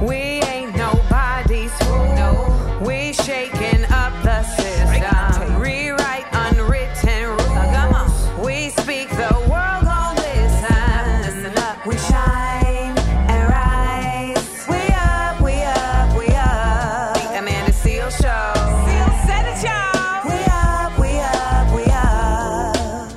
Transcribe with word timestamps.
We 0.00 0.14
ain't 0.46 0.76
nobody's 0.76 1.72
fool. 1.78 2.86
We 2.86 3.12
shaking 3.12 3.84
up 3.90 4.12
the 4.22 4.42
system. 4.44 5.60
Rewrite 5.60 6.26
unwritten 6.32 7.30
rules. 7.36 8.12
We 8.38 8.70
speak, 8.70 9.08
the 9.10 9.34
world 9.50 9.84
gon' 9.84 10.14
listen. 10.16 11.58
Up, 11.58 11.84
we 11.84 11.96
shine 11.98 12.96
and 13.28 13.48
rise. 13.50 14.66
We 14.68 14.78
up, 14.94 15.40
we 15.40 15.62
up, 15.64 16.16
we 16.16 16.26
up. 16.28 17.14
The 17.14 17.38
Amanda 17.38 17.72
Seal 17.72 18.08
Show. 18.10 18.52
Seal 18.86 19.10
said 19.26 19.46
it, 19.50 19.62
y'all. 19.66 20.22
We 20.30 20.38
up, 20.46 20.98
we 20.98 21.18
up, 21.18 21.74
we 21.74 21.84
up. 21.90 23.12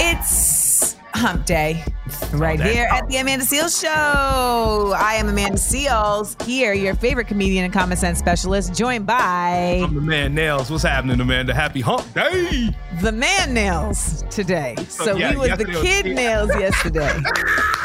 It's 0.00 0.96
hump 1.14 1.46
day. 1.46 1.91
Right 2.32 2.58
here 2.60 2.88
at 2.90 3.06
the 3.08 3.18
Amanda 3.18 3.44
Seales 3.44 3.78
Show. 3.80 4.94
I 4.96 5.14
am 5.16 5.28
Amanda 5.28 5.58
Seales, 5.58 6.40
here, 6.42 6.72
your 6.72 6.94
favorite 6.94 7.26
comedian 7.28 7.64
and 7.64 7.72
common 7.72 7.96
sense 7.98 8.18
specialist, 8.18 8.74
joined 8.74 9.06
by 9.06 9.80
I'm 9.84 9.94
the 9.94 10.00
man 10.00 10.34
Nails. 10.34 10.70
What's 10.70 10.82
happening, 10.82 11.20
Amanda? 11.20 11.52
Happy 11.52 11.80
hump 11.82 12.12
day. 12.14 12.74
the 13.02 13.12
man 13.12 13.52
nails 13.52 14.24
today. 14.30 14.74
Oh, 14.78 14.82
so 14.84 15.16
yeah, 15.16 15.32
we 15.32 15.36
was 15.36 15.50
the 15.50 15.66
yesterday 15.66 15.72
was- 15.74 15.82
kid 15.82 16.06
nails 16.16 16.50
yesterday. 16.58 17.12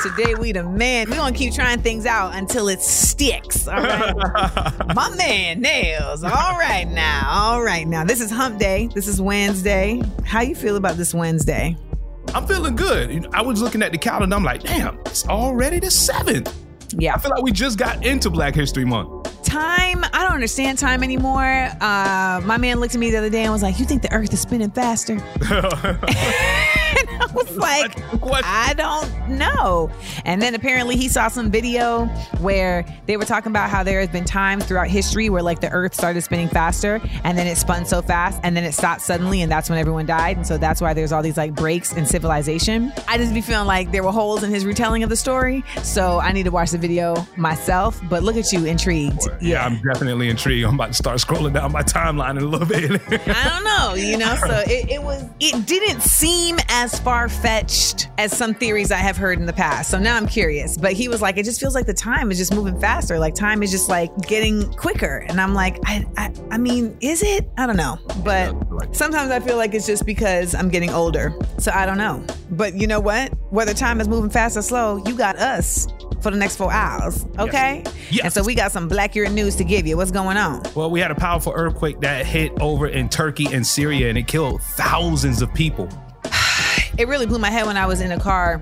today 0.01 0.33
we 0.35 0.53
the 0.53 0.63
man. 0.63 1.09
We 1.09 1.17
gonna 1.17 1.35
keep 1.35 1.53
trying 1.53 1.81
things 1.81 2.05
out 2.05 2.33
until 2.33 2.69
it 2.69 2.81
sticks. 2.81 3.67
All 3.67 3.75
right. 3.81 4.15
My 4.95 5.13
man 5.17 5.59
nails. 5.59 6.23
All 6.23 6.31
right 6.57 6.87
now. 6.87 7.27
All 7.29 7.61
right 7.61 7.85
now. 7.87 8.05
This 8.05 8.21
is 8.21 8.31
hump 8.31 8.59
day. 8.59 8.87
This 8.95 9.07
is 9.09 9.21
Wednesday. 9.21 10.01
How 10.25 10.39
you 10.41 10.55
feel 10.55 10.77
about 10.77 10.95
this 10.95 11.13
Wednesday? 11.13 11.75
I'm 12.37 12.45
feeling 12.45 12.75
good. 12.75 13.27
I 13.33 13.41
was 13.41 13.63
looking 13.63 13.81
at 13.81 13.91
the 13.91 13.97
calendar. 13.97 14.25
And 14.25 14.33
I'm 14.35 14.43
like, 14.43 14.61
damn, 14.61 14.99
it's 15.07 15.27
already 15.27 15.79
the 15.79 15.89
seventh. 15.89 16.55
Yeah. 16.95 17.15
I 17.15 17.17
feel 17.17 17.31
like 17.31 17.41
we 17.41 17.51
just 17.51 17.79
got 17.79 18.05
into 18.05 18.29
Black 18.29 18.53
History 18.53 18.85
Month. 18.85 19.41
time 19.41 20.03
i 20.13 20.21
don't 20.23 20.33
understand 20.33 20.77
time 20.77 21.03
anymore 21.03 21.69
uh 21.81 22.41
my 22.43 22.57
man 22.57 22.79
looked 22.81 22.93
at 22.93 22.99
me 22.99 23.09
the 23.09 23.17
other 23.17 23.29
day 23.29 23.43
and 23.43 23.51
was 23.53 23.63
like 23.63 23.79
you 23.79 23.85
think 23.85 24.01
the 24.01 24.11
earth 24.11 24.33
is 24.33 24.41
spinning 24.41 24.69
faster 24.69 25.15
and 26.99 27.21
i 27.21 27.25
was 27.33 27.55
like 27.57 27.97
What? 28.21 28.43
i 28.45 28.73
don't 28.73 29.29
know 29.29 29.91
and 30.25 30.41
then 30.41 30.55
apparently 30.55 30.95
he 30.95 31.07
saw 31.09 31.27
some 31.27 31.51
video 31.51 32.05
where 32.39 32.85
they 33.05 33.17
were 33.17 33.25
talking 33.25 33.51
about 33.51 33.69
how 33.69 33.83
there 33.83 33.99
has 33.99 34.09
been 34.09 34.25
times 34.25 34.65
throughout 34.65 34.87
history 34.87 35.29
where 35.29 35.41
like 35.41 35.59
the 35.61 35.69
earth 35.69 35.93
started 35.93 36.21
spinning 36.21 36.47
faster 36.47 37.01
and 37.23 37.37
then 37.37 37.47
it 37.47 37.55
spun 37.57 37.85
so 37.85 38.01
fast 38.01 38.39
and 38.43 38.55
then 38.55 38.63
it 38.63 38.73
stopped 38.73 39.01
suddenly 39.01 39.41
and 39.41 39.51
that's 39.51 39.69
when 39.69 39.77
everyone 39.79 40.05
died 40.05 40.37
and 40.37 40.47
so 40.47 40.57
that's 40.57 40.81
why 40.81 40.93
there's 40.93 41.11
all 41.11 41.21
these 41.21 41.37
like 41.37 41.53
breaks 41.53 41.93
in 41.93 42.05
civilization 42.05 42.91
i 43.07 43.17
just 43.17 43.33
be 43.33 43.41
feeling 43.41 43.67
like 43.67 43.91
there 43.91 44.03
were 44.03 44.11
holes 44.11 44.43
in 44.43 44.49
his 44.49 44.65
retelling 44.65 45.03
of 45.03 45.09
the 45.09 45.15
story 45.15 45.63
so 45.83 46.19
i 46.19 46.31
need 46.31 46.43
to 46.43 46.51
watch 46.51 46.71
the 46.71 46.77
video 46.77 47.15
myself 47.35 47.99
but 48.09 48.23
look 48.23 48.35
at 48.35 48.51
you 48.51 48.65
intrigued 48.65 49.27
yeah, 49.41 49.65
I'm 49.65 49.79
definitely 49.81 50.29
intrigued. 50.29 50.65
I'm 50.65 50.75
about 50.75 50.87
to 50.87 50.93
start 50.93 51.17
scrolling 51.19 51.53
down 51.53 51.71
my 51.71 51.83
timeline 51.83 52.31
in 52.31 52.37
a 52.37 52.45
little 52.45 52.67
bit. 52.67 52.91
I 53.27 53.49
don't 53.49 53.63
know, 53.63 53.93
you 53.95 54.17
know. 54.17 54.35
So 54.35 54.63
it, 54.65 54.89
it 54.89 55.03
was. 55.03 55.23
It 55.39 55.65
didn't 55.65 56.01
seem 56.01 56.57
as 56.69 56.86
far 56.95 57.29
fetched 57.29 58.09
as 58.17 58.35
some 58.35 58.53
theories 58.53 58.91
I 58.91 58.97
have 58.97 59.17
heard 59.17 59.39
in 59.39 59.45
the 59.45 59.53
past. 59.53 59.89
So 59.89 59.99
now 59.99 60.15
I'm 60.15 60.27
curious. 60.27 60.77
But 60.77 60.93
he 60.93 61.07
was 61.07 61.21
like, 61.21 61.37
it 61.37 61.43
just 61.43 61.59
feels 61.59 61.75
like 61.75 61.85
the 61.85 61.93
time 61.93 62.31
is 62.31 62.37
just 62.37 62.53
moving 62.53 62.79
faster. 62.79 63.19
Like 63.19 63.35
time 63.35 63.63
is 63.63 63.71
just 63.71 63.89
like 63.89 64.15
getting 64.21 64.71
quicker. 64.73 65.25
And 65.27 65.39
I'm 65.41 65.53
like, 65.53 65.79
I, 65.85 66.05
I, 66.17 66.31
I 66.51 66.57
mean, 66.57 66.97
is 67.01 67.23
it? 67.23 67.49
I 67.57 67.65
don't 67.65 67.77
know. 67.77 67.99
But 68.23 68.55
sometimes 68.95 69.31
I 69.31 69.39
feel 69.39 69.57
like 69.57 69.73
it's 69.73 69.87
just 69.87 70.05
because 70.05 70.53
I'm 70.55 70.69
getting 70.69 70.91
older. 70.91 71.33
So 71.57 71.71
I 71.71 71.85
don't 71.85 71.97
know. 71.97 72.25
But 72.51 72.75
you 72.75 72.87
know 72.87 72.99
what? 72.99 73.33
Whether 73.51 73.73
time 73.73 74.01
is 74.01 74.07
moving 74.07 74.29
fast 74.29 74.57
or 74.57 74.61
slow, 74.61 74.97
you 75.05 75.15
got 75.15 75.37
us 75.37 75.87
for 76.21 76.31
the 76.31 76.37
next 76.37 76.55
four 76.55 76.71
hours. 76.71 77.25
Okay. 77.39 77.83
Yes. 78.09 78.23
And 78.25 78.33
so 78.33 78.43
we 78.43 78.55
got 78.55 78.71
some 78.71 78.89
Blackurate 78.89 79.33
news 79.33 79.55
to 79.57 79.63
give 79.63 79.85
you. 79.85 79.97
What's 79.97 80.11
going 80.11 80.37
on? 80.37 80.63
well, 80.75 80.89
we 80.89 80.99
had 80.99 81.11
a 81.11 81.15
powerful 81.15 81.53
earthquake 81.55 81.99
that 82.01 82.25
hit 82.25 82.51
over 82.59 82.87
in 82.87 83.09
Turkey 83.09 83.47
and 83.51 83.65
Syria, 83.65 84.09
and 84.09 84.17
it 84.17 84.27
killed 84.27 84.61
thousands 84.61 85.41
of 85.41 85.53
people. 85.53 85.89
It 86.97 87.07
really 87.07 87.25
blew 87.25 87.39
my 87.39 87.49
head 87.49 87.65
when 87.65 87.77
I 87.77 87.85
was 87.85 88.01
in 88.01 88.11
a 88.11 88.19
car 88.19 88.61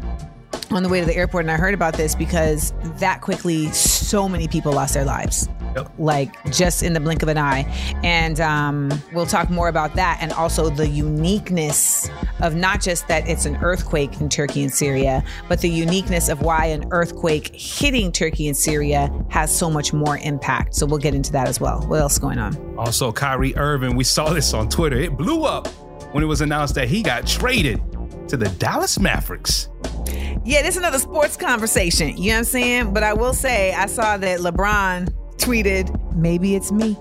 on 0.71 0.83
the 0.83 0.89
way 0.89 0.99
to 0.99 1.05
the 1.05 1.15
airport 1.15 1.45
and 1.45 1.51
I 1.51 1.57
heard 1.57 1.73
about 1.73 1.93
this 1.93 2.15
because 2.15 2.73
that 2.99 3.21
quickly 3.21 3.67
so 3.71 4.27
many 4.27 4.47
people 4.47 4.73
lost 4.73 4.93
their 4.93 5.05
lives. 5.05 5.47
Yep. 5.75 5.91
Like 5.97 6.51
just 6.51 6.83
in 6.83 6.93
the 6.93 6.99
blink 6.99 7.21
of 7.21 7.29
an 7.29 7.37
eye. 7.37 7.63
And 8.03 8.39
um, 8.39 8.91
we'll 9.13 9.25
talk 9.25 9.49
more 9.49 9.67
about 9.67 9.93
that 9.95 10.17
and 10.21 10.31
also 10.33 10.69
the 10.69 10.87
uniqueness 10.87 12.09
of 12.39 12.55
not 12.55 12.81
just 12.81 13.07
that 13.07 13.27
it's 13.27 13.45
an 13.45 13.57
earthquake 13.57 14.19
in 14.19 14.29
Turkey 14.29 14.63
and 14.63 14.73
Syria, 14.73 15.23
but 15.47 15.61
the 15.61 15.69
uniqueness 15.69 16.29
of 16.29 16.41
why 16.41 16.65
an 16.65 16.85
earthquake 16.91 17.53
hitting 17.53 18.11
Turkey 18.11 18.47
and 18.47 18.55
Syria 18.55 19.09
has 19.29 19.55
so 19.55 19.69
much 19.69 19.93
more 19.93 20.17
impact. 20.19 20.75
So 20.75 20.85
we'll 20.85 20.99
get 20.99 21.13
into 21.13 21.31
that 21.33 21.47
as 21.47 21.59
well. 21.59 21.81
What 21.87 21.99
else 22.01 22.13
is 22.13 22.19
going 22.19 22.39
on? 22.39 22.75
Also, 22.77 23.11
Kyrie 23.11 23.55
Irving, 23.55 23.95
we 23.95 24.03
saw 24.03 24.33
this 24.33 24.53
on 24.53 24.69
Twitter. 24.69 24.97
It 24.97 25.17
blew 25.17 25.43
up 25.43 25.67
when 26.13 26.23
it 26.23 26.27
was 26.27 26.41
announced 26.41 26.75
that 26.75 26.87
he 26.87 27.03
got 27.03 27.27
traded 27.27 27.81
to 28.27 28.37
the 28.37 28.49
Dallas 28.57 28.99
Mavericks. 28.99 29.69
Yeah, 30.43 30.61
this 30.61 30.75
is 30.75 30.77
another 30.77 30.99
sports 30.99 31.37
conversation. 31.37 32.17
You 32.17 32.29
know 32.29 32.35
what 32.35 32.37
I'm 32.39 32.43
saying? 32.45 32.93
But 32.93 33.03
I 33.03 33.13
will 33.13 33.33
say, 33.33 33.73
I 33.73 33.87
saw 33.87 34.17
that 34.17 34.39
LeBron 34.39 35.09
tweeted, 35.37 36.15
maybe 36.15 36.55
it's 36.55 36.71
me. 36.71 36.97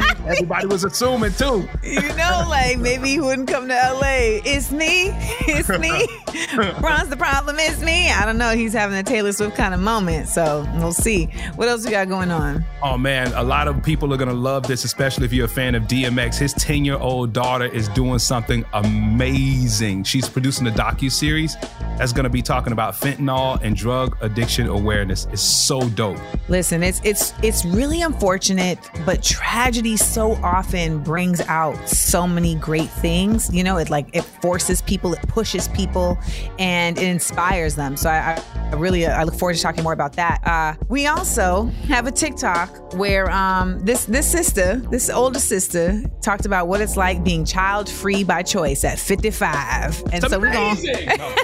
Everybody 0.26 0.66
was 0.66 0.84
assuming 0.84 1.32
too. 1.32 1.68
You 1.82 2.00
know, 2.16 2.46
like 2.48 2.78
maybe 2.78 3.08
he 3.10 3.20
wouldn't 3.20 3.48
come 3.48 3.68
to 3.68 3.74
LA. 3.74 4.40
It's 4.44 4.70
me. 4.70 5.10
It's 5.46 5.68
me. 5.68 6.06
Bron's 6.80 7.10
the 7.10 7.16
problem. 7.16 7.56
It's 7.58 7.80
me. 7.82 8.10
I 8.10 8.24
don't 8.24 8.38
know. 8.38 8.54
He's 8.54 8.72
having 8.72 8.96
a 8.96 9.02
Taylor 9.02 9.32
Swift 9.32 9.56
kind 9.56 9.74
of 9.74 9.80
moment. 9.80 10.28
So 10.28 10.66
we'll 10.76 10.92
see. 10.92 11.26
What 11.56 11.68
else 11.68 11.84
we 11.84 11.90
got 11.90 12.08
going 12.08 12.30
on? 12.30 12.64
Oh 12.82 12.96
man, 12.96 13.32
a 13.34 13.42
lot 13.42 13.68
of 13.68 13.82
people 13.82 14.12
are 14.14 14.16
gonna 14.16 14.32
love 14.32 14.66
this, 14.66 14.84
especially 14.84 15.26
if 15.26 15.32
you're 15.32 15.44
a 15.44 15.48
fan 15.48 15.74
of 15.74 15.84
DMX. 15.84 16.38
His 16.38 16.54
10 16.54 16.84
year 16.84 16.96
old 16.96 17.32
daughter 17.32 17.66
is 17.66 17.88
doing 17.88 18.18
something 18.18 18.64
amazing. 18.72 20.04
She's 20.04 20.28
producing 20.28 20.66
a 20.66 20.70
docu 20.70 21.10
series 21.10 21.56
that's 21.98 22.12
gonna 22.12 22.30
be 22.30 22.42
talking 22.42 22.72
about 22.72 22.94
fentanyl 22.94 23.60
and 23.62 23.76
drug 23.76 24.16
addiction 24.20 24.68
awareness. 24.68 25.26
It's 25.32 25.42
so 25.42 25.88
dope. 25.90 26.18
Listen, 26.48 26.82
it's 26.82 27.00
it's 27.04 27.34
it's 27.42 27.64
really 27.64 28.02
unfortunate, 28.02 28.78
but 29.04 29.22
tragedy 29.22 29.96
so 30.14 30.34
often 30.44 31.00
brings 31.00 31.40
out 31.40 31.76
so 31.88 32.24
many 32.24 32.54
great 32.54 32.88
things. 32.88 33.52
You 33.52 33.64
know, 33.64 33.78
it 33.78 33.90
like 33.90 34.06
it 34.12 34.22
forces 34.22 34.80
people, 34.80 35.12
it 35.12 35.26
pushes 35.26 35.66
people, 35.68 36.16
and 36.60 36.96
it 36.96 37.02
inspires 37.02 37.74
them. 37.74 37.96
So 37.96 38.08
I, 38.08 38.40
I 38.54 38.76
really 38.76 39.04
I 39.06 39.24
look 39.24 39.34
forward 39.34 39.56
to 39.56 39.62
talking 39.62 39.82
more 39.82 39.92
about 39.92 40.12
that. 40.14 40.40
Uh, 40.46 40.74
we 40.88 41.08
also 41.08 41.64
have 41.88 42.06
a 42.06 42.12
TikTok 42.12 42.94
where 42.94 43.28
um 43.28 43.80
this 43.80 44.04
this 44.04 44.30
sister, 44.30 44.76
this 44.76 45.10
older 45.10 45.40
sister, 45.40 46.00
talked 46.22 46.46
about 46.46 46.68
what 46.68 46.80
it's 46.80 46.96
like 46.96 47.24
being 47.24 47.44
child 47.44 47.90
free 47.90 48.22
by 48.22 48.44
choice 48.44 48.84
at 48.84 49.00
55, 49.00 50.00
and 50.12 50.14
It's 50.14 50.30
so 50.30 50.38
we're. 50.38 50.52
No. 50.54 51.34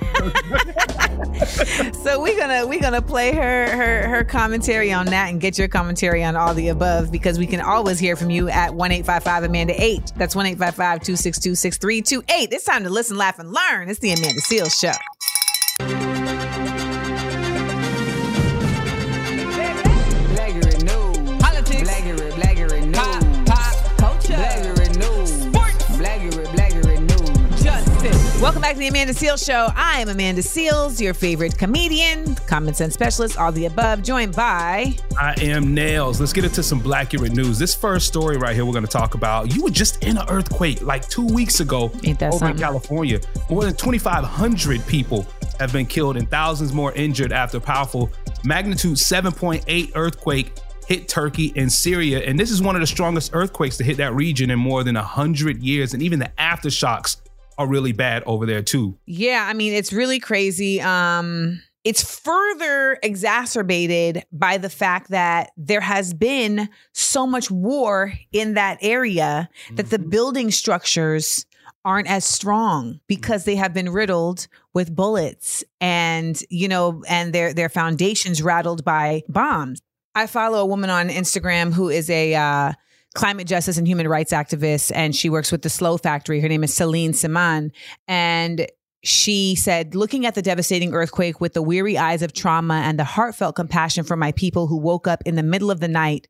So 1.93 2.21
we're 2.21 2.37
gonna 2.37 2.67
we're 2.67 2.81
gonna 2.81 3.03
play 3.03 3.33
her 3.33 3.69
her 3.71 4.09
her 4.09 4.25
commentary 4.25 4.93
on 4.93 5.07
that 5.07 5.31
and 5.31 5.41
get 5.41 5.59
your 5.59 5.69
commentary 5.69 6.23
on 6.23 6.37
all 6.37 6.55
the 6.55 6.69
above 6.69 7.11
because 7.11 7.39
we 7.39 7.47
can 7.47 7.61
always 7.61 7.99
hear 7.99 8.17
from 8.17 8.31
you 8.31 8.49
at 8.60 8.75
one 8.75 8.93
eight 8.93 9.06
five 9.06 9.22
five 9.22 9.43
Amanda 9.43 9.75
eight. 9.82 10.12
That's 10.16 10.37
one 10.37 10.47
eight 10.47 10.59
five 10.59 10.75
five 10.75 11.00
two 11.03 11.16
six 11.16 11.38
two 11.38 11.54
six 11.54 11.78
three 11.78 12.03
two 12.03 12.22
eight. 12.28 12.53
It's 12.53 12.65
time 12.65 12.84
to 12.84 12.91
listen, 12.91 13.16
laugh, 13.16 13.38
and 13.38 13.53
learn. 13.53 13.88
It's 13.88 14.00
the 14.00 14.12
Amanda 14.12 14.41
Seales 14.41 14.78
Show. 14.78 14.93
Back 28.71 28.77
to 28.77 28.81
the 28.83 28.87
Amanda 28.87 29.13
Seales 29.13 29.45
Show. 29.45 29.73
I 29.75 30.01
am 30.01 30.09
Amanda 30.09 30.43
Seales, 30.43 31.01
your 31.01 31.13
favorite 31.13 31.59
comedian, 31.59 32.37
common 32.47 32.72
sense 32.72 32.95
specialist, 32.95 33.37
all 33.37 33.51
the 33.51 33.67
above, 33.67 34.01
joined 34.05 34.37
by 34.37 34.97
I 35.19 35.34
am 35.41 35.75
Nails. 35.75 36.21
Let's 36.21 36.33
get 36.33 36.45
into 36.45 36.63
some 36.63 36.78
Black 36.78 37.07
Accurate 37.07 37.33
news. 37.33 37.59
This 37.59 37.75
first 37.75 38.07
story 38.07 38.37
right 38.37 38.55
here 38.55 38.65
we're 38.65 38.72
going 38.72 38.84
to 38.84 38.89
talk 38.91 39.15
about. 39.15 39.53
You 39.53 39.65
were 39.65 39.71
just 39.71 40.05
in 40.05 40.19
an 40.19 40.25
earthquake 40.28 40.83
like 40.83 41.09
two 41.09 41.27
weeks 41.27 41.59
ago 41.59 41.87
over 41.87 42.31
something? 42.31 42.51
in 42.51 42.59
California. 42.59 43.19
More 43.51 43.65
than 43.65 43.75
2,500 43.75 44.87
people 44.87 45.27
have 45.59 45.73
been 45.73 45.84
killed 45.84 46.16
and 46.16 46.31
thousands 46.31 46.73
more 46.73 46.93
injured 46.93 47.33
after 47.33 47.57
a 47.57 47.61
powerful 47.61 48.09
magnitude 48.45 48.99
7.8 48.99 49.93
earthquake 49.97 50.53
hit 50.87 51.09
Turkey 51.09 51.53
and 51.57 51.73
Syria. 51.73 52.21
And 52.21 52.39
this 52.39 52.53
is 52.53 52.63
one 52.63 52.77
of 52.77 52.81
the 52.83 52.87
strongest 52.87 53.33
earthquakes 53.34 53.78
to 53.78 53.84
hit 53.84 53.97
that 53.97 54.15
region 54.15 54.49
in 54.49 54.61
more 54.61 54.84
than 54.84 54.95
100 54.95 55.61
years. 55.61 55.93
And 55.93 56.05
even 56.05 56.21
the 56.21 56.31
aftershocks 56.39 57.16
are 57.60 57.66
really 57.66 57.92
bad 57.92 58.22
over 58.24 58.47
there 58.47 58.62
too. 58.62 58.98
Yeah, 59.04 59.47
I 59.47 59.53
mean, 59.53 59.74
it's 59.74 59.92
really 59.92 60.18
crazy. 60.18 60.80
Um, 60.80 61.60
it's 61.84 62.18
further 62.18 62.98
exacerbated 63.03 64.24
by 64.33 64.57
the 64.57 64.71
fact 64.71 65.10
that 65.10 65.51
there 65.59 65.83
has 65.83 66.15
been 66.15 66.71
so 66.95 67.27
much 67.27 67.51
war 67.51 68.15
in 68.33 68.54
that 68.54 68.78
area 68.80 69.51
that 69.74 69.91
the 69.91 69.98
building 69.98 70.51
structures 70.51 71.45
aren't 71.84 72.09
as 72.09 72.24
strong 72.24 73.01
because 73.07 73.45
they 73.45 73.57
have 73.57 73.74
been 73.74 73.91
riddled 73.91 74.48
with 74.72 74.95
bullets 74.95 75.63
and 75.80 76.42
you 76.48 76.68
know 76.68 77.03
and 77.09 77.34
their 77.34 77.53
their 77.53 77.68
foundations 77.68 78.42
rattled 78.42 78.84
by 78.84 79.22
bombs. 79.28 79.83
I 80.15 80.27
follow 80.27 80.60
a 80.60 80.66
woman 80.66 80.89
on 80.89 81.10
Instagram 81.10 81.74
who 81.74 81.91
is 81.91 82.09
a 82.09 82.34
uh, 82.34 82.72
climate 83.15 83.47
justice 83.47 83.77
and 83.77 83.86
human 83.86 84.09
rights 84.09 84.33
activist, 84.33 84.92
and 84.95 85.15
she 85.15 85.30
works 85.30 85.51
with 85.51 85.62
the 85.62 85.71
Slow 85.71 85.97
Factory. 85.97 86.41
Her 86.41 86.48
name 86.48 86.65
is 86.65 86.72
Céline 86.72 87.10
Semaan, 87.10 87.71
and 88.07 88.66
she 89.03 89.54
said, 89.54 89.95
looking 89.95 90.27
at 90.27 90.34
the 90.34 90.42
devastating 90.42 90.92
earthquake 90.92 91.41
with 91.41 91.54
the 91.54 91.62
weary 91.62 91.97
eyes 91.97 92.22
of 92.22 92.33
trauma 92.33 92.83
and 92.84 92.98
the 92.98 93.04
heartfelt 93.04 93.57
compassion 93.57 94.04
for 94.04 94.16
my 94.16 94.33
people 94.33 94.66
who 94.66 94.77
woke 94.77 95.07
up 95.07 95.22
in 95.24 95.36
the 95.36 95.42
middle 95.42 95.71
of 95.71 95.80
the 95.80 95.89
night 95.89 96.28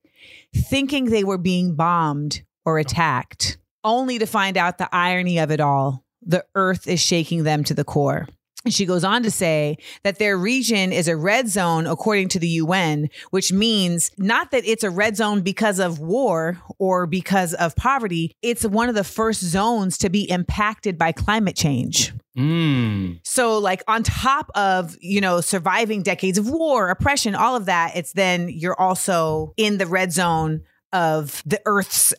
thinking 0.54 1.06
they 1.06 1.24
were 1.24 1.38
being 1.38 1.74
bombed 1.74 2.42
or 2.64 2.78
attacked, 2.78 3.58
only 3.82 4.18
to 4.18 4.26
find 4.26 4.56
out 4.56 4.78
the 4.78 4.88
irony 4.94 5.38
of 5.38 5.50
it 5.50 5.60
all. 5.60 6.04
The 6.22 6.44
earth 6.54 6.86
is 6.86 7.00
shaking 7.00 7.44
them 7.44 7.64
to 7.64 7.74
the 7.74 7.84
core. 7.84 8.28
And 8.64 8.74
she 8.74 8.84
goes 8.84 9.04
on 9.04 9.22
to 9.22 9.30
say 9.30 9.78
that 10.02 10.18
their 10.18 10.36
region 10.36 10.92
is 10.92 11.08
a 11.08 11.16
red 11.16 11.48
zone 11.48 11.86
according 11.86 12.28
to 12.28 12.38
the 12.38 12.48
UN, 12.48 13.08
which 13.30 13.52
means 13.52 14.10
not 14.18 14.50
that 14.50 14.66
it's 14.66 14.84
a 14.84 14.90
red 14.90 15.16
zone 15.16 15.40
because 15.40 15.78
of 15.78 15.98
war 15.98 16.60
or 16.78 17.06
because 17.06 17.54
of 17.54 17.74
poverty. 17.76 18.36
It's 18.42 18.64
one 18.64 18.90
of 18.90 18.94
the 18.94 19.04
first 19.04 19.40
zones 19.40 19.96
to 19.98 20.10
be 20.10 20.30
impacted 20.30 20.98
by 20.98 21.12
climate 21.12 21.56
change. 21.56 22.12
Mm. 22.36 23.20
So, 23.24 23.56
like, 23.58 23.82
on 23.88 24.02
top 24.02 24.50
of, 24.54 24.94
you 25.00 25.22
know, 25.22 25.40
surviving 25.40 26.02
decades 26.02 26.36
of 26.36 26.48
war, 26.48 26.90
oppression, 26.90 27.34
all 27.34 27.56
of 27.56 27.64
that, 27.64 27.92
it's 27.96 28.12
then 28.12 28.50
you're 28.50 28.78
also 28.78 29.54
in 29.56 29.78
the 29.78 29.86
red 29.86 30.12
zone 30.12 30.62
of 30.92 31.42
the 31.46 31.60
earth's 31.64 32.12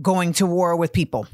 going 0.00 0.32
to 0.34 0.46
war 0.46 0.76
with 0.76 0.92
people. 0.92 1.26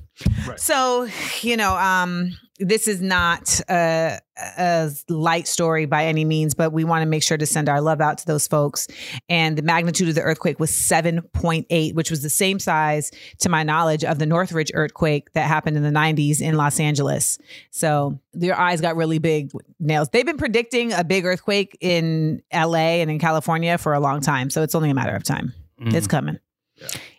Right. 0.47 0.61
So, 0.61 1.09
you 1.41 1.57
know, 1.57 1.77
um, 1.77 2.33
this 2.61 2.87
is 2.87 3.01
not 3.01 3.61
a, 3.71 4.21
a 4.37 4.91
light 5.09 5.49
story 5.49 5.87
by 5.87 6.07
any 6.07 6.25
means, 6.25 6.55
but 6.55 6.73
we 6.73 6.85
want 6.85 7.03
to 7.03 7.07
make 7.07 7.23
sure 7.23 7.39
to 7.39 7.47
send 7.47 7.69
our 7.69 7.81
love 7.81 8.01
out 8.01 8.19
to 8.19 8.27
those 8.27 8.47
folks. 8.47 8.87
And 9.29 9.57
the 9.57 9.63
magnitude 9.63 10.09
of 10.09 10.15
the 10.15 10.21
earthquake 10.21 10.61
was 10.61 10.71
7.8, 10.71 11.95
which 11.95 12.11
was 12.11 12.23
the 12.23 12.31
same 12.31 12.59
size, 12.59 13.11
to 13.39 13.49
my 13.49 13.63
knowledge, 13.63 14.05
of 14.05 14.19
the 14.19 14.27
Northridge 14.27 14.71
earthquake 14.75 15.33
that 15.33 15.49
happened 15.49 15.77
in 15.79 15.83
the 15.83 15.91
90s 15.91 16.41
in 16.41 16.55
Los 16.57 16.79
Angeles. 16.79 17.39
So 17.71 18.21
their 18.35 18.59
eyes 18.59 18.81
got 18.81 18.95
really 18.95 19.19
big 19.19 19.51
nails. 19.79 20.11
They've 20.11 20.27
been 20.27 20.37
predicting 20.37 20.93
a 20.93 21.03
big 21.03 21.25
earthquake 21.25 21.77
in 21.81 22.43
LA 22.53 23.01
and 23.01 23.11
in 23.11 23.19
California 23.19 23.79
for 23.79 23.95
a 23.95 24.01
long 24.01 24.21
time. 24.21 24.51
So 24.51 24.63
it's 24.63 24.75
only 24.75 24.91
a 24.91 24.95
matter 24.95 25.17
of 25.17 25.25
time. 25.25 25.55
Mm. 25.81 25.95
It's 25.95 26.07
coming. 26.07 26.39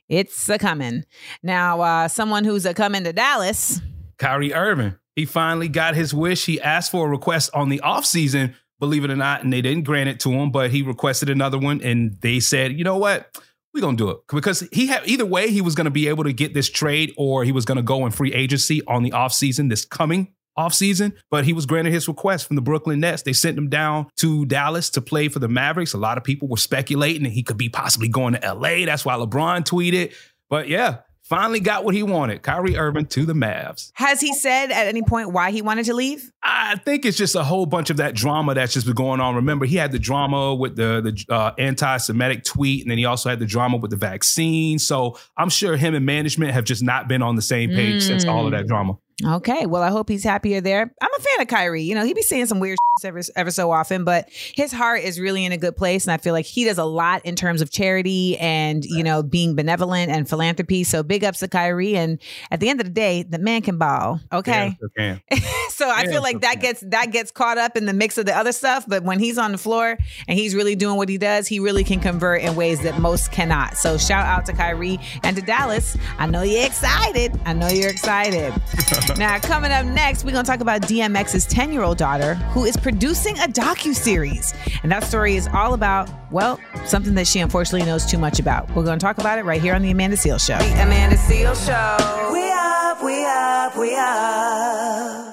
It's 0.08 0.50
a 0.50 0.60
coming. 0.60 1.06
Now, 1.42 1.82
uh, 1.82 2.08
someone 2.08 2.44
who's 2.44 2.66
a 2.66 2.74
coming 2.74 3.06
to 3.06 3.14
Dallas. 3.14 3.82
Kyrie 4.18 4.54
Irving. 4.54 4.96
He 5.16 5.26
finally 5.26 5.68
got 5.68 5.96
his 5.96 6.14
wish. 6.14 6.46
He 6.46 6.62
asked 6.62 6.92
for 6.92 7.08
a 7.08 7.10
request 7.10 7.50
on 7.54 7.70
the 7.70 7.82
offseason, 7.84 8.54
believe 8.80 9.04
it 9.04 9.12
or 9.12 9.16
not, 9.16 9.44
and 9.44 9.52
they 9.52 9.62
didn't 9.62 9.84
grant 9.84 10.10
it 10.10 10.20
to 10.22 10.32
him, 10.32 10.52
but 10.52 10.72
he 10.72 10.82
requested 10.82 11.30
another 11.30 11.58
one 11.58 11.82
and 11.82 12.20
they 12.22 12.40
said, 12.40 12.74
you 12.78 12.84
know 12.84 12.98
what? 12.98 13.38
We're 13.74 13.82
gonna 13.82 13.98
do 13.98 14.10
it. 14.10 14.20
Because 14.28 14.68
he 14.72 14.88
had 14.88 15.08
either 15.08 15.26
way, 15.26 15.50
he 15.50 15.62
was 15.62 15.76
gonna 15.76 15.92
be 15.92 16.08
able 16.08 16.24
to 16.26 16.34
get 16.34 16.54
this 16.54 16.70
trade 16.70 17.14
or 17.18 17.44
he 17.44 17.52
was 17.52 17.66
gonna 17.66 17.82
go 17.82 18.06
in 18.06 18.12
free 18.12 18.34
agency 18.34 18.82
on 18.88 19.04
the 19.04 19.12
offseason 19.12 19.70
this 19.70 19.86
coming 19.86 20.34
offseason. 20.58 21.14
But 21.30 21.46
he 21.46 21.54
was 21.54 21.66
granted 21.66 21.94
his 21.94 22.08
request 22.08 22.48
from 22.48 22.56
the 22.56 22.62
Brooklyn 22.62 23.00
Nets. 23.00 23.24
They 23.24 23.34
sent 23.34 23.58
him 23.58 23.70
down 23.70 24.08
to 24.18 24.46
Dallas 24.46 24.90
to 24.92 25.02
play 25.02 25.28
for 25.30 25.40
the 25.40 25.48
Mavericks. 25.48 25.94
A 25.94 25.98
lot 25.98 26.18
of 26.18 26.24
people 26.24 26.48
were 26.48 26.58
speculating 26.58 27.24
that 27.24 27.32
he 27.32 27.44
could 27.44 27.58
be 27.58 27.70
possibly 27.70 28.10
going 28.10 28.34
to 28.34 28.54
LA. 28.54 28.86
That's 28.86 29.06
why 29.06 29.14
LeBron 29.16 29.64
tweeted. 29.64 30.14
But 30.50 30.68
yeah, 30.68 31.00
finally 31.32 31.62
got 31.62 31.86
what 31.86 31.96
he 31.96 32.04
wanted. 32.04 32.44
Kyrie 32.44 32.76
Irving 32.78 33.06
to 33.06 33.26
the 33.26 33.32
Mavs. 33.32 33.92
Has 33.94 34.20
he 34.20 34.34
said 34.34 34.70
at 34.70 34.88
any 34.88 35.02
point 35.02 35.32
why 35.32 35.52
he 35.52 35.62
wanted 35.62 35.86
to 35.86 35.94
leave? 35.94 36.30
I 36.44 36.76
think 36.76 37.06
it's 37.06 37.18
just 37.18 37.36
a 37.36 37.44
whole 37.44 37.66
bunch 37.66 37.90
of 37.90 37.98
that 37.98 38.16
drama 38.16 38.54
that's 38.54 38.74
just 38.74 38.86
been 38.86 38.96
going 38.96 39.22
on. 39.22 39.36
Remember, 39.36 39.66
he 39.66 39.78
had 39.78 39.94
the 39.94 40.00
drama 40.00 40.54
with 40.54 40.76
the 40.76 41.00
the 41.02 41.34
uh, 41.34 41.54
anti-Semitic 41.58 42.44
tweet, 42.44 42.84
and 42.84 42.92
then 42.92 42.98
he 42.98 43.06
also 43.06 43.30
had 43.30 43.40
the 43.40 43.46
drama 43.46 43.78
with 43.78 43.92
the 43.92 43.98
vaccine. 43.98 44.78
So 44.78 45.18
I'm 45.38 45.50
sure 45.50 45.78
him 45.78 45.96
and 45.96 46.06
management 46.06 46.52
have 46.52 46.66
just 46.66 46.84
not 46.84 47.08
been 47.08 47.22
on 47.22 47.38
the 47.38 47.42
same 47.42 47.70
page 47.70 48.04
since 48.04 48.26
all 48.26 48.46
of 48.46 48.52
that 48.52 48.68
drama. 48.68 48.98
Okay, 49.26 49.66
well, 49.66 49.82
I 49.84 49.90
hope 49.90 50.10
he's 50.10 50.24
happier 50.24 50.62
there. 50.62 50.82
I'm 51.02 51.10
a 51.18 51.22
fan 51.22 51.42
of 51.42 51.48
Kyrie. 51.48 51.84
You 51.84 51.96
know, 51.96 52.04
he 52.06 52.14
be 52.14 52.22
saying 52.22 52.48
some 52.48 52.60
weird 52.60 52.78
ever 53.04 53.22
ever 53.36 53.52
so 53.52 53.72
often, 53.72 54.04
but 54.04 54.30
his 54.32 54.72
heart 54.72 55.02
is 55.02 55.20
really 55.20 55.44
in 55.46 55.52
a 55.52 55.58
good 55.58 55.76
place, 55.76 56.06
and 56.06 56.12
I 56.14 56.18
feel 56.18 56.34
like 56.34 56.46
he 56.46 56.66
does 56.66 56.78
a 56.78 56.84
lot 56.84 57.26
in 57.26 57.36
terms 57.36 57.62
of 57.62 57.72
charity 57.72 58.38
and 58.38 58.84
you 58.86 59.04
know 59.04 59.24
being 59.24 59.56
benevolent 59.56 60.12
and 60.12 60.28
philanthropy. 60.30 60.84
So 60.84 61.02
big 61.04 61.24
ups 61.24 61.40
to 61.40 61.48
Kyrie, 61.48 61.96
and 61.96 62.20
at 62.52 62.60
the 62.60 62.70
end 62.70 62.80
of 62.80 62.86
the 62.86 62.92
day, 62.92 63.24
the 63.24 63.40
man 63.40 63.62
can 63.62 63.78
ball. 63.78 64.20
Okay, 64.32 64.78
Yeah, 64.80 64.86
okay. 65.38 65.42
so 65.70 65.90
I 65.90 66.04
Yeah, 66.04 66.12
feel 66.12 66.22
like 66.22 66.42
that 66.42 66.58
okay. 66.58 66.68
gets 66.68 66.82
that 66.82 67.12
gets 67.12 67.32
caught 67.32 67.58
up 67.58 67.76
in 67.78 67.86
the 67.86 67.94
mix 67.94 68.18
of 68.18 68.26
the 68.26 68.38
other 68.38 68.52
stuff. 68.52 68.86
But 68.88 69.04
when 69.04 69.20
he's 69.20 69.38
on 69.38 69.52
the 69.52 69.58
floor 69.58 69.98
and 70.28 70.38
he's 70.38 70.54
really 70.54 70.76
doing 70.76 70.98
what 70.98 71.10
he 71.10 71.18
does, 71.18 71.48
he 71.48 71.60
really 71.60 71.84
can 71.84 72.00
convert 72.00 72.42
in 72.42 72.56
ways 72.56 72.82
that 72.82 73.00
most 73.00 73.32
cannot. 73.32 73.78
So 73.78 73.98
shout 73.98 74.26
out 74.26 74.46
to 74.48 74.54
Kyrie 74.54 75.00
and 75.24 75.36
to 75.36 75.42
Dallas. 75.42 75.98
I 76.20 76.28
know 76.28 76.42
you're 76.44 76.66
excited. 76.66 77.40
I 77.46 77.54
know 77.54 77.68
you're 77.70 77.90
excited. 77.90 78.54
now 79.18 79.40
coming 79.40 79.72
up 79.72 79.86
next, 79.86 80.24
we're 80.24 80.32
gonna 80.32 80.44
talk 80.44 80.60
about 80.60 80.82
DMX's 80.82 81.46
10 81.46 81.72
year 81.72 81.82
old 81.84 81.98
daughter 81.98 82.36
who 82.54 82.66
is 82.66 82.78
producing 82.78 83.38
a 83.40 83.44
docu 83.48 83.94
series, 83.94 84.54
and 84.84 84.92
that 84.92 85.04
story 85.04 85.36
is 85.36 85.48
all 85.54 85.74
about 85.74 86.10
well 86.32 86.60
something 86.86 87.16
that 87.16 87.28
she 87.28 87.40
unfortunately 87.40 87.86
knows 87.86 88.06
too 88.06 88.18
much 88.18 88.40
about. 88.40 88.70
We're 88.76 88.86
gonna 88.86 89.00
talk 89.00 89.18
about 89.18 89.40
it 89.40 89.46
right 89.46 89.62
here 89.62 89.74
on 89.76 89.82
the 89.82 89.92
Amanda 89.92 90.18
Seal 90.18 90.38
Show. 90.38 90.58
The 90.58 90.84
Amanda 90.84 91.18
Seal 91.18 91.56
Show. 91.56 92.32
We 92.34 92.52
up, 92.52 93.04
we 93.04 93.26
up, 93.26 93.78
we 93.78 93.96
up. 93.96 95.31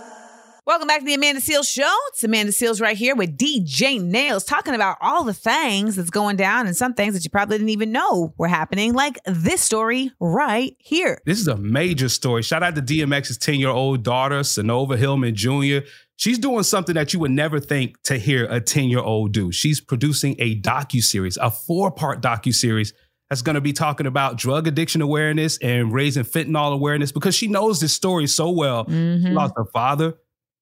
Welcome 0.69 0.87
back 0.87 0.99
to 0.99 1.07
the 1.07 1.15
Amanda 1.15 1.41
Seales 1.41 1.67
Show. 1.67 1.97
It's 2.09 2.23
Amanda 2.23 2.53
Seales 2.53 2.79
right 2.79 2.95
here 2.95 3.17
with 3.17 3.39
DJ 3.39 3.99
Nails 3.99 4.45
talking 4.45 4.75
about 4.75 4.99
all 5.01 5.25
the 5.25 5.33
things 5.33 5.97
that's 5.97 6.11
going 6.11 6.37
down 6.37 6.67
and 6.67 6.77
some 6.77 6.93
things 6.93 7.15
that 7.15 7.25
you 7.25 7.31
probably 7.31 7.57
didn't 7.57 7.71
even 7.71 7.91
know 7.91 8.35
were 8.37 8.49
happening, 8.49 8.93
like 8.93 9.19
this 9.25 9.63
story 9.63 10.13
right 10.21 10.77
here. 10.79 11.23
This 11.25 11.41
is 11.41 11.49
a 11.49 11.57
major 11.57 12.11
story. 12.11 12.43
Shout 12.43 12.63
out 12.63 12.75
to 12.75 12.83
DMX's 12.83 13.39
10 13.39 13.55
year 13.55 13.71
old 13.71 14.03
daughter, 14.03 14.41
Sonovah 14.41 14.99
Hillman 14.99 15.35
Jr. 15.35 15.89
She's 16.17 16.39
doing 16.39 16.65
something 16.65 16.97
that 16.97 17.15
you 17.15 17.21
would 17.21 17.31
never 17.31 17.61
think 17.61 18.03
to 18.03 18.19
hear 18.19 18.45
a 18.51 18.61
10 18.61 18.91
year 18.91 19.01
old 19.01 19.33
do. 19.33 19.51
She's 19.51 19.81
producing 19.81 20.37
a 20.39 20.61
docu 20.61 21.03
series, 21.03 21.39
a 21.39 21.51
four 21.51 21.91
part 21.91 22.21
docu 22.21 22.55
series 22.55 22.93
that's 23.31 23.41
going 23.41 23.55
to 23.55 23.63
be 23.63 23.73
talking 23.73 24.07
about 24.07 24.37
drug 24.37 24.69
addiction 24.69 25.01
awareness 25.01 25.57
and 25.63 25.95
raising 25.95 26.25
fentanyl 26.25 26.75
awareness 26.75 27.11
because 27.11 27.35
she 27.35 27.47
knows 27.47 27.81
this 27.81 27.95
story 27.95 28.27
so 28.27 28.51
well. 28.51 28.85
She 28.87 28.93
mm-hmm. 28.93 29.33
lost 29.33 29.55
her 29.57 29.65
father 29.65 30.19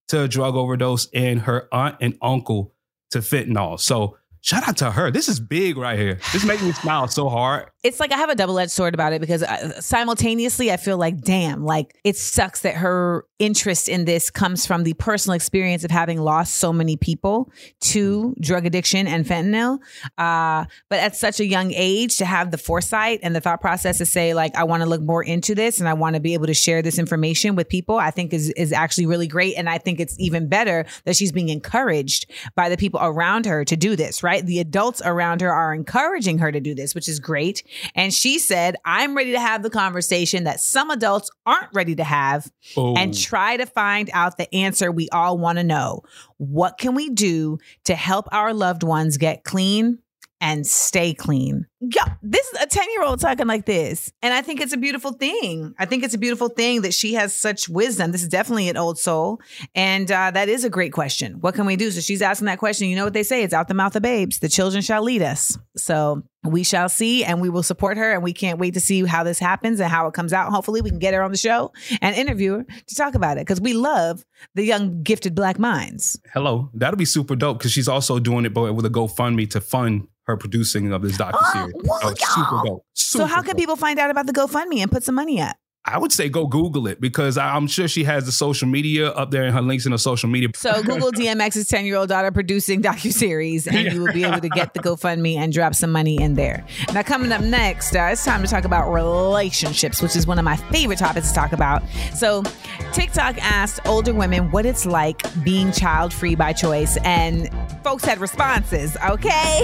to 0.07 0.23
a 0.23 0.27
drug 0.27 0.55
overdose 0.55 1.07
and 1.13 1.41
her 1.41 1.67
aunt 1.71 1.97
and 2.01 2.17
uncle 2.21 2.73
to 3.11 3.19
fentanyl. 3.19 3.79
So 3.79 4.17
shout 4.41 4.67
out 4.67 4.77
to 4.77 4.91
her. 4.91 5.11
This 5.11 5.27
is 5.27 5.39
big 5.39 5.77
right 5.77 5.97
here. 5.97 6.19
This 6.33 6.45
makes 6.45 6.61
me 6.61 6.71
smile 6.71 7.07
so 7.07 7.29
hard. 7.29 7.69
It's 7.83 7.99
like 7.99 8.11
I 8.11 8.17
have 8.17 8.29
a 8.29 8.35
double 8.35 8.59
edged 8.59 8.71
sword 8.71 8.93
about 8.93 9.13
it 9.13 9.21
because 9.21 9.43
uh, 9.43 9.79
simultaneously 9.79 10.71
I 10.71 10.77
feel 10.77 10.97
like, 10.97 11.21
damn, 11.21 11.63
like 11.63 11.97
it 12.03 12.17
sucks 12.17 12.61
that 12.61 12.75
her 12.75 13.25
interest 13.39 13.87
in 13.87 14.05
this 14.05 14.29
comes 14.29 14.65
from 14.65 14.83
the 14.83 14.93
personal 14.95 15.35
experience 15.35 15.83
of 15.83 15.91
having 15.91 16.19
lost 16.19 16.55
so 16.55 16.73
many 16.73 16.97
people 16.97 17.51
to 17.79 18.35
drug 18.41 18.65
addiction 18.65 19.07
and 19.07 19.25
fentanyl. 19.25 19.79
Uh, 20.17 20.65
but 20.89 20.99
at 20.99 21.15
such 21.15 21.39
a 21.39 21.45
young 21.45 21.71
age, 21.73 22.17
to 22.17 22.25
have 22.25 22.51
the 22.51 22.57
foresight 22.57 23.19
and 23.23 23.35
the 23.35 23.41
thought 23.41 23.61
process 23.61 23.99
to 23.99 24.05
say, 24.05 24.33
like, 24.33 24.55
I 24.55 24.63
want 24.63 24.83
to 24.83 24.89
look 24.89 25.01
more 25.01 25.23
into 25.23 25.55
this 25.55 25.79
and 25.79 25.87
I 25.87 25.93
want 25.93 26.15
to 26.15 26.19
be 26.19 26.33
able 26.33 26.47
to 26.47 26.53
share 26.53 26.81
this 26.81 26.99
information 26.99 27.55
with 27.55 27.69
people, 27.69 27.95
I 27.97 28.11
think 28.11 28.33
is 28.33 28.49
is 28.51 28.73
actually 28.73 29.05
really 29.05 29.27
great. 29.27 29.55
And 29.55 29.69
I 29.69 29.77
think 29.77 29.99
it's 29.99 30.15
even 30.19 30.47
better 30.47 30.85
that 31.05 31.15
she's 31.15 31.31
being 31.31 31.49
encouraged 31.49 32.29
by 32.55 32.69
the 32.69 32.77
people 32.77 32.99
around 33.01 33.45
her 33.45 33.63
to 33.65 33.75
do 33.77 33.95
this, 33.95 34.23
right? 34.23 34.26
The 34.45 34.59
adults 34.59 35.01
around 35.03 35.41
her 35.41 35.51
are 35.51 35.73
encouraging 35.73 36.39
her 36.39 36.51
to 36.51 36.59
do 36.59 36.75
this, 36.75 36.93
which 36.93 37.07
is 37.07 37.19
great. 37.19 37.63
And 37.95 38.13
she 38.13 38.39
said, 38.39 38.75
I'm 38.85 39.15
ready 39.15 39.31
to 39.31 39.39
have 39.39 39.63
the 39.63 39.69
conversation 39.69 40.43
that 40.43 40.59
some 40.59 40.89
adults 40.89 41.29
aren't 41.45 41.73
ready 41.73 41.95
to 41.95 42.03
have 42.03 42.51
Oh. 42.75 42.95
and 42.95 43.17
try 43.17 43.57
to 43.57 43.65
find 43.65 44.09
out 44.13 44.37
the 44.37 44.53
answer 44.53 44.91
we 44.91 45.09
all 45.09 45.37
want 45.37 45.57
to 45.57 45.63
know. 45.63 46.01
What 46.37 46.77
can 46.77 46.93
we 46.95 47.09
do 47.09 47.57
to 47.85 47.95
help 47.95 48.27
our 48.31 48.53
loved 48.53 48.83
ones 48.83 49.17
get 49.17 49.43
clean 49.43 49.99
and 50.39 50.65
stay 50.65 51.13
clean? 51.13 51.65
Yeah, 51.79 52.15
this 52.21 52.45
is 52.47 52.61
a 52.61 52.65
10 52.65 52.87
year 52.91 53.03
old 53.03 53.19
talking 53.19 53.47
like 53.47 53.65
this. 53.65 54.11
And 54.21 54.33
I 54.33 54.41
think 54.41 54.61
it's 54.61 54.73
a 54.73 54.77
beautiful 54.77 55.13
thing. 55.13 55.75
I 55.77 55.85
think 55.85 56.03
it's 56.03 56.13
a 56.13 56.17
beautiful 56.17 56.49
thing 56.49 56.81
that 56.81 56.93
she 56.93 57.13
has 57.13 57.35
such 57.35 57.69
wisdom. 57.69 58.11
This 58.11 58.23
is 58.23 58.29
definitely 58.29 58.69
an 58.69 58.77
old 58.77 58.97
soul. 58.97 59.39
And 59.75 60.11
uh, 60.11 60.31
that 60.31 60.49
is 60.49 60.63
a 60.63 60.69
great 60.69 60.91
question. 60.91 61.39
What 61.39 61.53
can 61.53 61.65
we 61.65 61.75
do? 61.75 61.91
So 61.91 62.01
she's 62.01 62.21
asking 62.21 62.45
that 62.45 62.59
question. 62.59 62.89
You 62.89 62.95
know 62.95 63.03
what 63.03 63.13
they 63.13 63.23
say? 63.23 63.43
It's 63.43 63.53
out 63.53 63.67
the 63.67 63.73
mouth 63.73 63.95
of 63.95 64.01
babes. 64.01 64.39
The 64.39 64.49
children 64.49 64.81
shall 64.81 65.03
lead 65.03 65.21
us. 65.21 65.57
So 65.75 66.23
we 66.43 66.63
shall 66.63 66.89
see 66.89 67.23
and 67.23 67.41
we 67.41 67.49
will 67.49 67.63
support 67.63 67.97
her. 67.97 68.13
And 68.13 68.23
we 68.23 68.33
can't 68.33 68.59
wait 68.59 68.73
to 68.73 68.79
see 68.79 69.05
how 69.05 69.23
this 69.23 69.37
happens 69.37 69.79
and 69.79 69.89
how 69.91 70.07
it 70.07 70.13
comes 70.13 70.33
out. 70.33 70.51
Hopefully, 70.51 70.81
we 70.81 70.89
can 70.89 70.99
get 70.99 71.13
her 71.13 71.21
on 71.21 71.31
the 71.31 71.37
show 71.37 71.71
and 72.01 72.15
interview 72.15 72.57
her 72.57 72.65
to 72.87 72.95
talk 72.95 73.15
about 73.15 73.37
it 73.37 73.41
because 73.41 73.61
we 73.61 73.73
love 73.73 74.25
the 74.55 74.63
young, 74.63 75.03
gifted 75.03 75.35
black 75.35 75.59
minds. 75.59 76.19
Hello. 76.33 76.69
That'll 76.73 76.97
be 76.97 77.05
super 77.05 77.35
dope 77.35 77.59
because 77.59 77.71
she's 77.71 77.87
also 77.87 78.19
doing 78.19 78.45
it 78.45 78.53
but 78.53 78.73
with 78.73 78.85
a 78.85 78.89
GoFundMe 78.89 79.49
to 79.51 79.61
fund 79.61 80.07
her 80.27 80.37
producing 80.37 80.91
of 80.91 81.01
this 81.01 81.17
docu 81.17 81.51
series. 81.51 81.73
Oh, 81.75 81.81
well, 81.83 81.99
oh, 82.03 82.13
super 82.15 82.61
dope. 82.65 82.85
So, 82.93 83.19
Super 83.19 83.29
how 83.29 83.41
can 83.41 83.55
people 83.55 83.75
find 83.75 83.97
out 83.97 84.11
about 84.11 84.27
the 84.27 84.33
GoFundMe 84.33 84.79
and 84.79 84.91
put 84.91 85.03
some 85.03 85.15
money 85.15 85.41
up? 85.41 85.55
I 85.87 85.97
would 85.97 86.11
say 86.11 86.27
go 86.27 86.45
Google 86.47 86.85
it 86.87 86.99
because 86.99 87.37
I'm 87.37 87.65
sure 87.65 87.87
she 87.87 88.03
has 88.03 88.25
the 88.25 88.31
social 88.33 88.67
media 88.67 89.09
up 89.11 89.31
there 89.31 89.43
and 89.43 89.53
her 89.55 89.61
links 89.61 89.85
in 89.85 89.93
her 89.93 89.97
social 89.97 90.27
media. 90.27 90.49
So 90.55 90.83
Google 90.83 91.13
DMX's 91.13 91.69
10 91.69 91.85
year 91.85 91.95
old 91.95 92.09
daughter 92.09 92.29
producing 92.29 92.81
docuseries, 92.81 93.67
and 93.71 93.93
you 93.93 94.03
will 94.03 94.11
be 94.11 94.25
able 94.25 94.41
to 94.41 94.49
get 94.49 94.73
the 94.73 94.81
GoFundMe 94.81 95.37
and 95.37 95.53
drop 95.53 95.73
some 95.73 95.91
money 95.91 96.21
in 96.21 96.33
there. 96.33 96.65
Now, 96.93 97.03
coming 97.03 97.31
up 97.31 97.41
next, 97.41 97.95
uh, 97.95 98.09
it's 98.11 98.25
time 98.25 98.41
to 98.43 98.49
talk 98.49 98.65
about 98.65 98.91
relationships, 98.91 100.01
which 100.01 100.17
is 100.17 100.27
one 100.27 100.37
of 100.37 100.43
my 100.43 100.57
favorite 100.57 100.99
topics 100.99 101.29
to 101.29 101.35
talk 101.35 101.53
about. 101.53 101.83
So, 102.13 102.43
TikTok 102.91 103.37
asked 103.37 103.79
older 103.85 104.13
women 104.13 104.51
what 104.51 104.65
it's 104.65 104.85
like 104.85 105.23
being 105.43 105.71
child 105.71 106.13
free 106.13 106.35
by 106.35 106.51
choice, 106.51 106.97
and 107.05 107.49
folks 107.83 108.03
had 108.03 108.19
responses. 108.19 108.97
Okay, 109.09 109.59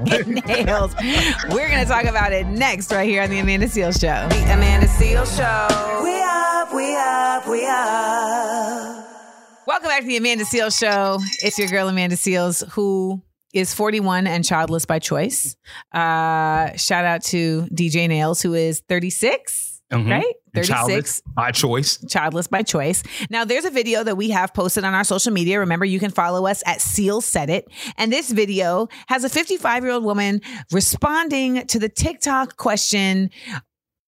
look 0.00 0.12
at 0.12 0.26
nails. 0.46 0.94
We're 1.50 1.70
gonna 1.70 1.86
talk 1.86 2.04
about 2.04 2.32
it 2.32 2.46
next, 2.48 2.92
right 2.92 3.08
here 3.08 3.22
on 3.22 3.30
the 3.30 3.38
Amanda 3.38 3.66
Seales 3.66 3.98
Show. 3.98 4.28
The 4.28 4.52
Amanda 4.52 4.86
Seales 5.06 5.36
Show. 5.36 6.02
We 6.02 6.20
up, 6.20 6.74
we 6.74 6.96
up, 6.96 7.46
we 7.48 7.64
up. 7.64 9.06
Welcome 9.64 9.88
back 9.88 10.00
to 10.00 10.06
the 10.08 10.16
Amanda 10.16 10.44
Seales 10.44 10.76
Show. 10.76 11.18
It's 11.44 11.56
your 11.60 11.68
girl 11.68 11.88
Amanda 11.88 12.16
Seales, 12.16 12.68
who 12.72 13.22
is 13.54 13.72
41 13.72 14.26
and 14.26 14.44
childless 14.44 14.84
by 14.84 14.98
choice. 14.98 15.56
Uh, 15.92 16.74
shout 16.76 17.04
out 17.04 17.22
to 17.26 17.68
DJ 17.72 18.08
Nails, 18.08 18.42
who 18.42 18.54
is 18.54 18.82
36. 18.88 19.80
Mhm. 19.92 20.10
Right? 20.10 20.34
36 20.52 20.68
childless 20.68 21.22
by 21.36 21.50
choice. 21.52 21.98
childless 22.08 22.46
by 22.48 22.62
choice. 22.62 23.04
Now, 23.30 23.44
there's 23.44 23.64
a 23.64 23.70
video 23.70 24.02
that 24.02 24.16
we 24.16 24.30
have 24.30 24.52
posted 24.52 24.82
on 24.84 24.94
our 24.94 25.04
social 25.04 25.32
media. 25.32 25.60
Remember, 25.60 25.84
you 25.84 26.00
can 26.00 26.10
follow 26.10 26.46
us 26.46 26.62
at 26.66 26.80
Seal 26.80 27.20
Said 27.20 27.50
It. 27.50 27.68
And 27.96 28.12
this 28.12 28.32
video 28.32 28.88
has 29.06 29.22
a 29.22 29.28
55 29.28 29.84
year 29.84 29.92
old 29.92 30.02
woman 30.02 30.40
responding 30.72 31.64
to 31.68 31.78
the 31.78 31.88
TikTok 31.88 32.56
question, 32.56 33.30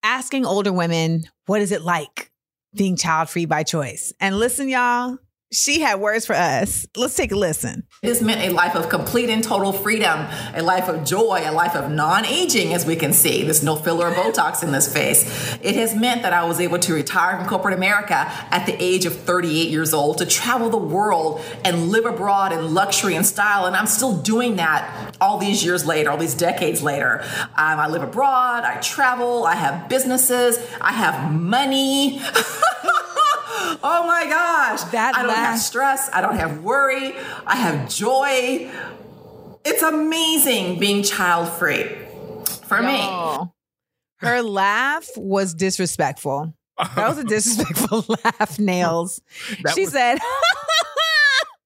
asking 0.03 0.47
older 0.47 0.73
women, 0.73 1.25
what 1.47 1.61
is 1.61 1.73
it 1.73 1.83
like 1.83 2.31
being 2.75 2.97
child 2.97 3.29
free 3.29 3.47
by 3.47 3.63
choice? 3.63 4.13
And 4.21 4.39
listen, 4.39 4.69
y'all, 4.69 5.19
she 5.51 5.81
had 5.81 6.01
words 6.01 6.27
for 6.27 6.35
us. 6.35 6.87
Let's 6.97 7.15
take 7.15 7.33
a 7.33 7.37
listen. 7.37 7.85
This 8.03 8.21
meant 8.21 8.41
a 8.43 8.51
life 8.53 8.75
of 8.75 8.89
complete 8.91 9.31
and 9.31 9.43
total 9.43 9.73
freedom, 9.73 10.27
a 10.55 10.63
life 10.63 10.89
of 10.89 11.05
joy, 11.05 11.43
a 11.45 11.53
life 11.53 11.75
of 11.75 11.91
non 11.91 12.27
aging, 12.27 12.75
as 12.75 12.85
we 12.85 12.97
can 12.97 13.13
see. 13.13 13.45
There's 13.45 13.63
no 13.63 13.75
filler 13.75 14.09
or 14.09 14.15
Botox 14.15 14.63
in 14.63 14.73
this 14.73 14.93
face. 14.93 15.25
It 15.63 15.75
has 15.77 15.95
meant 15.95 16.23
that 16.23 16.33
I 16.33 16.45
was 16.45 16.61
able 16.61 16.79
to 16.81 16.93
retire 16.93 17.39
from 17.39 17.49
corporate 17.49 17.75
America 17.75 18.15
at 18.51 18.67
the 18.67 18.77
age 18.83 19.07
of 19.07 19.17
38 19.17 19.71
years 19.71 19.95
old, 19.95 20.19
to 20.19 20.27
travel 20.27 20.69
the 20.69 20.77
world 20.77 21.41
and 21.65 21.89
live 21.89 22.05
abroad 22.05 22.53
in 22.53 22.75
luxury 22.75 23.15
and 23.15 23.25
style. 23.25 23.65
And 23.65 23.75
I'm 23.75 23.87
still 23.87 24.17
doing 24.19 24.57
that 24.57 25.17
all 25.21 25.39
these 25.39 25.65
years 25.65 25.87
later, 25.87 26.11
all 26.11 26.19
these 26.19 26.35
decades 26.35 26.83
later. 26.83 27.23
Um, 27.57 27.81
I 27.81 27.89
live 27.89 28.03
abroad, 28.03 28.65
I 28.65 28.79
travel, 28.81 29.45
I 29.45 29.55
have 29.55 29.89
businesses, 29.89 30.59
I 30.81 30.93
have 30.93 31.33
money. 31.33 32.21
oh 33.83 34.07
my 34.07 34.25
gosh. 34.27 34.83
That 34.93 35.15
I 35.17 35.23
don't 35.23 35.35
have 35.35 35.59
stress, 35.59 36.09
I 36.13 36.21
don't 36.21 36.37
have 36.37 36.63
worry, 36.63 37.15
I 37.47 37.57
have 37.57 37.89
joy. 37.89 38.71
It's 39.65 39.83
amazing 39.83 40.79
being 40.79 41.03
child 41.03 41.49
free 41.49 41.85
for 42.67 42.81
me. 42.83 43.01
Her 44.21 44.43
laugh 44.43 45.07
was 45.17 45.55
disrespectful. 45.55 46.55
That 46.97 47.09
was 47.09 47.19
a 47.19 47.25
disrespectful 47.25 48.05
laugh, 48.25 48.59
Nails. 48.59 49.21
That 49.63 49.75
she 49.75 49.83
was- 49.83 49.93
said, 49.93 50.19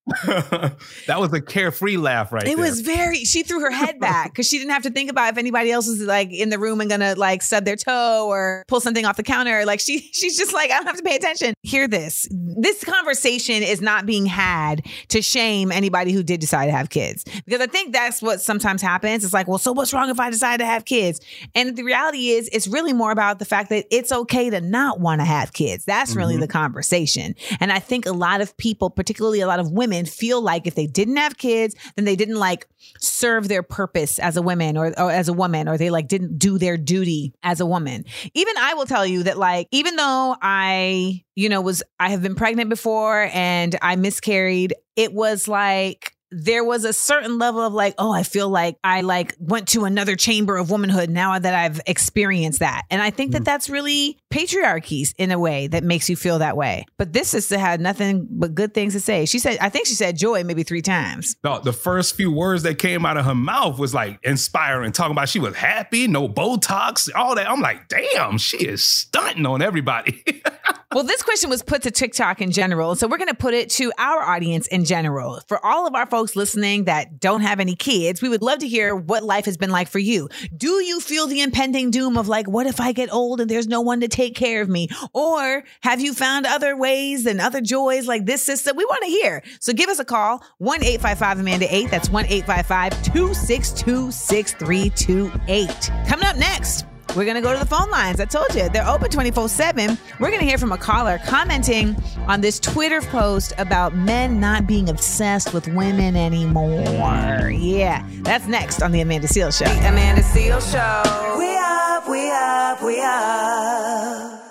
that 0.27 1.21
was 1.21 1.33
a 1.33 1.41
carefree 1.41 1.97
laugh 1.97 2.33
right 2.33 2.43
It 2.43 2.57
there. 2.57 2.65
was 2.65 2.81
very. 2.81 3.25
She 3.25 3.45
threw 3.45 3.61
her 3.61 3.71
head 3.71 4.01
back 4.01 4.33
because 4.33 4.49
she 4.49 4.59
didn't 4.59 4.73
have 4.73 4.83
to 4.83 4.91
think 4.91 5.09
about 5.11 5.33
if 5.33 5.39
anybody 5.39 5.71
else 5.71 5.87
was 5.87 6.01
like 6.01 6.33
in 6.33 6.49
the 6.49 6.59
room 6.59 6.81
and 6.81 6.91
gonna 6.91 7.15
like 7.15 7.41
stub 7.41 7.65
their 7.65 7.77
toe 7.77 8.27
or 8.29 8.65
pull 8.67 8.81
something 8.81 9.07
off 9.07 9.17
the 9.17 9.23
counter. 9.23 9.65
Like 9.65 9.79
she, 9.79 9.99
she's 10.13 10.37
just 10.37 10.53
like, 10.53 10.71
I 10.73 10.75
don't 10.75 10.87
have 10.87 10.97
to 10.97 11.05
pay 11.05 11.15
attention. 11.15 11.55
Hear 11.63 11.87
this. 11.87 12.29
This 12.33 12.83
conversation 12.83 13.63
is 13.63 13.81
not 13.81 14.05
being 14.05 14.27
had 14.27 14.85
to 15.09 15.23
shame 15.23 15.71
anybody 15.71 16.13
who 16.13 16.25
did 16.25 16.41
decide 16.41 16.67
to 16.67 16.73
have 16.73 16.91
kids 16.91 17.25
because 17.45 17.61
I 17.61 17.67
think 17.67 17.93
that's 17.93 18.21
what 18.21 18.41
sometimes 18.41 18.83
happens. 18.83 19.23
It's 19.23 19.33
like, 19.33 19.47
well, 19.47 19.59
so 19.59 19.73
what's 19.73 19.95
wrong 19.95 20.11
if 20.11 20.19
I 20.19 20.31
decide 20.31 20.59
to 20.59 20.67
have 20.67 20.85
kids? 20.85 21.21
And 21.55 21.77
the 21.77 21.85
reality 21.85 22.31
is, 22.31 22.49
it's 22.53 22.67
really 22.67 22.93
more 22.93 23.13
about 23.13 23.39
the 23.39 23.45
fact 23.45 23.71
that 23.71 23.87
it's 23.91 24.11
okay 24.11 24.51
to 24.51 24.61
not 24.61 24.99
want 24.99 25.21
to 25.21 25.25
have 25.25 25.53
kids. 25.53 25.85
That's 25.85 26.17
really 26.17 26.35
mm-hmm. 26.35 26.41
the 26.41 26.49
conversation. 26.49 27.37
And 27.61 27.71
I 27.71 27.79
think 27.79 28.05
a 28.07 28.13
lot 28.13 28.41
of 28.41 28.57
people, 28.57 28.91
particularly 28.91 29.41
a 29.41 29.47
lot 29.47 29.61
of 29.61 29.71
women, 29.71 29.92
feel 29.93 30.41
like 30.41 30.67
if 30.67 30.75
they 30.75 30.87
didn't 30.87 31.17
have 31.17 31.39
kids, 31.39 31.75
then 31.97 32.05
they 32.05 32.17
didn't 32.17 32.39
like 32.39 32.67
serve 32.99 33.49
their 33.49 33.63
purpose 33.63 34.19
as 34.19 34.37
a 34.37 34.43
woman 34.43 34.77
or, 34.77 34.89
or 34.99 35.11
as 35.11 35.29
a 35.29 35.33
woman, 35.33 35.69
or 35.69 35.79
they 35.79 35.91
like 35.91 36.09
didn't 36.09 36.39
do 36.39 36.59
their 36.59 36.77
duty 36.77 37.33
as 37.43 37.61
a 37.61 37.67
woman. 37.67 38.05
Even 38.35 38.55
I 38.59 38.75
will 38.75 38.87
tell 38.87 39.07
you 39.07 39.23
that, 39.25 39.39
like, 39.39 39.69
even 39.71 39.97
though 39.97 40.37
I, 40.41 41.23
you 41.35 41.49
know, 41.49 41.61
was, 41.61 41.83
I 42.01 42.11
have 42.11 42.23
been 42.23 42.35
pregnant 42.35 42.71
before 42.71 43.29
and 43.33 43.77
I 43.83 43.97
miscarried, 43.97 44.75
it 44.97 45.13
was 45.13 45.49
like, 45.49 46.15
there 46.33 46.65
was 46.65 46.85
a 46.85 46.93
certain 46.93 47.39
level 47.39 47.61
of 47.61 47.75
like, 47.75 47.95
oh, 47.99 48.11
I 48.11 48.23
feel 48.23 48.49
like 48.49 48.79
I 48.83 49.03
like 49.03 49.37
went 49.39 49.69
to 49.69 49.85
another 49.85 50.17
chamber 50.17 50.57
of 50.57 50.71
womanhood 50.71 51.11
now 51.11 51.39
that 51.39 51.55
I've 51.55 51.81
experienced 51.87 52.61
that. 52.61 52.85
And 52.91 53.03
I 53.03 53.11
think 53.11 53.33
that 53.33 53.43
mm. 53.43 53.45
that's 53.45 53.69
really 53.69 54.19
patriarchies 54.31 55.15
in 55.19 55.31
a 55.31 55.39
way 55.39 55.67
that 55.69 55.85
makes 55.85 56.09
you 56.09 56.17
feel 56.17 56.39
that 56.39 56.57
way. 56.57 56.87
But 56.97 57.13
this 57.13 57.29
sister 57.29 57.59
had 57.59 57.81
nothing 57.81 58.27
but 58.31 58.55
good 58.55 58.73
things 58.73 58.95
to 58.95 59.01
say. 59.01 59.27
She 59.27 59.39
said, 59.39 59.59
I 59.61 59.69
think 59.69 59.87
she 59.87 59.95
said 59.95 60.17
joy 60.17 60.43
maybe 60.43 60.63
three 60.63 60.83
times. 60.83 61.37
No, 61.45 61.61
the 61.61 61.73
first 61.73 62.17
few 62.17 62.33
words 62.33 62.63
that 62.63 62.79
came 62.79 63.05
out 63.05 63.19
of 63.19 63.27
her 63.27 63.35
mouth 63.35 63.79
was 63.79 63.93
like 63.93 64.19
inspiring, 64.23 64.93
talking 64.93 65.13
about 65.13 65.29
she 65.29 65.39
was 65.39 65.55
happy, 65.55 66.09
no 66.09 66.29
Botox, 66.29 67.11
all 67.15 67.35
that. 67.35 67.51
I'm 67.51 67.61
like, 67.61 67.89
damn, 67.89 68.39
she 68.39 68.57
is 68.59 68.83
stunting 68.83 69.45
on 69.45 69.61
everybody. 69.61 70.25
Well, 70.95 71.05
this 71.05 71.23
question 71.23 71.49
was 71.49 71.63
put 71.63 71.83
to 71.83 71.91
TikTok 71.91 72.43
in 72.43 72.51
general. 72.51 72.95
So 72.97 73.09
we're 73.09 73.17
going 73.17 73.29
to 73.29 73.35
put 73.35 73.55
it 73.55 73.71
to 73.71 73.91
our 73.97 74.23
audience 74.23 74.67
in 74.67 74.85
general. 74.85 75.41
For 75.49 75.65
all 75.65 75.87
of 75.87 75.95
our 75.95 76.05
folks 76.05 76.37
listening 76.37 76.85
that 76.85 77.19
don't 77.19 77.41
have 77.41 77.61
any 77.61 77.75
kids, 77.75 78.21
we 78.21 78.29
would 78.29 78.43
love 78.43 78.59
to 78.59 78.69
hear 78.69 78.95
what 78.95 79.23
life 79.23 79.47
has 79.47 79.57
been 79.57 79.71
like 79.71 79.89
for 79.89 79.99
you. 79.99 80.29
Do 80.55 80.83
you 80.85 81.01
feel 81.01 81.27
the 81.27 81.41
impending 81.41 81.91
doom 81.91 82.19
of 82.19 82.29
like, 82.29 82.47
what 82.47 82.67
if 82.67 82.79
I 82.79 82.93
get 82.93 83.11
old 83.11 83.41
and 83.41 83.49
there's 83.49 83.67
no 83.67 83.81
one 83.81 84.01
to 84.01 84.09
take 84.09 84.35
care 84.35 84.61
of 84.61 84.69
me? 84.69 84.89
Or 85.15 85.65
have 85.81 86.01
you 86.01 86.13
found 86.13 86.47
other 86.47 86.77
ways 86.77 87.25
and 87.25 87.41
other 87.41 87.63
joys 87.63 88.07
like 88.07 88.27
this 88.27 88.43
system? 88.43 88.77
We 88.77 88.85
want 88.85 89.03
to 89.05 89.09
hear. 89.09 89.43
So 89.61 89.73
give 89.73 89.89
us 89.89 89.99
a 89.99 90.05
call 90.05 90.45
1 90.59 90.83
855 90.83 91.39
Amanda 91.39 91.75
8. 91.75 91.91
That's 91.91 92.11
1 92.11 92.27
855 92.27 93.03
262 93.15 94.11
6328. 94.11 95.91
Coming 96.07 96.27
up 96.27 96.37
next. 96.37 96.85
We're 97.15 97.25
going 97.25 97.37
to 97.37 97.43
go 97.43 97.53
to 97.53 97.59
the 97.59 97.67
phone 97.67 97.91
lines. 97.91 98.21
I 98.21 98.25
told 98.25 98.55
you 98.55 98.69
they're 98.71 98.89
open 98.89 99.11
24 99.11 99.49
7. 99.49 99.99
We're 100.19 100.29
going 100.29 100.41
to 100.41 100.47
hear 100.47 100.57
from 100.57 100.73
a 100.73 100.79
caller 100.79 101.19
commenting 101.27 101.95
on 102.27 102.41
this 102.41 102.59
Twitter 102.59 103.03
post 103.03 103.53
about 103.59 103.95
men 103.95 104.41
not 104.41 104.67
being 104.67 104.89
obsessed 104.89 105.53
with 105.53 105.69
women 105.69 106.17
anymore. 106.17 107.51
Yeah, 107.51 108.07
that's 108.23 108.47
next 108.47 108.83
on 108.83 108.93
The 108.93 109.03
Amanda 109.03 109.29
Seales 109.29 109.59
Show. 109.59 109.67
The 109.67 109.89
Amanda 109.89 110.23
Seales 110.23 110.73
Show. 110.73 111.39
We 111.39 111.55
up, 111.55 112.09
we 112.09 112.31
up, 112.31 112.83
we 112.83 113.01
up. 113.01 114.43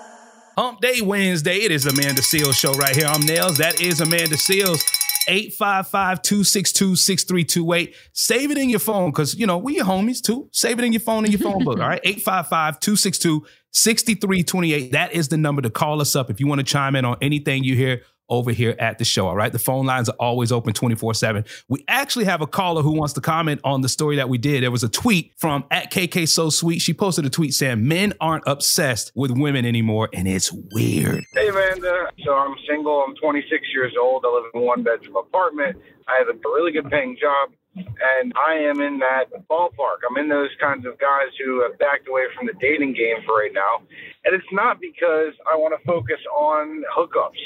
Hump 0.56 0.80
Day 0.80 1.00
Wednesday. 1.00 1.56
It 1.56 1.72
is 1.72 1.86
Amanda 1.86 2.20
Seales 2.22 2.54
show 2.54 2.72
right 2.74 2.94
here. 2.94 3.06
I'm 3.06 3.22
Nails. 3.22 3.56
That 3.56 3.80
is 3.80 4.00
Amanda 4.00 4.36
Seales. 4.36 4.82
855-262-6328. 5.28 7.94
Save 8.12 8.50
it 8.50 8.58
in 8.58 8.68
your 8.70 8.80
phone 8.80 9.10
because, 9.10 9.34
you 9.34 9.46
know, 9.46 9.58
we 9.58 9.76
your 9.76 9.84
homies 9.84 10.20
too. 10.20 10.48
Save 10.52 10.78
it 10.78 10.84
in 10.84 10.92
your 10.92 11.00
phone 11.00 11.24
in 11.24 11.30
your 11.30 11.40
phone 11.40 11.64
book. 11.64 11.78
All 11.78 11.88
right. 11.88 12.02
855-262-6328. 12.02 14.90
That 14.92 15.12
is 15.12 15.28
the 15.28 15.36
number 15.36 15.62
to 15.62 15.70
call 15.70 16.00
us 16.00 16.16
up 16.16 16.30
if 16.30 16.40
you 16.40 16.46
want 16.46 16.58
to 16.58 16.64
chime 16.64 16.96
in 16.96 17.04
on 17.04 17.16
anything 17.20 17.64
you 17.64 17.76
hear 17.76 18.02
over 18.28 18.50
here 18.50 18.74
at 18.78 18.98
the 18.98 19.04
show. 19.04 19.26
All 19.26 19.36
right. 19.36 19.52
The 19.52 19.58
phone 19.58 19.86
lines 19.86 20.08
are 20.08 20.16
always 20.18 20.52
open 20.52 20.72
24 20.72 21.14
7. 21.14 21.44
We 21.68 21.84
actually 21.88 22.24
have 22.24 22.40
a 22.40 22.46
caller 22.46 22.82
who 22.82 22.92
wants 22.92 23.12
to 23.14 23.20
comment 23.20 23.60
on 23.64 23.82
the 23.82 23.88
story 23.88 24.16
that 24.16 24.28
we 24.28 24.38
did. 24.38 24.62
There 24.62 24.70
was 24.70 24.82
a 24.82 24.88
tweet 24.88 25.32
from 25.36 25.64
at 25.70 25.92
KK 25.92 26.28
So 26.28 26.50
Sweet. 26.50 26.80
She 26.80 26.94
posted 26.94 27.26
a 27.26 27.30
tweet 27.30 27.54
saying 27.54 27.86
men 27.86 28.12
aren't 28.20 28.44
obsessed 28.46 29.12
with 29.14 29.30
women 29.30 29.64
anymore, 29.64 30.08
and 30.12 30.26
it's 30.26 30.52
weird. 30.52 31.24
Hey, 31.32 31.48
Amanda. 31.48 32.08
So 32.24 32.34
I'm 32.34 32.54
single. 32.68 33.04
I'm 33.06 33.14
26 33.16 33.50
years 33.74 33.92
old. 34.00 34.24
I 34.24 34.28
live 34.28 34.44
in 34.54 34.60
a 34.60 34.64
one 34.64 34.82
bedroom 34.82 35.16
apartment. 35.16 35.76
I 36.08 36.18
have 36.18 36.28
a 36.28 36.38
really 36.48 36.72
good 36.72 36.90
paying 36.90 37.16
job. 37.20 37.50
And 37.74 38.32
I 38.36 38.54
am 38.54 38.80
in 38.82 38.98
that 38.98 39.32
ballpark. 39.48 40.04
I'm 40.08 40.18
in 40.18 40.28
those 40.28 40.50
kinds 40.60 40.84
of 40.84 40.98
guys 40.98 41.32
who 41.42 41.62
have 41.62 41.78
backed 41.78 42.06
away 42.06 42.24
from 42.36 42.46
the 42.46 42.52
dating 42.60 42.92
game 42.92 43.24
for 43.24 43.36
right 43.36 43.52
now. 43.52 43.80
And 44.24 44.34
it's 44.34 44.52
not 44.52 44.78
because 44.80 45.32
I 45.50 45.56
want 45.56 45.72
to 45.78 45.84
focus 45.86 46.20
on 46.36 46.84
hookups. 46.94 47.40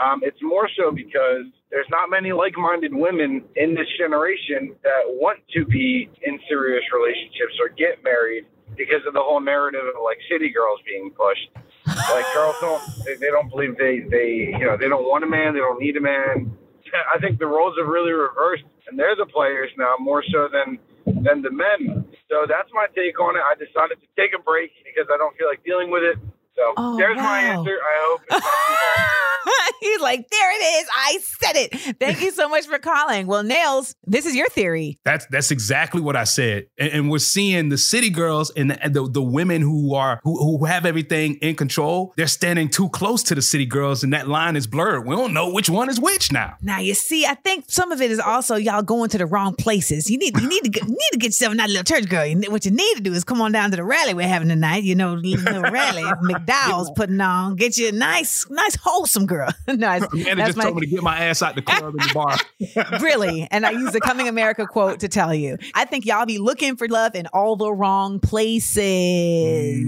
Um, 0.00 0.20
it's 0.22 0.40
more 0.40 0.68
so 0.76 0.90
because 0.90 1.44
there's 1.70 1.88
not 1.90 2.08
many 2.08 2.32
like 2.32 2.56
minded 2.56 2.94
women 2.94 3.44
in 3.56 3.74
this 3.74 3.88
generation 3.98 4.74
that 4.82 5.04
want 5.06 5.40
to 5.52 5.64
be 5.64 6.08
in 6.22 6.40
serious 6.48 6.82
relationships 6.92 7.60
or 7.60 7.68
get 7.68 8.02
married 8.02 8.46
because 8.76 9.04
of 9.06 9.12
the 9.12 9.20
whole 9.20 9.40
narrative 9.40 9.84
of 9.84 10.00
like 10.02 10.16
city 10.30 10.48
girls 10.48 10.80
being 10.86 11.12
pushed. 11.12 11.48
Like 11.86 12.24
girls 12.32 12.56
don't 12.60 12.82
they, 13.04 13.16
they 13.20 13.30
don't 13.30 13.50
believe 13.50 13.76
they 13.76 14.00
they 14.08 14.56
you 14.56 14.64
know 14.64 14.76
they 14.80 14.88
don't 14.88 15.04
want 15.04 15.24
a 15.24 15.28
man 15.28 15.52
they 15.52 15.60
don't 15.60 15.80
need 15.80 15.96
a 15.96 16.00
man. 16.00 16.56
I 16.92 17.20
think 17.20 17.38
the 17.38 17.46
roles 17.46 17.76
have 17.78 17.88
really 17.88 18.12
reversed 18.12 18.64
and 18.88 18.98
they're 18.98 19.16
the 19.16 19.26
players 19.26 19.70
now 19.76 19.94
more 20.00 20.24
so 20.32 20.48
than 20.48 20.78
than 21.24 21.42
the 21.42 21.50
men. 21.50 22.04
So 22.28 22.48
that's 22.48 22.68
my 22.72 22.86
take 22.96 23.20
on 23.20 23.36
it. 23.36 23.44
I 23.44 23.54
decided 23.54 24.00
to 24.00 24.08
take 24.16 24.32
a 24.32 24.42
break 24.42 24.72
because 24.84 25.08
I 25.12 25.16
don't 25.16 25.36
feel 25.36 25.48
like 25.48 25.62
dealing 25.64 25.90
with 25.90 26.02
it. 26.02 26.16
So 26.56 26.72
Oh, 26.76 26.96
there's 26.96 27.16
my 27.16 27.22
wow. 27.44 27.58
answer. 27.60 27.78
I 27.78 27.98
hope. 28.06 28.20
It's 28.24 28.30
not 28.30 28.42
too 28.42 28.72
long. 28.72 29.08
He's 29.80 30.00
like, 30.00 30.28
there 30.30 30.52
it 30.52 30.64
is. 30.82 30.88
I 30.94 31.18
said 31.22 31.56
it. 31.56 31.98
Thank 31.98 32.20
you 32.22 32.30
so 32.30 32.48
much 32.48 32.66
for 32.66 32.78
calling. 32.78 33.26
Well, 33.26 33.42
Nails, 33.42 33.96
this 34.06 34.24
is 34.26 34.36
your 34.36 34.48
theory. 34.48 35.00
That's 35.04 35.26
that's 35.26 35.50
exactly 35.50 36.00
what 36.00 36.14
I 36.14 36.22
said, 36.24 36.66
and, 36.78 36.92
and 36.92 37.10
we're 37.10 37.18
seeing 37.18 37.68
the 37.68 37.76
city 37.78 38.08
girls 38.08 38.50
and 38.52 38.70
the, 38.70 38.78
the 38.88 39.10
the 39.10 39.22
women 39.22 39.60
who 39.60 39.94
are 39.96 40.20
who, 40.22 40.38
who 40.58 40.64
have 40.66 40.86
everything 40.86 41.34
in 41.36 41.56
control. 41.56 42.12
They're 42.16 42.28
standing 42.28 42.68
too 42.68 42.88
close 42.90 43.24
to 43.24 43.34
the 43.34 43.42
city 43.42 43.66
girls, 43.66 44.04
and 44.04 44.12
that 44.12 44.28
line 44.28 44.54
is 44.54 44.68
blurred. 44.68 45.04
We 45.06 45.16
don't 45.16 45.34
know 45.34 45.52
which 45.52 45.68
one 45.68 45.90
is 45.90 45.98
which 45.98 46.30
now. 46.30 46.54
Now 46.62 46.78
you 46.78 46.94
see, 46.94 47.26
I 47.26 47.34
think 47.34 47.64
some 47.66 47.90
of 47.90 48.00
it 48.00 48.12
is 48.12 48.20
also 48.20 48.54
y'all 48.54 48.82
going 48.82 49.10
to 49.10 49.18
the 49.18 49.26
wrong 49.26 49.56
places. 49.56 50.08
You 50.08 50.18
need 50.18 50.38
you 50.40 50.48
need 50.48 50.62
to 50.62 50.70
get, 50.70 50.84
need 50.88 50.98
to 51.12 51.18
get 51.18 51.28
yourself 51.28 51.54
not 51.54 51.68
a 51.68 51.72
little 51.72 51.84
church 51.84 52.08
girl. 52.08 52.30
What 52.50 52.64
you 52.64 52.70
need 52.70 52.94
to 52.96 53.02
do 53.02 53.12
is 53.12 53.24
come 53.24 53.40
on 53.40 53.50
down 53.50 53.70
to 53.72 53.76
the 53.76 53.84
rally 53.84 54.14
we're 54.14 54.28
having 54.28 54.48
tonight. 54.48 54.84
You 54.84 54.94
know, 54.94 55.14
little 55.14 55.62
rally 55.62 56.04
McDowell's 56.46 56.90
putting 56.94 57.20
on. 57.20 57.56
Get 57.56 57.76
you 57.76 57.88
a 57.88 57.92
nice, 57.92 58.48
nice 58.50 58.76
wholesome 58.76 59.26
girl. 59.26 59.50
nice. 59.68 60.02
Amanda 60.12 60.46
just 60.46 60.60
told 60.60 60.76
me 60.76 60.82
to 60.82 60.86
get 60.86 61.02
my 61.02 61.18
ass 61.26 61.42
out 61.42 61.54
the 61.54 61.62
club 61.62 61.94
and 61.94 62.00
the 62.00 62.10
bar. 62.14 62.36
really. 63.00 63.48
And 63.50 63.66
I 63.66 63.70
use 63.70 63.92
the 63.92 64.00
Coming 64.00 64.28
America 64.28 64.66
quote 64.66 65.00
to 65.00 65.08
tell 65.08 65.34
you. 65.34 65.58
I 65.74 65.84
think 65.84 66.06
y'all 66.06 66.26
be 66.26 66.38
looking 66.38 66.76
for 66.76 66.88
love 66.88 67.14
in 67.14 67.26
all 67.28 67.56
the 67.56 67.72
wrong 67.72 68.18
mm. 68.18 68.22
places. 68.22 69.82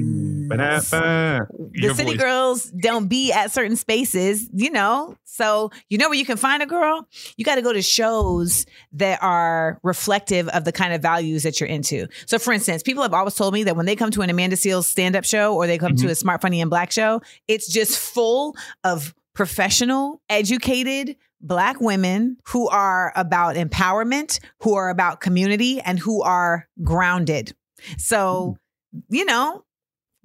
Ba-da-ba. 0.49 1.49
the 1.73 1.94
city 1.94 2.11
voice. 2.11 2.20
girls 2.20 2.64
don't 2.64 3.08
be 3.08 3.32
at 3.32 3.50
certain 3.50 3.76
spaces, 3.76 4.49
you 4.52 4.70
know. 4.70 5.16
So 5.25 5.70
you 5.88 5.99
know 5.99 6.08
where 6.08 6.18
you 6.18 6.25
can 6.25 6.37
find 6.37 6.62
a 6.62 6.66
girl. 6.66 7.08
You 7.37 7.44
got 7.44 7.56
to 7.56 7.62
go 7.62 7.73
to 7.73 7.82
shows 7.82 8.66
that 8.92 9.20
are 9.23 9.80
reflective 9.82 10.49
of 10.49 10.64
the 10.64 10.73
kind 10.73 10.94
of 10.94 11.02
values 11.02 11.42
that 11.42 11.58
you're 11.61 11.68
into. 11.68 12.06
So, 12.26 12.38
for 12.38 12.52
instance, 12.52 12.82
people 12.82 13.02
have 13.02 13.14
always 13.14 13.34
told 13.34 13.52
me 13.52 13.64
that 13.64 13.76
when 13.76 13.87
they 13.87 13.96
come 13.96 14.11
to 14.12 14.23
an 14.23 14.30
Amanda 14.30 14.56
Seales 14.56 14.84
stand-up 14.84 15.25
show 15.25 15.54
or 15.54 15.66
they 15.66 15.78
come 15.78 15.96
to 15.96 16.02
mm-hmm. 16.02 16.11
a 16.11 16.14
Smart 16.14 16.40
Funny 16.44 16.60
and 16.60 16.68
Black 16.68 16.92
show, 16.92 17.22
it's 17.48 17.72
just 17.72 17.98
full 17.98 18.54
of 18.84 19.14
professional, 19.34 20.20
educated. 20.28 21.16
Black 21.40 21.78
women 21.78 22.38
who 22.48 22.68
are 22.70 23.12
about 23.16 23.56
empowerment, 23.56 24.40
who 24.60 24.74
are 24.74 24.88
about 24.88 25.20
community, 25.20 25.78
and 25.78 25.98
who 25.98 26.22
are 26.22 26.66
grounded. 26.82 27.54
So, 27.98 28.56
you 29.10 29.26
know, 29.26 29.62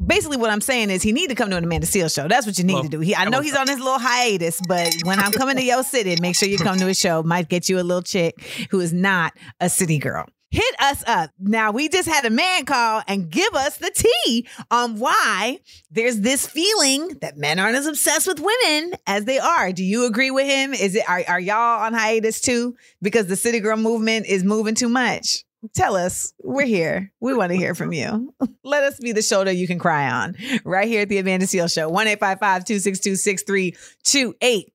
basically 0.06 0.38
what 0.38 0.50
I'm 0.50 0.62
saying 0.62 0.90
is 0.92 1.02
he 1.02 1.12
need 1.12 1.28
to 1.28 1.36
come 1.36 1.50
to 1.50 1.58
an 1.58 1.64
Amanda 1.66 1.88
Seales 1.88 2.16
show. 2.16 2.30
That's 2.30 2.46
what 2.46 2.58
you 2.58 2.64
need 2.64 2.74
Well, 2.74 2.84
to 2.84 2.90
do. 2.90 3.00
He, 3.02 3.16
I 3.16 3.28
know 3.28 3.42
he's 3.42 3.56
on 3.56 3.68
his 3.68 3.80
little 3.80 4.00
hiatus, 4.00 4.62
but 4.66 4.94
when 5.04 5.20
I'm 5.20 5.34
coming 5.34 5.58
to 5.58 5.64
your 5.64 5.84
city, 5.84 6.16
make 6.22 6.38
sure 6.38 6.48
you 6.48 6.58
come 6.58 6.78
to 6.78 6.88
a 6.88 6.94
show. 6.94 7.22
Might 7.24 7.50
get 7.50 7.68
you 7.68 7.80
a 7.80 7.84
little 7.84 8.02
chick 8.02 8.68
who 8.72 8.80
is 8.80 8.94
not 8.94 9.34
a 9.60 9.70
city 9.70 9.98
girl. 10.00 10.26
Hit 10.52 10.76
us 10.80 11.04
up. 11.06 11.30
Now 11.38 11.72
we 11.72 11.90
just 11.90 12.10
had 12.10 12.26
a 12.26 12.32
man 12.32 12.66
call 12.66 13.04
and 13.08 13.30
give 13.30 13.54
us 13.54 13.78
the 13.78 13.92
tea 13.92 14.48
on 14.72 14.98
why 14.98 15.60
there's 15.92 16.22
this 16.22 16.48
feeling 16.48 17.10
that 17.22 17.38
men 17.38 17.60
aren't 17.60 17.76
as 17.76 17.86
obsessed 17.86 18.26
with 18.26 18.40
women 18.40 18.94
as 19.06 19.26
they 19.26 19.38
are. 19.38 19.72
Do 19.72 19.84
you 19.84 20.06
agree 20.06 20.32
with 20.32 20.48
him? 20.48 20.74
Is 20.74 20.96
it 20.96 21.08
are, 21.08 21.22
are 21.28 21.40
y'all 21.40 21.84
on 21.84 21.94
hiatus 21.94 22.42
too? 22.42 22.76
Because 23.00 23.28
the 23.28 23.36
city 23.36 23.60
girl 23.60 23.78
movement 23.78 24.26
is 24.26 24.44
moving 24.44 24.74
too 24.74 24.90
much. 24.90 25.44
Tell 25.76 25.96
us. 25.96 26.34
We're 26.42 26.66
here. 26.66 27.12
We 27.20 27.36
want 27.36 27.52
to 27.52 27.58
hear 27.58 27.76
from 27.76 27.94
you. 27.94 28.34
Let 28.64 28.84
us 28.84 28.98
be 29.00 29.12
the 29.12 29.22
shoulder 29.22 29.52
you 29.52 29.68
can 29.68 29.78
cry 29.78 30.10
on. 30.10 30.36
Right 30.64 30.88
here 30.88 31.02
at 31.02 31.10
the 31.10 31.20
Amanda 31.20 31.46
Seal 31.46 31.68
Show. 31.68 31.90
1 31.90 32.06
262 32.06 33.16
6328. 33.18 34.74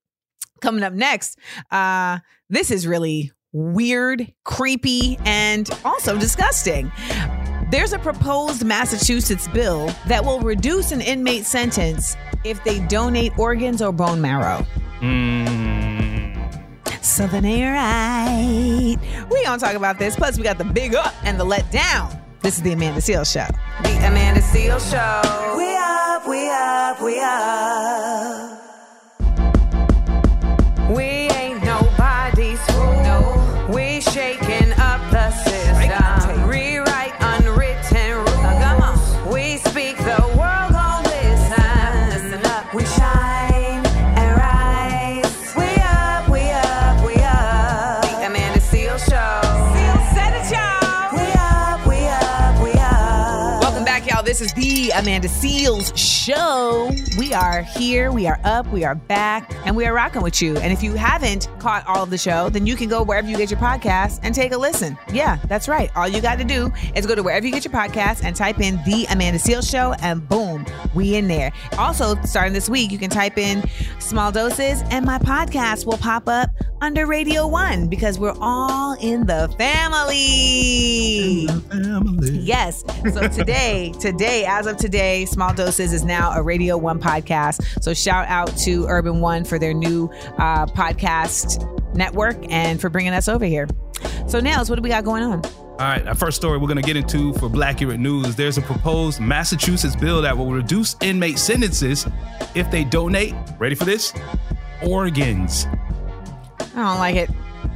Coming 0.60 0.84
up 0.84 0.92
next, 0.92 1.38
uh, 1.70 2.20
this 2.48 2.70
is 2.70 2.86
really 2.86 3.32
weird, 3.54 4.30
creepy, 4.44 5.18
and 5.24 5.70
also 5.84 6.18
disgusting. 6.18 6.92
There's 7.70 7.94
a 7.94 7.98
proposed 7.98 8.64
Massachusetts 8.64 9.48
bill 9.48 9.86
that 10.06 10.24
will 10.24 10.40
reduce 10.40 10.92
an 10.92 11.00
inmate 11.00 11.46
sentence 11.46 12.16
if 12.44 12.62
they 12.64 12.80
donate 12.86 13.38
organs 13.38 13.80
or 13.80 13.92
bone 13.92 14.20
marrow. 14.20 14.66
Mm. 15.00 16.14
So 17.02 17.26
then 17.26 17.44
ain't 17.44 17.64
right. 17.72 19.28
We 19.30 19.44
gonna 19.44 19.58
talk 19.58 19.74
about 19.74 19.98
this. 19.98 20.16
Plus, 20.16 20.36
we 20.36 20.42
got 20.42 20.58
the 20.58 20.64
big 20.64 20.94
up 20.94 21.14
and 21.24 21.38
the 21.38 21.44
let 21.44 21.70
down. 21.70 22.18
This 22.42 22.56
is 22.56 22.62
the 22.62 22.72
Amanda 22.72 23.00
Seal 23.00 23.24
Show. 23.24 23.46
The 23.82 24.06
Amanda 24.06 24.42
Seal 24.42 24.78
Show. 24.78 25.54
We 25.56 25.74
up, 25.76 26.28
we 26.28 26.50
up, 26.50 27.00
we 27.00 27.20
up. 27.20 28.63
Amanda 54.94 55.28
Seales 55.28 56.13
Show. 56.24 56.90
We 57.18 57.34
are 57.34 57.60
here, 57.60 58.10
we 58.10 58.26
are 58.26 58.40
up, 58.44 58.66
we 58.68 58.82
are 58.82 58.94
back, 58.94 59.54
and 59.66 59.76
we 59.76 59.84
are 59.84 59.92
rocking 59.92 60.22
with 60.22 60.40
you. 60.40 60.56
And 60.56 60.72
if 60.72 60.82
you 60.82 60.94
haven't 60.94 61.50
caught 61.58 61.86
all 61.86 62.02
of 62.02 62.08
the 62.08 62.16
show, 62.16 62.48
then 62.48 62.66
you 62.66 62.76
can 62.76 62.88
go 62.88 63.02
wherever 63.02 63.28
you 63.28 63.36
get 63.36 63.50
your 63.50 63.60
podcast 63.60 64.20
and 64.22 64.34
take 64.34 64.52
a 64.52 64.56
listen. 64.56 64.96
Yeah, 65.12 65.36
that's 65.48 65.68
right. 65.68 65.90
All 65.94 66.08
you 66.08 66.22
got 66.22 66.38
to 66.38 66.44
do 66.44 66.72
is 66.94 67.04
go 67.04 67.14
to 67.14 67.22
wherever 67.22 67.44
you 67.44 67.52
get 67.52 67.66
your 67.66 67.74
podcast 67.74 68.24
and 68.24 68.34
type 68.34 68.58
in 68.58 68.76
the 68.86 69.06
Amanda 69.10 69.38
Seales 69.38 69.70
Show, 69.70 69.92
and 70.00 70.26
boom, 70.26 70.64
we 70.94 71.16
in 71.16 71.28
there. 71.28 71.52
Also, 71.76 72.14
starting 72.22 72.54
this 72.54 72.70
week, 72.70 72.90
you 72.90 72.96
can 72.98 73.10
type 73.10 73.36
in 73.36 73.62
small 73.98 74.32
doses, 74.32 74.82
and 74.90 75.04
my 75.04 75.18
podcast 75.18 75.84
will 75.84 75.98
pop 75.98 76.26
up 76.26 76.48
under 76.80 77.06
Radio 77.06 77.46
One 77.46 77.86
because 77.88 78.18
we're 78.18 78.36
all 78.40 78.94
in 79.00 79.26
the 79.26 79.54
family. 79.58 81.48
Yes. 82.44 82.84
So 83.12 83.26
today, 83.28 83.92
today, 84.00 84.44
as 84.46 84.66
of 84.66 84.76
today, 84.76 85.24
Small 85.24 85.54
Doses 85.54 85.92
is 85.92 86.04
now 86.04 86.13
a 86.22 86.42
Radio 86.42 86.76
One 86.76 87.00
podcast. 87.00 87.82
So 87.82 87.94
shout 87.94 88.26
out 88.28 88.56
to 88.58 88.86
Urban 88.86 89.20
One 89.20 89.44
for 89.44 89.58
their 89.58 89.74
new 89.74 90.10
uh, 90.38 90.66
podcast 90.66 91.70
network 91.94 92.36
and 92.50 92.80
for 92.80 92.88
bringing 92.88 93.12
us 93.12 93.28
over 93.28 93.44
here. 93.44 93.66
So 94.26 94.40
Nails, 94.40 94.70
what 94.70 94.76
do 94.76 94.82
we 94.82 94.88
got 94.88 95.04
going 95.04 95.22
on? 95.22 95.44
All 95.44 95.80
right, 95.80 96.06
our 96.06 96.14
first 96.14 96.36
story 96.36 96.58
we're 96.58 96.68
going 96.68 96.80
to 96.80 96.82
get 96.82 96.96
into 96.96 97.32
for 97.34 97.48
Black 97.48 97.76
Accurate 97.76 97.98
News. 97.98 98.36
There's 98.36 98.58
a 98.58 98.62
proposed 98.62 99.20
Massachusetts 99.20 99.96
bill 99.96 100.22
that 100.22 100.36
will 100.38 100.52
reduce 100.52 100.94
inmate 101.00 101.36
sentences 101.36 102.06
if 102.54 102.70
they 102.70 102.84
donate, 102.84 103.34
ready 103.58 103.74
for 103.74 103.84
this? 103.84 104.12
Organs. 104.86 105.66
I 106.60 106.66
don't 106.76 106.98
like 106.98 107.16
it. 107.16 107.28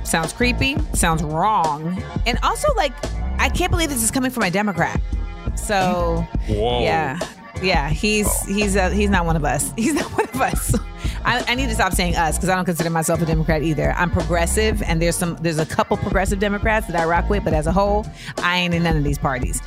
Sounds 0.05 0.33
creepy. 0.33 0.77
Sounds 0.94 1.24
wrong. 1.24 2.01
And 2.24 2.38
also, 2.44 2.72
like, 2.77 2.92
I 3.40 3.48
can't 3.48 3.72
believe 3.72 3.88
this 3.88 4.03
is 4.03 4.12
coming 4.12 4.31
from 4.31 4.44
a 4.44 4.51
Democrat. 4.51 5.01
So, 5.57 6.24
Whoa. 6.46 6.83
yeah, 6.83 7.18
yeah, 7.62 7.88
he's 7.88 8.29
he's 8.47 8.77
uh, 8.77 8.90
he's 8.90 9.11
not 9.11 9.27
one 9.27 9.37
of 9.37 9.44
us. 9.44 9.73
He's 9.77 9.94
not 9.94 10.07
one 10.12 10.29
of 10.29 10.40
us. 10.40 10.75
I, 11.25 11.44
I 11.47 11.55
need 11.55 11.68
to 11.68 11.75
stop 11.75 11.92
saying 11.92 12.16
us 12.16 12.37
because 12.37 12.49
I 12.49 12.57
don't 12.57 12.64
consider 12.64 12.90
myself 12.90 13.21
a 13.21 13.27
Democrat 13.27 13.62
either. 13.62 13.92
I'm 13.92 14.11
progressive, 14.11 14.83
and 14.83 15.01
there's 15.01 15.16
some 15.16 15.37
there's 15.37 15.59
a 15.59 15.66
couple 15.66 15.97
progressive 15.97 16.38
Democrats 16.38 16.87
that 16.88 16.97
I 16.97 17.05
rock 17.05 17.29
with, 17.29 17.44
but 17.44 17.53
as 17.53 17.66
a 17.66 17.73
whole, 17.73 18.07
I 18.38 18.59
ain't 18.59 18.75
in 18.75 18.83
none 18.83 18.97
of 18.97 19.05
these 19.05 19.18
parties. 19.18 19.61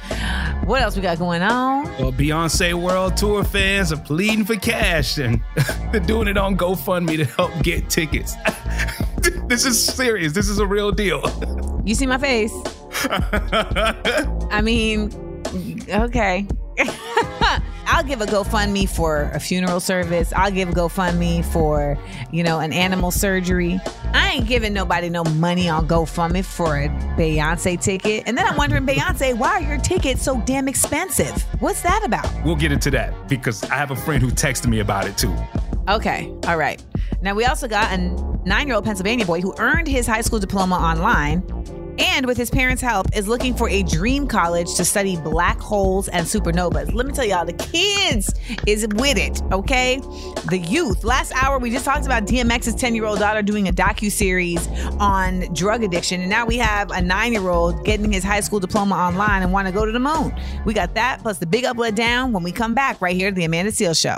What 0.65 0.81
else 0.81 0.95
we 0.95 1.01
got 1.01 1.17
going 1.19 1.41
on? 1.41 1.85
Well, 1.97 2.11
Beyonce 2.11 2.73
World 2.73 3.17
Tour 3.17 3.43
fans 3.43 3.91
are 3.91 3.97
pleading 3.97 4.45
for 4.45 4.55
cash 4.55 5.17
and 5.17 5.41
they're 5.91 5.99
doing 5.99 6.27
it 6.27 6.37
on 6.37 6.57
GoFundMe 6.57 7.17
to 7.17 7.25
help 7.25 7.51
get 7.63 7.89
tickets. 7.89 8.35
this 9.47 9.65
is 9.65 9.83
serious. 9.83 10.33
This 10.33 10.49
is 10.49 10.59
a 10.59 10.65
real 10.65 10.91
deal. 10.91 11.21
You 11.85 11.95
see 11.95 12.05
my 12.05 12.17
face? 12.17 12.53
I 13.03 14.61
mean, 14.63 15.11
okay. 15.89 16.47
I'll 18.01 18.07
give 18.07 18.21
a 18.21 18.25
GoFundMe 18.25 18.89
for 18.89 19.29
a 19.31 19.39
funeral 19.39 19.79
service. 19.79 20.33
I'll 20.35 20.49
give 20.49 20.69
a 20.69 20.71
GoFundMe 20.71 21.45
for, 21.45 21.99
you 22.31 22.41
know, 22.41 22.59
an 22.59 22.73
animal 22.73 23.11
surgery. 23.11 23.79
I 24.11 24.31
ain't 24.31 24.47
giving 24.47 24.73
nobody 24.73 25.07
no 25.07 25.23
money 25.23 25.69
on 25.69 25.87
GoFundMe 25.87 26.43
for 26.43 26.77
a 26.77 26.89
Beyonce 27.15 27.79
ticket. 27.79 28.23
And 28.25 28.35
then 28.35 28.47
I'm 28.47 28.57
wondering, 28.57 28.87
Beyonce, 28.87 29.37
why 29.37 29.51
are 29.51 29.61
your 29.61 29.77
tickets 29.77 30.23
so 30.23 30.41
damn 30.47 30.67
expensive? 30.67 31.43
What's 31.59 31.83
that 31.83 32.01
about? 32.03 32.27
we'll 32.43 32.55
get 32.55 32.71
into 32.71 32.89
that 32.89 33.29
because 33.29 33.63
I 33.65 33.75
have 33.75 33.91
a 33.91 33.95
friend 33.95 34.19
who 34.19 34.31
texted 34.31 34.65
me 34.65 34.79
about 34.79 35.05
it 35.05 35.15
too. 35.15 35.35
Okay, 35.87 36.33
all 36.47 36.57
right. 36.57 36.83
Now 37.21 37.35
we 37.35 37.45
also 37.45 37.67
got 37.67 37.93
a 37.93 37.99
nine-year-old 38.47 38.83
Pennsylvania 38.83 39.27
boy 39.27 39.41
who 39.41 39.53
earned 39.59 39.87
his 39.87 40.07
high 40.07 40.21
school 40.21 40.39
diploma 40.39 40.73
online 40.73 41.43
and 41.97 42.25
with 42.25 42.37
his 42.37 42.49
parents' 42.49 42.81
help, 42.81 43.07
is 43.15 43.27
looking 43.27 43.53
for 43.53 43.69
a 43.69 43.83
dream 43.83 44.27
college 44.27 44.75
to 44.75 44.85
study 44.85 45.17
black 45.17 45.59
holes 45.59 46.07
and 46.09 46.25
supernovas. 46.25 46.93
Let 46.93 47.05
me 47.05 47.13
tell 47.13 47.25
y'all, 47.25 47.45
the 47.45 47.53
kids 47.53 48.33
is 48.67 48.87
with 48.95 49.17
it, 49.17 49.41
okay? 49.51 49.99
The 50.49 50.57
youth. 50.57 51.03
Last 51.03 51.31
hour, 51.35 51.59
we 51.59 51.69
just 51.69 51.85
talked 51.85 52.05
about 52.05 52.25
DMX's 52.25 52.75
10 52.75 52.95
year 52.95 53.05
old 53.05 53.19
daughter 53.19 53.41
doing 53.41 53.67
a 53.67 53.71
docu 53.71 54.11
series 54.11 54.67
on 54.99 55.41
drug 55.53 55.83
addiction, 55.83 56.21
and 56.21 56.29
now 56.29 56.45
we 56.45 56.57
have 56.57 56.91
a 56.91 57.01
nine 57.01 57.33
year 57.33 57.49
old 57.49 57.83
getting 57.85 58.11
his 58.11 58.23
high 58.23 58.41
school 58.41 58.59
diploma 58.59 58.95
online 58.95 59.41
and 59.41 59.51
want 59.51 59.67
to 59.67 59.73
go 59.73 59.85
to 59.85 59.91
the 59.91 59.99
moon. 59.99 60.33
We 60.65 60.73
got 60.73 60.93
that 60.95 61.19
plus 61.21 61.37
the 61.39 61.45
big 61.45 61.65
up, 61.65 61.77
let 61.77 61.95
down 61.95 62.33
when 62.33 62.43
we 62.43 62.51
come 62.51 62.73
back 62.73 63.01
right 63.01 63.15
here 63.15 63.29
to 63.29 63.35
the 63.35 63.45
Amanda 63.45 63.71
Seal 63.71 63.93
Show. 63.93 64.17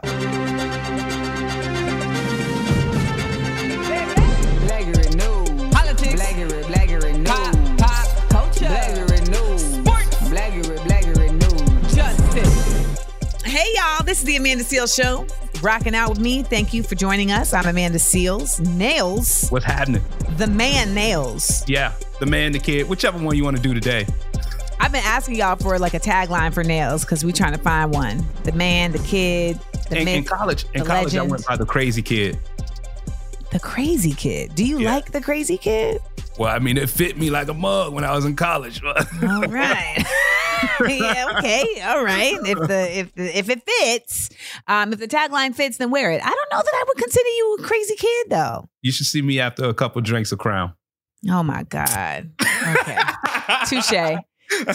Y'all. 13.84 14.04
This 14.04 14.20
is 14.20 14.24
the 14.24 14.38
Amanda 14.38 14.64
Seales 14.64 14.96
Show. 14.96 15.28
Rocking 15.62 15.94
out 15.94 16.10
with 16.10 16.20
me. 16.20 16.42
Thank 16.42 16.74
you 16.74 16.84
for 16.84 16.96
joining 16.96 17.32
us. 17.32 17.54
I'm 17.54 17.68
Amanda 17.68 17.98
Seales. 17.98 18.60
Nails. 18.76 19.50
What's 19.50 19.66
happening? 19.66 20.02
The 20.38 20.48
man 20.48 20.94
Nails. 20.94 21.64
Yeah, 21.68 21.94
the 22.20 22.26
man, 22.26 22.54
the 22.54 22.60
kid, 22.60 22.88
whichever 22.88 23.18
one 23.20 23.36
you 23.36 23.44
want 23.44 23.58
to 23.58 23.62
do 23.62 23.74
today. 23.74 24.06
I've 24.80 24.92
been 24.92 25.04
asking 25.04 25.36
y'all 25.36 25.58
for 25.58 25.78
like 25.80 25.94
a 25.94 26.00
tagline 26.00 26.54
for 26.54 26.64
Nails 26.64 27.04
because 27.04 27.26
we're 27.26 27.34
trying 27.34 27.54
to 27.54 27.58
find 27.58 27.94
one. 27.94 28.26
The 28.44 28.54
man, 28.54 28.94
the 28.94 29.00
kid, 29.00 29.60
the 29.90 30.00
In, 30.00 30.06
myth, 30.06 30.16
in 30.16 30.24
college, 30.24 30.66
in 30.74 30.86
college, 30.86 31.16
I 31.16 31.24
went 31.24 31.46
by 31.46 31.58
the 31.58 31.66
crazy 31.66 32.02
kid. 32.02 32.40
The 33.54 33.60
crazy 33.60 34.14
kid. 34.14 34.56
Do 34.56 34.66
you 34.66 34.80
Yeah. 34.80 34.96
like 34.96 35.12
the 35.12 35.22
crazy 35.22 35.58
kid? 35.58 36.02
Well, 36.38 36.54
I 36.54 36.60
mean, 36.60 36.78
it 36.78 36.90
fit 36.90 37.18
me 37.18 37.30
like 37.30 37.48
a 37.48 37.54
mug 37.54 37.94
when 37.94 38.04
I 38.04 38.14
was 38.16 38.26
in 38.26 38.36
college. 38.36 38.84
All 38.86 38.94
right. 39.44 40.04
yeah, 40.88 41.36
okay. 41.38 41.64
All 41.86 42.04
right. 42.04 42.36
If 42.46 42.58
the 42.68 42.98
if 43.00 43.16
the, 43.16 43.38
if 43.38 43.50
it 43.50 43.62
fits, 43.68 44.30
um, 44.68 44.94
if 44.94 45.00
the 45.00 45.08
tagline 45.08 45.54
fits, 45.56 45.78
then 45.78 45.92
wear 45.92 46.12
it. 46.12 46.22
I 46.24 46.30
don't 46.30 46.52
know 46.52 46.62
that 46.64 46.74
I 46.74 46.84
would 46.88 46.98
consider 46.98 47.30
you 47.30 47.58
a 47.60 47.64
crazy 47.64 47.96
kid 47.96 48.28
though. 48.30 48.70
you 48.82 48.92
should 48.92 49.06
see 49.06 49.22
me 49.22 49.40
after 49.40 49.66
a 49.66 49.74
couple 49.74 50.02
drinks 50.02 50.32
of 50.32 50.40
Crown. 50.40 50.74
Oh 51.30 51.44
my 51.44 51.64
God. 51.64 52.32
Okay. 52.42 52.98
Touche. 53.68 54.18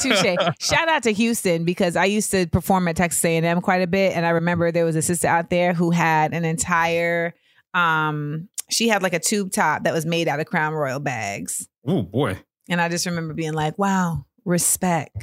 Touche. 0.01 0.37
Shout 0.61 0.89
out 0.89 1.03
to 1.03 1.13
Houston 1.13 1.65
because 1.65 1.97
I 1.97 2.05
used 2.07 2.31
to 2.31 2.47
perform 2.47 2.89
at 2.89 2.97
Texas 2.97 3.23
A&M 3.25 3.61
quite 3.61 3.83
a 3.83 3.87
bit, 3.87 4.17
and 4.17 4.25
I 4.25 4.31
remember 4.31 4.71
there 4.73 4.85
was 4.85 4.97
a 4.97 5.03
sister 5.03 5.27
out 5.29 5.51
there 5.51 5.73
who 5.75 5.91
had 5.91 6.33
an 6.35 6.45
entire. 6.45 7.35
Um, 7.75 8.49
she 8.71 8.89
had 8.89 9.03
like 9.03 9.15
a 9.15 9.19
tube 9.21 9.51
top 9.53 9.85
that 9.85 9.93
was 9.95 10.05
made 10.07 10.29
out 10.29 10.41
of 10.41 10.47
Crown 10.47 10.75
Royal 10.75 11.01
bags. 11.01 11.69
Oh 11.87 12.03
boy. 12.03 12.39
And 12.69 12.81
I 12.81 12.89
just 12.89 13.07
remember 13.07 13.33
being 13.35 13.55
like, 13.55 13.79
wow, 13.79 14.27
respect. 14.45 15.17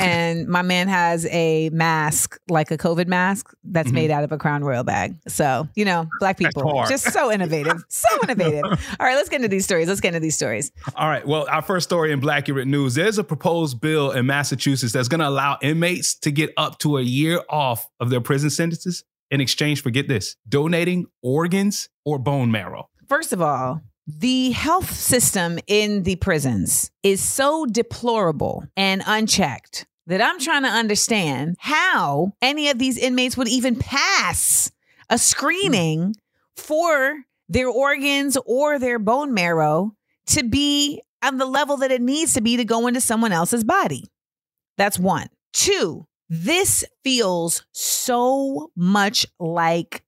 and 0.00 0.46
my 0.48 0.62
man 0.62 0.86
has 0.88 1.26
a 1.26 1.68
mask, 1.70 2.38
like 2.48 2.70
a 2.70 2.78
COVID 2.78 3.06
mask, 3.08 3.52
that's 3.64 3.90
Mhm. 3.90 3.94
made 3.94 4.10
out 4.10 4.22
of 4.24 4.30
a 4.32 4.38
Crown 4.38 4.62
Royal 4.64 4.84
bag. 4.84 5.16
So, 5.28 5.68
you 5.74 5.84
know, 5.84 6.06
black 6.20 6.38
people, 6.38 6.84
just 6.88 7.12
so 7.12 7.30
innovative. 7.32 7.84
So 7.88 8.08
innovative. 8.22 8.64
All 8.64 9.06
right, 9.06 9.14
let's 9.16 9.28
get 9.28 9.36
into 9.36 9.48
these 9.48 9.64
stories. 9.64 9.88
Let's 9.88 10.00
get 10.00 10.08
into 10.08 10.20
these 10.20 10.34
stories. 10.36 10.70
All 10.96 11.08
right. 11.08 11.26
Well, 11.26 11.46
our 11.50 11.62
first 11.62 11.88
story 11.88 12.12
in 12.12 12.20
Blackurate 12.20 12.66
News. 12.66 12.94
There's 12.94 13.18
a 13.18 13.24
proposed 13.24 13.80
bill 13.80 14.12
in 14.12 14.26
Massachusetts 14.26 14.92
that's 14.92 15.08
going 15.08 15.20
to 15.20 15.28
allow 15.28 15.58
inmates 15.62 16.14
to 16.20 16.30
get 16.30 16.50
up 16.56 16.78
to 16.80 16.98
a 16.98 17.02
year 17.02 17.40
off 17.48 17.88
of 18.00 18.10
their 18.10 18.20
prison 18.20 18.50
sentences 18.50 19.04
in 19.30 19.40
exchange 19.40 19.82
for 19.82 19.90
get 19.90 20.08
this, 20.08 20.36
donating 20.48 21.06
organs 21.22 21.88
or 22.04 22.18
bone 22.18 22.50
marrow. 22.50 22.88
First 23.08 23.32
of 23.32 23.42
all, 23.42 23.80
the 24.06 24.50
health 24.50 24.90
system 24.90 25.58
in 25.66 26.02
the 26.02 26.16
prisons 26.16 26.90
is 27.02 27.20
so 27.22 27.66
deplorable 27.66 28.64
and 28.76 29.02
unchecked 29.06 29.86
that 30.06 30.20
I'm 30.20 30.40
trying 30.40 30.62
to 30.62 30.68
understand 30.68 31.56
how 31.58 32.32
any 32.42 32.68
of 32.68 32.78
these 32.78 32.98
inmates 32.98 33.36
would 33.36 33.48
even 33.48 33.76
pass 33.76 34.70
a 35.08 35.18
screening 35.18 36.16
for 36.56 37.18
their 37.48 37.68
organs 37.68 38.36
or 38.44 38.78
their 38.78 38.98
bone 38.98 39.34
marrow 39.34 39.94
to 40.26 40.42
be 40.42 41.00
on 41.22 41.38
the 41.38 41.46
level 41.46 41.76
that 41.78 41.92
it 41.92 42.02
needs 42.02 42.34
to 42.34 42.40
be 42.40 42.56
to 42.56 42.64
go 42.64 42.86
into 42.86 43.00
someone 43.00 43.32
else's 43.32 43.62
body. 43.62 44.04
That's 44.76 44.98
one. 44.98 45.28
Two, 45.52 46.06
this 46.28 46.84
feels 47.04 47.64
so 47.72 48.70
much 48.74 49.26
like 49.38 50.02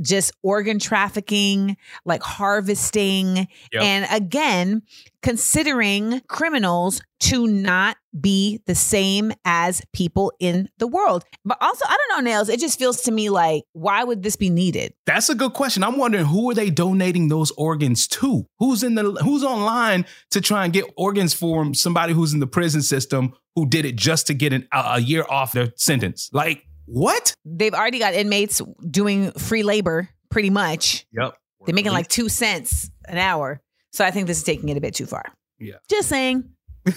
just 0.00 0.32
organ 0.42 0.78
trafficking, 0.78 1.76
like 2.04 2.22
harvesting. 2.22 3.48
Yep. 3.72 3.82
And 3.82 4.06
again, 4.10 4.82
considering 5.22 6.20
criminals 6.28 7.02
to 7.20 7.46
not 7.46 7.96
be 8.18 8.60
the 8.66 8.74
same 8.74 9.32
as 9.44 9.82
people 9.92 10.32
in 10.40 10.68
the 10.78 10.86
world. 10.86 11.24
But 11.44 11.58
also, 11.60 11.84
I 11.86 11.96
don't 11.96 12.24
know, 12.24 12.30
Nails, 12.30 12.48
it 12.48 12.58
just 12.58 12.78
feels 12.78 13.02
to 13.02 13.12
me 13.12 13.28
like, 13.28 13.64
why 13.72 14.02
would 14.02 14.22
this 14.22 14.36
be 14.36 14.50
needed? 14.50 14.94
That's 15.06 15.28
a 15.28 15.34
good 15.34 15.52
question. 15.52 15.84
I'm 15.84 15.98
wondering 15.98 16.24
who 16.24 16.50
are 16.50 16.54
they 16.54 16.70
donating 16.70 17.28
those 17.28 17.50
organs 17.52 18.08
to? 18.08 18.46
Who's 18.58 18.82
in 18.82 18.94
the 18.94 19.12
who's 19.22 19.44
online 19.44 20.06
to 20.30 20.40
try 20.40 20.64
and 20.64 20.72
get 20.72 20.86
organs 20.96 21.34
for 21.34 21.74
somebody 21.74 22.14
who's 22.14 22.32
in 22.32 22.40
the 22.40 22.46
prison 22.46 22.82
system 22.82 23.34
who 23.54 23.68
did 23.68 23.84
it 23.84 23.96
just 23.96 24.26
to 24.28 24.34
get 24.34 24.52
an, 24.52 24.66
a, 24.72 24.78
a 24.94 25.00
year 25.00 25.24
off 25.28 25.52
their 25.52 25.72
sentence? 25.76 26.30
Like 26.32 26.64
what? 26.92 27.34
They've 27.44 27.74
already 27.74 27.98
got 27.98 28.14
inmates 28.14 28.60
doing 28.88 29.32
free 29.32 29.62
labor 29.62 30.08
pretty 30.30 30.50
much. 30.50 31.06
Yep. 31.12 31.34
They're 31.66 31.74
making 31.74 31.92
like 31.92 32.08
two 32.08 32.28
cents 32.28 32.90
an 33.06 33.18
hour. 33.18 33.60
So 33.92 34.04
I 34.04 34.10
think 34.10 34.26
this 34.26 34.38
is 34.38 34.44
taking 34.44 34.68
it 34.68 34.76
a 34.76 34.80
bit 34.80 34.94
too 34.94 35.06
far. 35.06 35.24
Yeah. 35.58 35.76
Just 35.88 36.08
saying. 36.08 36.50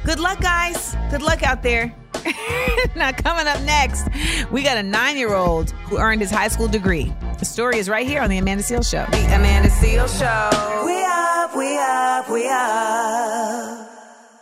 good 0.04 0.18
luck, 0.18 0.40
guys. 0.40 0.96
Good 1.10 1.22
luck 1.22 1.42
out 1.42 1.62
there. 1.62 1.94
now, 2.96 3.12
coming 3.12 3.46
up 3.46 3.60
next, 3.62 4.08
we 4.50 4.62
got 4.62 4.76
a 4.76 4.82
nine 4.82 5.16
year 5.16 5.34
old 5.34 5.70
who 5.70 5.98
earned 5.98 6.20
his 6.20 6.30
high 6.30 6.48
school 6.48 6.68
degree. 6.68 7.12
The 7.38 7.44
story 7.44 7.78
is 7.78 7.88
right 7.88 8.06
here 8.06 8.22
on 8.22 8.30
The 8.30 8.38
Amanda 8.38 8.62
Seales 8.62 8.90
Show. 8.90 9.06
The 9.10 9.34
Amanda 9.34 9.70
Seal 9.70 10.06
Show. 10.08 10.84
We 10.86 11.04
up, 11.04 11.56
we 11.56 11.78
up, 11.78 12.30
we 12.30 12.48
up. 12.48 13.90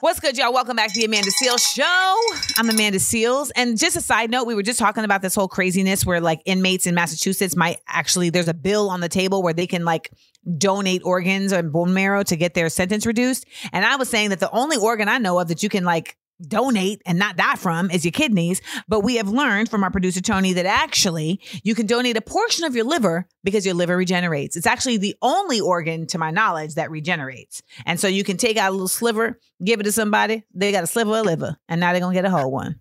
What's 0.03 0.19
good, 0.19 0.37
y'all? 0.37 0.53
Welcome 0.53 0.75
back 0.75 0.93
to 0.93 0.99
the 0.99 1.05
Amanda 1.05 1.31
Seales 1.31 1.65
Show. 1.65 2.17
I'm 2.59 2.69
Amanda 2.69 2.99
Seales. 2.99 3.53
And 3.55 3.79
just 3.79 3.97
a 3.97 4.01
side 4.01 4.33
note, 4.33 4.49
we 4.49 4.55
were 4.57 4.65
just 4.65 4.81
talking 4.81 5.05
about 5.05 5.23
this 5.23 5.33
whole 5.33 5.47
craziness 5.47 6.05
where 6.05 6.21
like 6.21 6.43
inmates 6.45 6.89
in 6.89 6.95
Massachusetts 6.97 7.55
might 7.55 7.79
actually, 7.87 8.29
there's 8.29 8.49
a 8.49 8.55
bill 8.55 8.91
on 8.91 9.01
the 9.01 9.09
table 9.09 9.45
where 9.45 9.55
they 9.55 9.69
can 9.69 9.85
like 9.85 10.11
donate 10.59 11.03
organs 11.05 11.53
and 11.53 11.73
bone 11.73 11.95
marrow 11.95 12.25
to 12.25 12.37
get 12.37 12.55
their 12.55 12.69
sentence 12.69 13.07
reduced. 13.07 13.47
And 13.73 13.85
I 13.85 13.95
was 13.95 14.09
saying 14.09 14.31
that 14.31 14.41
the 14.41 14.51
only 14.51 14.77
organ 14.77 15.09
I 15.09 15.19
know 15.19 15.39
of 15.39 15.47
that 15.49 15.63
you 15.63 15.69
can 15.69 15.85
like 15.85 16.17
donate 16.41 17.03
and 17.07 17.19
not 17.19 17.37
die 17.37 17.57
from 17.57 17.91
is 17.91 18.05
your 18.05 18.13
kidneys. 18.13 18.61
But 18.89 19.01
we 19.01 19.17
have 19.17 19.29
learned 19.29 19.71
from 19.71 19.85
our 19.85 19.91
producer 19.91 20.21
Tony 20.21 20.53
that 20.55 20.67
actually 20.67 21.41
you 21.63 21.75
can 21.75 21.87
donate 21.87 22.17
a 22.17 22.21
portion 22.21 22.65
of 22.65 22.75
your 22.75 22.85
liver 22.85 23.27
because 23.45 23.65
your 23.65 23.75
liver 23.75 23.97
regenerates. 23.97 24.57
It's 24.57 24.67
actually 24.67 24.97
the 24.97 25.17
only 25.23 25.61
organ, 25.61 26.07
to 26.09 26.19
my 26.19 26.31
knowledge, 26.31 26.75
that 26.75 26.91
regenerates. 26.91 27.63
And 27.87 27.99
so 27.99 28.09
you 28.09 28.25
can 28.25 28.37
take 28.37 28.57
out 28.57 28.71
a 28.71 28.73
little 28.73 28.89
sliver, 28.89 29.39
give 29.65 29.81
it 29.81 29.85
to 29.85 29.93
somebody. 29.93 30.45
They 30.55 30.73
got 30.73 30.85
a 30.85 30.87
sliver 30.87 31.19
of 31.19 31.27
liver, 31.27 31.57
and 31.69 31.81
now 31.81 31.93
they're 31.93 32.01
gonna 32.01 32.15
get 32.15 32.25
a 32.25 32.31
whole 32.31 32.51
one. 32.51 32.81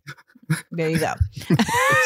There 0.71 0.89
you 0.89 0.99
go. 0.99 1.13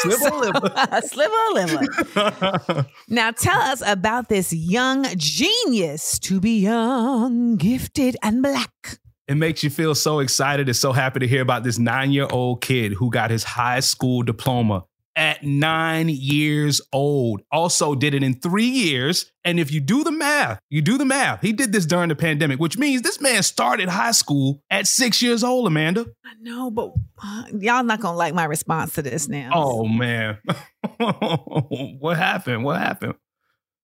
Sliver 0.02 0.28
of 0.28 0.40
liver. 0.40 0.72
a 0.74 1.02
sliver 1.06 1.34
of 1.48 1.72
liver. 1.72 2.86
Now 3.08 3.30
tell 3.32 3.60
us 3.60 3.82
about 3.84 4.28
this 4.28 4.52
young 4.52 5.04
genius 5.16 6.18
to 6.20 6.40
be 6.40 6.60
young, 6.60 7.56
gifted, 7.56 8.16
and 8.22 8.42
black. 8.42 8.98
It 9.28 9.36
makes 9.36 9.64
you 9.64 9.70
feel 9.70 9.94
so 9.94 10.20
excited 10.20 10.68
and 10.68 10.76
so 10.76 10.92
happy 10.92 11.20
to 11.20 11.26
hear 11.26 11.42
about 11.42 11.64
this 11.64 11.78
nine 11.78 12.12
year 12.12 12.28
old 12.30 12.60
kid 12.60 12.92
who 12.92 13.10
got 13.10 13.30
his 13.30 13.42
high 13.42 13.80
school 13.80 14.22
diploma 14.22 14.84
at 15.16 15.42
nine 15.42 16.08
years 16.08 16.80
old. 16.92 17.40
Also, 17.50 17.94
did 17.94 18.14
it 18.14 18.22
in 18.22 18.34
three 18.34 18.66
years. 18.66 19.32
And 19.44 19.58
if 19.58 19.72
you 19.72 19.80
do 19.80 20.04
the 20.04 20.12
math, 20.12 20.60
you 20.68 20.82
do 20.82 20.98
the 20.98 21.04
math. 21.06 21.40
He 21.40 21.52
did 21.52 21.72
this 21.72 21.86
during 21.86 22.10
the 22.10 22.14
pandemic, 22.14 22.60
which 22.60 22.76
means 22.76 23.02
this 23.02 23.20
man 23.20 23.42
started 23.42 23.88
high 23.88 24.10
school 24.12 24.62
at 24.70 24.86
six 24.86 25.22
years 25.22 25.42
old, 25.42 25.66
Amanda. 25.66 26.06
I 26.24 26.34
know, 26.40 26.70
but 26.70 26.92
uh, 27.22 27.44
y'all 27.58 27.82
not 27.82 28.00
gonna 28.00 28.16
like 28.16 28.34
my 28.34 28.44
response 28.44 28.94
to 28.94 29.02
this 29.02 29.26
now. 29.26 29.50
Oh, 29.54 29.86
man. 29.86 30.38
what 30.98 32.16
happened? 32.16 32.62
What 32.62 32.78
happened? 32.78 33.14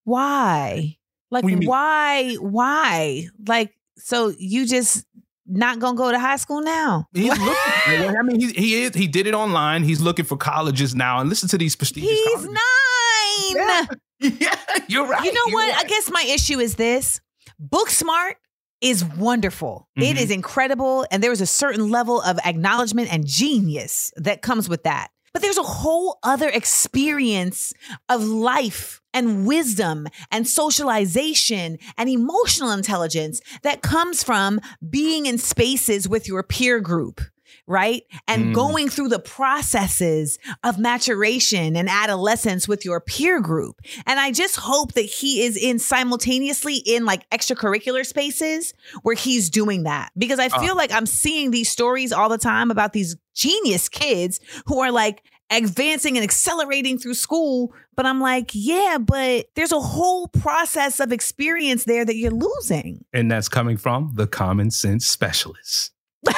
why? 0.05 0.99
Like 1.31 1.45
What 1.45 1.49
do 1.49 1.55
you 1.55 1.61
mean? 1.61 1.69
why? 1.69 2.35
Why? 2.35 3.29
Like 3.47 3.73
so 3.99 4.33
you 4.37 4.67
just 4.67 5.07
not 5.47 5.79
gonna 5.79 5.97
go 5.97 6.11
to 6.11 6.19
high 6.19 6.37
school 6.37 6.61
now? 6.63 7.07
He's 7.13 7.31
looking. 7.31 8.17
I 8.17 8.23
mean, 8.23 8.41
he, 8.41 8.53
he 8.53 8.83
is. 8.85 8.95
He 8.95 9.07
did 9.07 9.27
it 9.27 9.35
online. 9.35 9.83
He's 9.83 10.01
looking 10.01 10.25
for 10.25 10.37
colleges 10.37 10.95
now. 10.95 11.21
And 11.21 11.29
listen 11.29 11.49
to 11.51 11.59
these 11.59 11.77
prestigious. 11.77 12.11
He's 12.11 12.29
colleges. 12.47 12.47
nine. 12.47 13.87
Yeah, 14.21 14.55
you're 14.89 15.07
right. 15.07 15.25
You 15.25 15.33
know 15.33 15.43
You're 15.49 15.55
what? 15.55 15.75
I 15.75 15.85
guess 15.89 16.11
my 16.11 16.25
issue 16.29 16.61
is 16.61 16.77
this. 16.77 17.21
Book 17.59 17.91
smart 17.91 18.37
is 18.81 19.05
wonderful. 19.05 19.89
It 19.97 20.17
Mhm. 20.17 20.21
is 20.21 20.31
incredible. 20.31 21.07
And 21.11 21.23
there 21.23 21.33
is 21.33 21.41
a 21.41 21.47
certain 21.47 21.89
level 21.91 22.21
of 22.23 22.39
acknowledgement 22.45 23.13
and 23.13 23.27
genius 23.27 24.13
that 24.17 24.43
comes 24.43 24.69
with 24.69 24.85
that. 24.85 25.09
But 25.33 25.43
there's 25.43 25.59
a 25.59 25.63
whole 25.63 26.19
other 26.23 26.49
experience 26.49 27.73
of 28.09 28.23
life 28.25 29.01
and 29.14 29.46
wisdom 29.46 30.07
and 30.31 30.46
socialization 30.48 31.79
and 31.98 32.09
emotional 32.09 32.70
intelligence 32.70 33.40
that 33.62 33.83
comes 33.83 34.22
from 34.22 34.61
being 34.88 35.27
in 35.27 35.38
spaces 35.38 36.09
with 36.09 36.29
your 36.29 36.42
peer 36.42 36.81
group. 36.81 37.20
Right. 37.68 38.03
And 38.27 38.46
Mm. 38.46 38.55
going 38.55 38.88
through 38.88 39.09
the 39.09 39.20
processes 39.20 40.38
of 40.64 40.79
maturation 40.79 41.77
and 41.77 41.88
adolescence 41.88 42.66
with 42.66 42.85
your 42.85 43.01
peer 43.01 43.40
group. 43.40 43.77
And 44.05 44.18
I 44.18 44.33
just 44.33 44.57
hope 44.57 44.94
that 44.94 45.03
he 45.05 45.42
is 45.44 45.57
in 45.57 45.79
simultaneously 45.79 46.77
in 46.77 47.05
like 47.05 47.29
extracurricular 47.31 48.05
spaces 48.05 48.75
where 49.03 49.14
he's 49.14 49.48
doing 49.48 49.85
that 49.85 50.11
because 50.18 50.38
I 50.40 50.48
feel 50.48 50.77
like 50.77 50.92
I'm 50.92 51.07
seeing 51.07 51.51
these 51.53 51.70
stories 51.70 52.12
all 52.12 52.29
the 52.29 52.38
time 52.38 52.70
about 52.70 52.94
these 52.94 53.16
genius 53.35 53.88
kids 53.88 54.40
who 54.66 54.81
are 54.81 54.90
like 54.90 55.22
advancing 55.53 56.17
and 56.17 56.25
accelerating 56.25 56.99
through 56.99 57.15
school. 57.15 57.75
But 57.95 58.07
I'm 58.07 58.21
like, 58.21 58.51
yeah, 58.55 58.99
but 59.01 59.47
there's 59.55 59.73
a 59.73 59.81
whole 59.81 60.29
process 60.29 60.99
of 61.01 61.12
experience 61.12 61.85
there 61.85 62.05
that 62.05 62.17
you're 62.17 62.31
losing. 62.31 63.05
And 63.12 63.31
that's 63.31 63.49
coming 63.49 63.77
from 63.77 64.12
the 64.15 64.27
common 64.27 64.71
sense 64.71 65.07
specialist. 65.07 65.93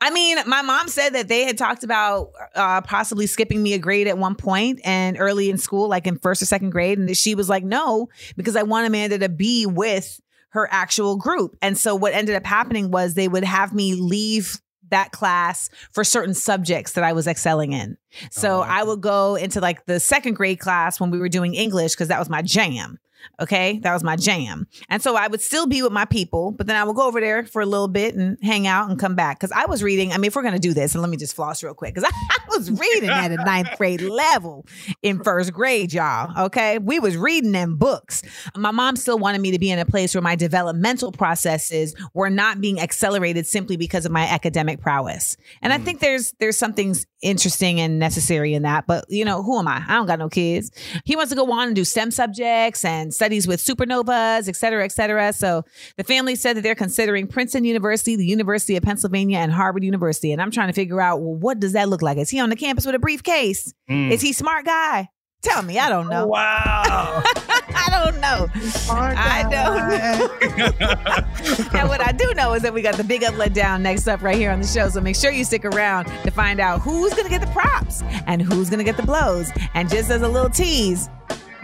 I 0.00 0.10
mean, 0.10 0.38
my 0.46 0.62
mom 0.62 0.88
said 0.88 1.10
that 1.10 1.28
they 1.28 1.44
had 1.44 1.58
talked 1.58 1.84
about 1.84 2.30
uh, 2.54 2.80
possibly 2.82 3.26
skipping 3.26 3.62
me 3.62 3.74
a 3.74 3.78
grade 3.78 4.06
at 4.06 4.16
one 4.16 4.34
point 4.34 4.80
and 4.84 5.18
early 5.18 5.50
in 5.50 5.58
school, 5.58 5.88
like 5.88 6.06
in 6.06 6.18
first 6.18 6.42
or 6.42 6.46
second 6.46 6.70
grade. 6.70 6.98
And 6.98 7.14
she 7.16 7.34
was 7.34 7.48
like, 7.48 7.64
no, 7.64 8.08
because 8.36 8.56
I 8.56 8.62
want 8.62 8.86
Amanda 8.86 9.18
to 9.18 9.28
be 9.28 9.66
with 9.66 10.20
her 10.50 10.68
actual 10.70 11.16
group. 11.16 11.56
And 11.60 11.76
so 11.76 11.94
what 11.94 12.14
ended 12.14 12.36
up 12.36 12.46
happening 12.46 12.90
was 12.90 13.14
they 13.14 13.28
would 13.28 13.44
have 13.44 13.74
me 13.74 13.94
leave 13.94 14.60
that 14.90 15.12
class 15.12 15.70
for 15.92 16.04
certain 16.04 16.34
subjects 16.34 16.92
that 16.92 17.04
I 17.04 17.12
was 17.12 17.26
excelling 17.26 17.72
in. 17.72 17.96
So 18.30 18.58
Oh, 18.58 18.60
I 18.60 18.82
would 18.84 19.00
go 19.00 19.34
into 19.34 19.60
like 19.60 19.86
the 19.86 19.98
second 19.98 20.34
grade 20.34 20.60
class 20.60 21.00
when 21.00 21.10
we 21.10 21.18
were 21.18 21.28
doing 21.28 21.54
English 21.54 21.92
because 21.92 22.08
that 22.08 22.18
was 22.18 22.28
my 22.28 22.42
jam. 22.42 22.98
Okay. 23.40 23.78
That 23.80 23.92
was 23.92 24.04
my 24.04 24.16
jam. 24.16 24.66
And 24.88 25.02
so 25.02 25.16
I 25.16 25.26
would 25.26 25.40
still 25.40 25.66
be 25.66 25.82
with 25.82 25.92
my 25.92 26.04
people, 26.04 26.52
but 26.52 26.66
then 26.66 26.76
I 26.76 26.84
would 26.84 26.96
go 26.96 27.06
over 27.06 27.20
there 27.20 27.44
for 27.44 27.62
a 27.62 27.66
little 27.66 27.88
bit 27.88 28.14
and 28.14 28.38
hang 28.42 28.66
out 28.66 28.90
and 28.90 28.98
come 28.98 29.14
back. 29.14 29.40
Cause 29.40 29.52
I 29.52 29.66
was 29.66 29.82
reading. 29.82 30.12
I 30.12 30.18
mean, 30.18 30.26
if 30.26 30.36
we're 30.36 30.42
going 30.42 30.54
to 30.54 30.60
do 30.60 30.74
this, 30.74 30.94
and 30.94 31.02
let 31.02 31.10
me 31.10 31.16
just 31.16 31.34
floss 31.34 31.62
real 31.62 31.74
quick, 31.74 31.94
cause 31.94 32.04
I, 32.04 32.08
I 32.30 32.38
was 32.56 32.70
reading 32.70 33.10
at 33.10 33.30
a 33.30 33.36
ninth 33.36 33.76
grade 33.76 34.00
level 34.00 34.66
in 35.02 35.22
first 35.22 35.52
grade, 35.52 35.92
y'all. 35.92 36.46
Okay. 36.46 36.78
We 36.78 36.98
was 37.00 37.16
reading 37.16 37.52
them 37.52 37.76
books. 37.76 38.22
My 38.56 38.70
mom 38.70 38.96
still 38.96 39.18
wanted 39.18 39.40
me 39.40 39.50
to 39.50 39.58
be 39.58 39.70
in 39.70 39.78
a 39.78 39.86
place 39.86 40.14
where 40.14 40.22
my 40.22 40.36
developmental 40.36 41.12
processes 41.12 41.94
were 42.14 42.30
not 42.30 42.60
being 42.60 42.80
accelerated 42.80 43.46
simply 43.46 43.76
because 43.76 44.04
of 44.04 44.12
my 44.12 44.26
academic 44.26 44.80
prowess. 44.80 45.36
And 45.62 45.72
I 45.72 45.78
mm. 45.78 45.84
think 45.84 46.00
there's, 46.00 46.32
there's 46.38 46.56
something 46.56 46.94
interesting 47.24 47.80
and 47.80 47.98
necessary 47.98 48.54
in 48.54 48.62
that. 48.62 48.86
But 48.86 49.04
you 49.08 49.24
know, 49.24 49.42
who 49.42 49.58
am 49.58 49.66
I? 49.66 49.82
I 49.88 49.94
don't 49.94 50.06
got 50.06 50.18
no 50.18 50.28
kids. 50.28 50.70
He 51.04 51.16
wants 51.16 51.30
to 51.30 51.36
go 51.36 51.50
on 51.50 51.68
and 51.68 51.76
do 51.76 51.84
STEM 51.84 52.10
subjects 52.10 52.84
and 52.84 53.12
studies 53.12 53.48
with 53.48 53.60
supernovas, 53.60 54.48
et 54.48 54.56
cetera, 54.56 54.84
et 54.84 54.92
cetera. 54.92 55.32
So 55.32 55.64
the 55.96 56.04
family 56.04 56.36
said 56.36 56.56
that 56.56 56.62
they're 56.62 56.74
considering 56.74 57.26
Princeton 57.26 57.64
University, 57.64 58.16
the 58.16 58.26
University 58.26 58.76
of 58.76 58.82
Pennsylvania, 58.82 59.38
and 59.38 59.52
Harvard 59.52 59.82
University. 59.84 60.32
And 60.32 60.42
I'm 60.42 60.50
trying 60.50 60.68
to 60.68 60.74
figure 60.74 61.00
out, 61.00 61.20
well, 61.20 61.34
what 61.34 61.58
does 61.58 61.72
that 61.72 61.88
look 61.88 62.02
like? 62.02 62.18
Is 62.18 62.30
he 62.30 62.40
on 62.40 62.50
the 62.50 62.56
campus 62.56 62.86
with 62.86 62.94
a 62.94 62.98
briefcase? 62.98 63.72
Mm. 63.88 64.12
Is 64.12 64.20
he 64.20 64.32
smart 64.32 64.64
guy? 64.64 65.08
Tell 65.44 65.62
me. 65.62 65.78
I 65.78 65.90
don't 65.90 66.08
know. 66.08 66.26
Wow. 66.26 67.22
I 67.76 67.88
don't 67.90 68.18
know. 68.18 68.48
I 68.80 69.42
don't 69.50 69.88
know. 69.90 71.78
and 71.78 71.88
what 71.88 72.00
I 72.00 72.12
do 72.12 72.32
know 72.34 72.54
is 72.54 72.62
that 72.62 72.72
we 72.72 72.80
got 72.80 72.94
the 72.94 73.04
big 73.04 73.22
up 73.22 73.36
let 73.36 73.52
down 73.52 73.82
next 73.82 74.08
up 74.08 74.22
right 74.22 74.36
here 74.36 74.50
on 74.50 74.62
the 74.62 74.66
show. 74.66 74.88
So 74.88 75.02
make 75.02 75.16
sure 75.16 75.30
you 75.30 75.44
stick 75.44 75.66
around 75.66 76.06
to 76.06 76.30
find 76.30 76.60
out 76.60 76.80
who's 76.80 77.12
going 77.12 77.24
to 77.24 77.30
get 77.30 77.42
the 77.42 77.52
props 77.52 78.02
and 78.26 78.40
who's 78.40 78.70
going 78.70 78.78
to 78.78 78.84
get 78.84 78.96
the 78.96 79.02
blows. 79.02 79.50
And 79.74 79.90
just 79.90 80.10
as 80.10 80.22
a 80.22 80.28
little 80.28 80.48
tease, 80.48 81.10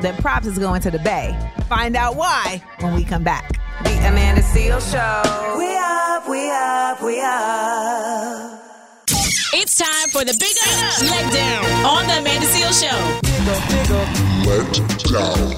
the 0.02 0.12
props 0.20 0.46
is 0.46 0.58
going 0.58 0.82
to 0.82 0.90
the 0.90 0.98
Bay. 0.98 1.34
Find 1.66 1.96
out 1.96 2.16
why 2.16 2.62
when 2.80 2.94
we 2.94 3.02
come 3.02 3.24
back. 3.24 3.58
The 3.84 3.96
Amanda 4.08 4.42
Seal 4.42 4.78
Show. 4.80 5.56
We 5.58 5.74
up, 5.74 6.28
we 6.28 6.50
up, 6.50 7.02
we 7.02 7.20
up. 7.22 8.60
It's 9.54 9.74
time 9.74 10.10
for 10.10 10.22
the 10.24 10.36
Big 10.38 10.54
Up 10.68 11.00
Let 11.02 11.32
Down 11.32 11.64
on 11.86 12.06
the 12.06 12.18
Amanda 12.18 12.46
Seal 12.46 12.72
Show. 12.72 13.29
Let 13.40 13.68
down. 15.09 15.48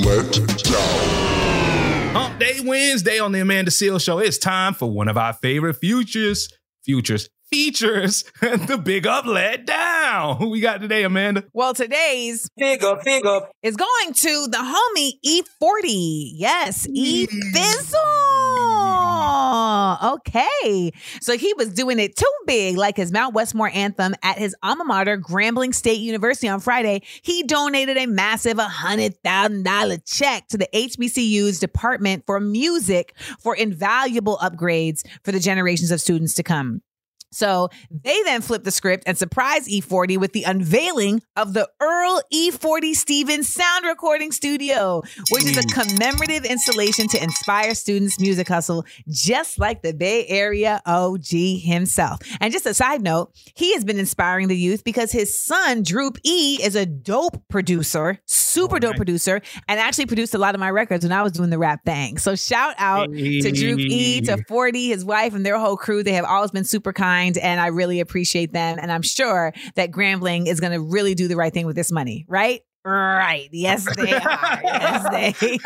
Let 0.00 0.64
down. 0.64 2.14
Hump 2.14 2.40
Day 2.40 2.60
Wednesday 2.64 3.18
on 3.18 3.32
the 3.32 3.40
Amanda 3.40 3.70
Seal 3.70 3.98
Show. 3.98 4.20
It's 4.20 4.38
time 4.38 4.72
for 4.72 4.90
one 4.90 5.08
of 5.08 5.18
our 5.18 5.34
favorite 5.34 5.74
futures, 5.74 6.48
futures, 6.82 7.28
features, 7.50 8.24
the 8.40 8.80
big 8.82 9.06
up, 9.06 9.26
let 9.26 9.66
down. 9.66 10.38
Who 10.38 10.48
we 10.48 10.60
got 10.60 10.80
today, 10.80 11.04
Amanda? 11.04 11.44
Well, 11.52 11.74
today's 11.74 12.48
big 12.56 12.82
up, 12.82 13.04
big 13.04 13.26
up 13.26 13.50
is 13.62 13.76
going 13.76 14.14
to 14.14 14.46
the 14.50 14.56
homie 14.56 15.12
E40. 15.26 16.30
Yes, 16.36 16.86
E 16.88 17.26
Fizzle. 17.26 18.55
Okay. 19.94 20.92
So 21.20 21.36
he 21.36 21.52
was 21.54 21.72
doing 21.72 21.98
it 21.98 22.16
too 22.16 22.24
big, 22.46 22.76
like 22.76 22.96
his 22.96 23.12
Mount 23.12 23.34
Westmore 23.34 23.70
anthem 23.72 24.14
at 24.22 24.38
his 24.38 24.54
alma 24.62 24.84
mater, 24.84 25.18
Grambling 25.18 25.74
State 25.74 26.00
University 26.00 26.48
on 26.48 26.60
Friday. 26.60 27.02
He 27.22 27.42
donated 27.42 27.96
a 27.96 28.06
massive 28.06 28.56
$100,000 28.56 30.12
check 30.12 30.48
to 30.48 30.58
the 30.58 30.68
HBCU's 30.74 31.60
Department 31.60 32.24
for 32.26 32.40
Music 32.40 33.14
for 33.40 33.54
invaluable 33.54 34.38
upgrades 34.38 35.06
for 35.24 35.32
the 35.32 35.40
generations 35.40 35.90
of 35.90 36.00
students 36.00 36.34
to 36.34 36.42
come. 36.42 36.82
So 37.32 37.68
they 37.90 38.22
then 38.22 38.40
flip 38.40 38.64
the 38.64 38.70
script 38.70 39.04
and 39.06 39.18
surprise 39.18 39.68
E40 39.68 40.18
with 40.18 40.32
the 40.32 40.44
unveiling 40.44 41.22
of 41.36 41.52
the 41.52 41.68
Earl 41.80 42.22
E40 42.32 42.94
Stevens 42.94 43.48
Sound 43.48 43.84
Recording 43.84 44.32
Studio, 44.32 45.02
which 45.30 45.44
is 45.44 45.58
a 45.58 45.62
commemorative 45.62 46.44
installation 46.44 47.08
to 47.08 47.22
inspire 47.22 47.74
students' 47.74 48.20
music 48.20 48.48
hustle, 48.48 48.84
just 49.08 49.58
like 49.58 49.82
the 49.82 49.92
Bay 49.92 50.26
Area 50.26 50.80
OG 50.86 51.26
himself. 51.62 52.20
And 52.40 52.52
just 52.52 52.66
a 52.66 52.74
side 52.74 53.02
note, 53.02 53.32
he 53.54 53.74
has 53.74 53.84
been 53.84 53.98
inspiring 53.98 54.48
the 54.48 54.56
youth 54.56 54.84
because 54.84 55.12
his 55.12 55.36
son, 55.36 55.82
Droop 55.82 56.18
E, 56.22 56.58
is 56.62 56.74
a 56.76 56.86
dope 56.86 57.42
producer, 57.48 58.18
super 58.26 58.78
dope 58.78 58.96
producer, 58.96 59.42
and 59.68 59.80
actually 59.80 60.06
produced 60.06 60.34
a 60.34 60.38
lot 60.38 60.54
of 60.54 60.60
my 60.60 60.70
records 60.70 61.04
when 61.04 61.12
I 61.12 61.22
was 61.22 61.32
doing 61.32 61.50
the 61.50 61.58
rap 61.58 61.84
thing. 61.84 62.18
So 62.18 62.34
shout 62.36 62.74
out 62.78 63.10
to 63.12 63.52
Droop 63.52 63.80
E, 63.80 64.20
to 64.22 64.42
40, 64.48 64.88
his 64.88 65.04
wife, 65.04 65.34
and 65.34 65.44
their 65.44 65.58
whole 65.58 65.76
crew. 65.76 66.02
They 66.02 66.12
have 66.12 66.24
always 66.24 66.50
been 66.50 66.64
super 66.64 66.92
kind, 66.92 67.15
and 67.42 67.60
I 67.60 67.66
really 67.68 68.00
appreciate 68.00 68.52
them. 68.52 68.78
And 68.80 68.90
I'm 68.92 69.02
sure 69.02 69.52
that 69.74 69.90
Grambling 69.90 70.46
is 70.46 70.60
going 70.60 70.72
to 70.72 70.80
really 70.80 71.14
do 71.14 71.28
the 71.28 71.36
right 71.36 71.52
thing 71.52 71.66
with 71.66 71.76
this 71.76 71.90
money, 71.92 72.24
right? 72.28 72.60
Right. 72.84 73.48
Yes, 73.50 73.84
they 73.96 74.12
are. 74.12 74.60
yes, 74.62 75.34
they 75.40 75.58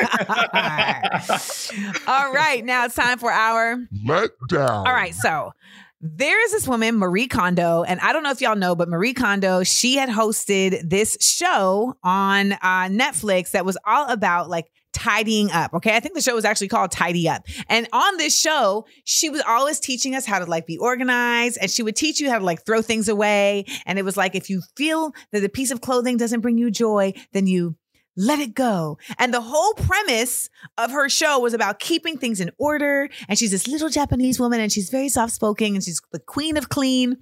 are. 2.09 2.25
All 2.27 2.33
right. 2.33 2.65
Now 2.65 2.87
it's 2.87 2.95
time 2.95 3.19
for 3.19 3.31
our 3.31 3.77
Let 4.07 4.31
down. 4.49 4.87
all 4.87 4.93
right, 4.95 5.15
so 5.15 5.53
there 6.01 6.43
is 6.47 6.53
this 6.53 6.67
woman, 6.67 6.97
Marie 6.97 7.27
Kondo, 7.29 7.83
and 7.83 8.01
I 8.01 8.15
don't 8.15 8.23
know 8.23 8.31
if 8.31 8.41
y'all 8.41 8.57
know, 8.57 8.75
but 8.75 8.89
Marie 8.89 9.13
Kondo, 9.13 9.63
she 9.65 9.97
had 9.97 10.09
hosted 10.09 10.89
this 10.89 11.19
show 11.21 11.95
on 12.03 12.53
uh, 12.53 12.89
Netflix 12.89 13.51
that 13.51 13.67
was 13.67 13.77
all 13.85 14.09
about 14.09 14.49
like 14.49 14.71
tidying 14.93 15.51
up. 15.51 15.73
Okay. 15.75 15.95
I 15.95 16.01
think 16.01 16.15
the 16.15 16.21
show 16.21 16.35
was 16.35 16.45
actually 16.45 16.69
called 16.69 16.91
Tidy 16.91 17.29
Up. 17.29 17.47
And 17.69 17.89
on 17.93 18.17
this 18.17 18.39
show, 18.39 18.87
she 19.05 19.31
was 19.31 19.43
always 19.47 19.81
teaching 19.81 20.15
us 20.15 20.27
how 20.27 20.39
to 20.39 20.47
like 20.47 20.67
be 20.67 20.79
organized 20.79 21.59
and 21.61 21.71
she 21.71 21.83
would 21.83 21.97
teach 21.97 22.21
you 22.21 22.31
how 22.31 22.39
to 22.39 22.45
like 22.45 22.65
throw 22.65 22.83
things 22.83 23.09
away. 23.09 23.65
And 23.87 23.99
it 23.99 24.05
was 24.05 24.17
like, 24.17 24.35
if 24.35 24.51
you 24.51 24.63
feel 24.77 25.13
that 25.33 25.45
a 25.45 25.49
piece 25.49 25.71
of 25.71 25.81
clothing 25.81 26.17
doesn't 26.17 26.41
bring 26.41 26.59
you 26.59 26.71
joy, 26.71 27.13
then 27.33 27.47
you 27.47 27.77
let 28.17 28.39
it 28.39 28.55
go. 28.55 28.99
And 29.19 29.33
the 29.33 29.41
whole 29.41 29.75
premise 29.75 30.51
of 30.77 30.91
her 30.91 31.09
show 31.09 31.39
was 31.39 31.55
about 31.55 31.79
keeping 31.79 32.19
things 32.19 32.41
in 32.41 32.51
order. 32.59 33.09
And 33.29 33.39
she's 33.39 33.53
this 33.53 33.69
little 33.69 33.89
Japanese 33.89 34.39
woman 34.41 34.61
and 34.61 34.71
she's 34.71 34.91
very 34.91 35.09
soft 35.09 35.33
spoken 35.33 35.75
and 35.75 35.85
she's 35.85 36.01
the 36.13 36.21
queen 36.21 36.57
of 36.57 36.69
clean. 36.69 37.17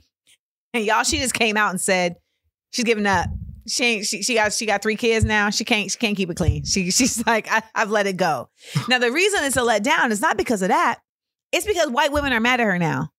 And 0.75 0.85
y'all, 0.85 1.05
she 1.05 1.19
just 1.19 1.35
came 1.35 1.57
out 1.57 1.71
and 1.71 1.81
said 1.81 2.17
she's 2.73 2.85
giving 2.85 3.07
up. 3.07 3.29
She 3.69 3.85
ain't, 3.85 4.07
she, 4.07 4.23
she 4.23 4.35
got 4.35 4.53
she 4.53 4.67
got 4.67 4.83
three 4.83 4.97
kids 4.97 5.25
now. 5.25 5.51
She 5.51 5.65
can't 5.65 5.91
she 5.91 5.99
can't 5.99 6.17
keep 6.17 6.31
it 6.31 6.37
clean. 6.37 6.65
She 6.65 6.91
she's 6.91 7.25
like 7.27 7.51
I, 7.51 7.63
I've 7.75 7.91
let 7.91 8.07
it 8.07 8.17
go. 8.17 8.49
Now 8.89 8.99
the 8.99 9.13
reason 9.13 9.45
it's 9.45 9.57
a 9.57 9.61
letdown 9.61 10.11
is 10.11 10.21
not 10.21 10.37
because 10.37 10.63
of 10.63 10.69
that. 10.69 11.01
It's 11.53 11.67
because 11.67 11.91
white 11.91 12.13
women 12.13 12.33
are 12.33 12.41
mad 12.41 12.61
at 12.61 12.65
her 12.65 12.79
now. 12.79 13.11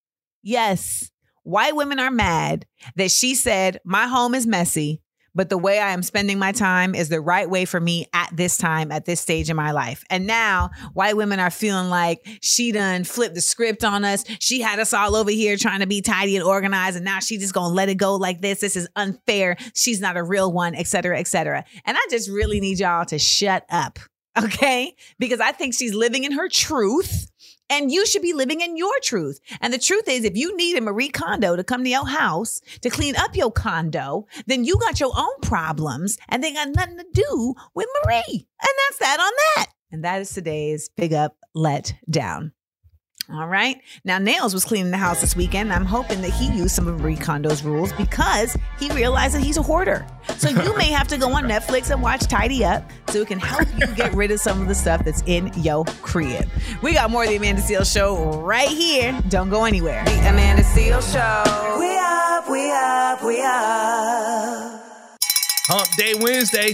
Yes, 0.42 1.12
white 1.44 1.76
women 1.76 2.00
are 2.00 2.12
mad 2.12 2.66
that 2.96 3.12
she 3.12 3.36
said 3.36 3.80
my 3.84 4.08
home 4.08 4.36
is 4.36 4.48
messy, 4.48 5.02
but 5.36 5.50
the 5.50 5.58
way 5.58 5.80
I 5.80 5.92
am 5.92 6.04
spending 6.04 6.40
my 6.40 6.52
time 6.52 6.96
is 6.96 7.10
the 7.10 7.22
right 7.22 7.50
way 7.50 7.66
for 7.66 7.80
me 7.80 8.08
at 8.14 8.30
this 8.36 8.58
time, 8.58 8.92
at 8.92 9.06
this 9.06 9.22
stage 9.22 9.50
in 9.50 9.56
my 9.56 9.72
life. 9.72 10.04
And 10.10 10.28
now 10.28 10.72
white 10.94 11.18
women 11.18 11.40
are 11.40 11.50
feeling 11.50 11.90
like 11.90 12.28
she 12.42 12.72
done 12.72 13.04
flipped 13.04 13.36
the 13.36 13.42
script 13.42 13.84
on 13.84 14.06
us. 14.06 14.26
She 14.40 14.62
had 14.62 14.80
us 14.80 14.94
all 14.94 15.16
over 15.16 15.32
here 15.32 15.58
trying 15.58 15.80
to 15.80 15.88
be 15.88 16.02
tidy 16.02 16.36
and 16.36 16.46
organized, 16.46 16.96
and 16.96 17.06
now 17.06 17.20
she 17.20 17.38
just 17.38 17.54
gonna 17.54 17.74
let 17.74 17.90
it 17.90 17.96
go 17.96 18.16
like 18.16 18.42
this. 18.42 18.60
This 18.60 18.76
is 18.76 18.88
unfair. 18.96 19.58
She's 19.76 20.02
not 20.02 20.18
a 20.18 20.24
real 20.24 20.52
one, 20.52 20.76
et 20.76 20.88
cetera, 20.88 21.20
et 21.20 21.28
cetera. 21.28 21.64
And 21.86 21.98
I 21.98 22.06
just 22.10 22.30
really 22.30 22.60
need 22.60 22.80
y'all 22.80 23.06
to 23.06 23.20
shut 23.20 23.66
up, 23.70 24.00
okay? 24.38 24.96
Because 25.18 25.40
I 25.40 25.52
think 25.52 25.74
she's 25.74 25.94
living 25.94 26.24
in 26.24 26.34
her 26.34 26.50
truth. 26.50 27.28
And 27.70 27.92
you 27.92 28.06
should 28.06 28.22
be 28.22 28.34
living 28.34 28.62
in 28.62 28.78
your 28.78 28.94
truth. 29.02 29.40
And 29.62 29.74
the 29.74 29.78
truth 29.78 30.08
is, 30.08 30.24
if 30.24 30.36
you 30.36 30.56
need 30.58 30.78
a 30.78 30.82
Marie 30.82 31.10
Kondo 31.10 31.56
to 31.56 31.64
come 31.64 31.84
to 31.84 31.90
your 31.90 32.08
house 32.08 32.62
to 32.82 32.90
clean 32.90 33.16
up 33.16 33.36
your 33.36 33.52
condo, 33.52 34.28
then 34.48 34.64
you 34.64 34.78
got 34.80 35.00
your 35.00 35.14
own 35.16 35.40
problems 35.42 36.18
and 36.28 36.44
they 36.44 36.54
got 36.54 36.70
nothing 36.70 36.98
to 36.98 37.06
do 37.14 37.54
with 37.76 37.88
Marie. 38.04 38.48
And 38.62 38.74
that's 38.88 39.00
that 39.00 39.20
on 39.20 39.32
that. 39.56 39.68
And 39.92 40.04
that 40.04 40.22
is 40.22 40.32
today's 40.32 40.90
Big 40.90 41.14
Up 41.14 41.36
Let 41.54 41.94
Down. 42.10 42.54
All 43.32 43.48
right. 43.48 43.80
Now, 44.04 44.18
Nails 44.18 44.56
was 44.56 44.66
cleaning 44.66 44.90
the 44.90 44.98
house 44.98 45.22
this 45.22 45.36
weekend. 45.36 45.72
I'm 45.72 45.86
hoping 45.86 46.22
that 46.22 46.32
he 46.32 46.52
used 46.52 46.72
some 46.72 46.88
of 46.88 47.00
Marie 47.00 47.16
Kondo's 47.16 47.64
rules 47.64 47.94
because 47.94 48.58
he 48.80 48.90
realized 48.90 49.36
that 49.36 49.44
he's 49.44 49.58
a 49.58 49.62
hoarder. 49.62 50.08
So 50.38 50.50
you 50.50 50.76
may 50.78 50.92
have 50.92 51.08
to 51.10 51.18
go 51.18 51.32
on 51.34 51.44
Netflix 51.44 51.92
and 51.92 52.02
watch 52.02 52.22
Tidy 52.22 52.66
Up 52.66 52.90
so 53.10 53.20
it 53.22 53.28
can 53.28 53.40
help 53.40 53.68
you 53.78 53.86
get 53.96 54.14
rid 54.16 54.32
of 54.32 54.40
some 54.40 54.62
of 54.62 54.68
the 54.68 54.74
stuff 54.74 55.06
that's 55.06 55.22
in 55.28 55.52
your 55.58 55.86
crib. 56.02 56.50
We 56.82 56.94
got 56.94 57.12
more 57.12 57.24
of 57.24 57.30
the 57.30 57.36
Amanda 57.36 57.62
Seales 57.62 57.94
show 57.94 58.42
right 58.42 58.68
here. 58.68 59.20
Don't 59.30 59.50
go 59.50 59.66
anywhere. 59.66 60.04
The 60.06 60.30
Amanda 60.30 60.64
Seales 60.64 61.14
Show. 61.14 61.80
We 61.80 61.98
up, 61.98 62.50
we 62.50 62.72
up, 62.72 63.24
we 63.24 63.42
up. 63.42 65.20
Hump 65.68 65.88
Day 65.98 66.16
Wednesday. 66.20 66.74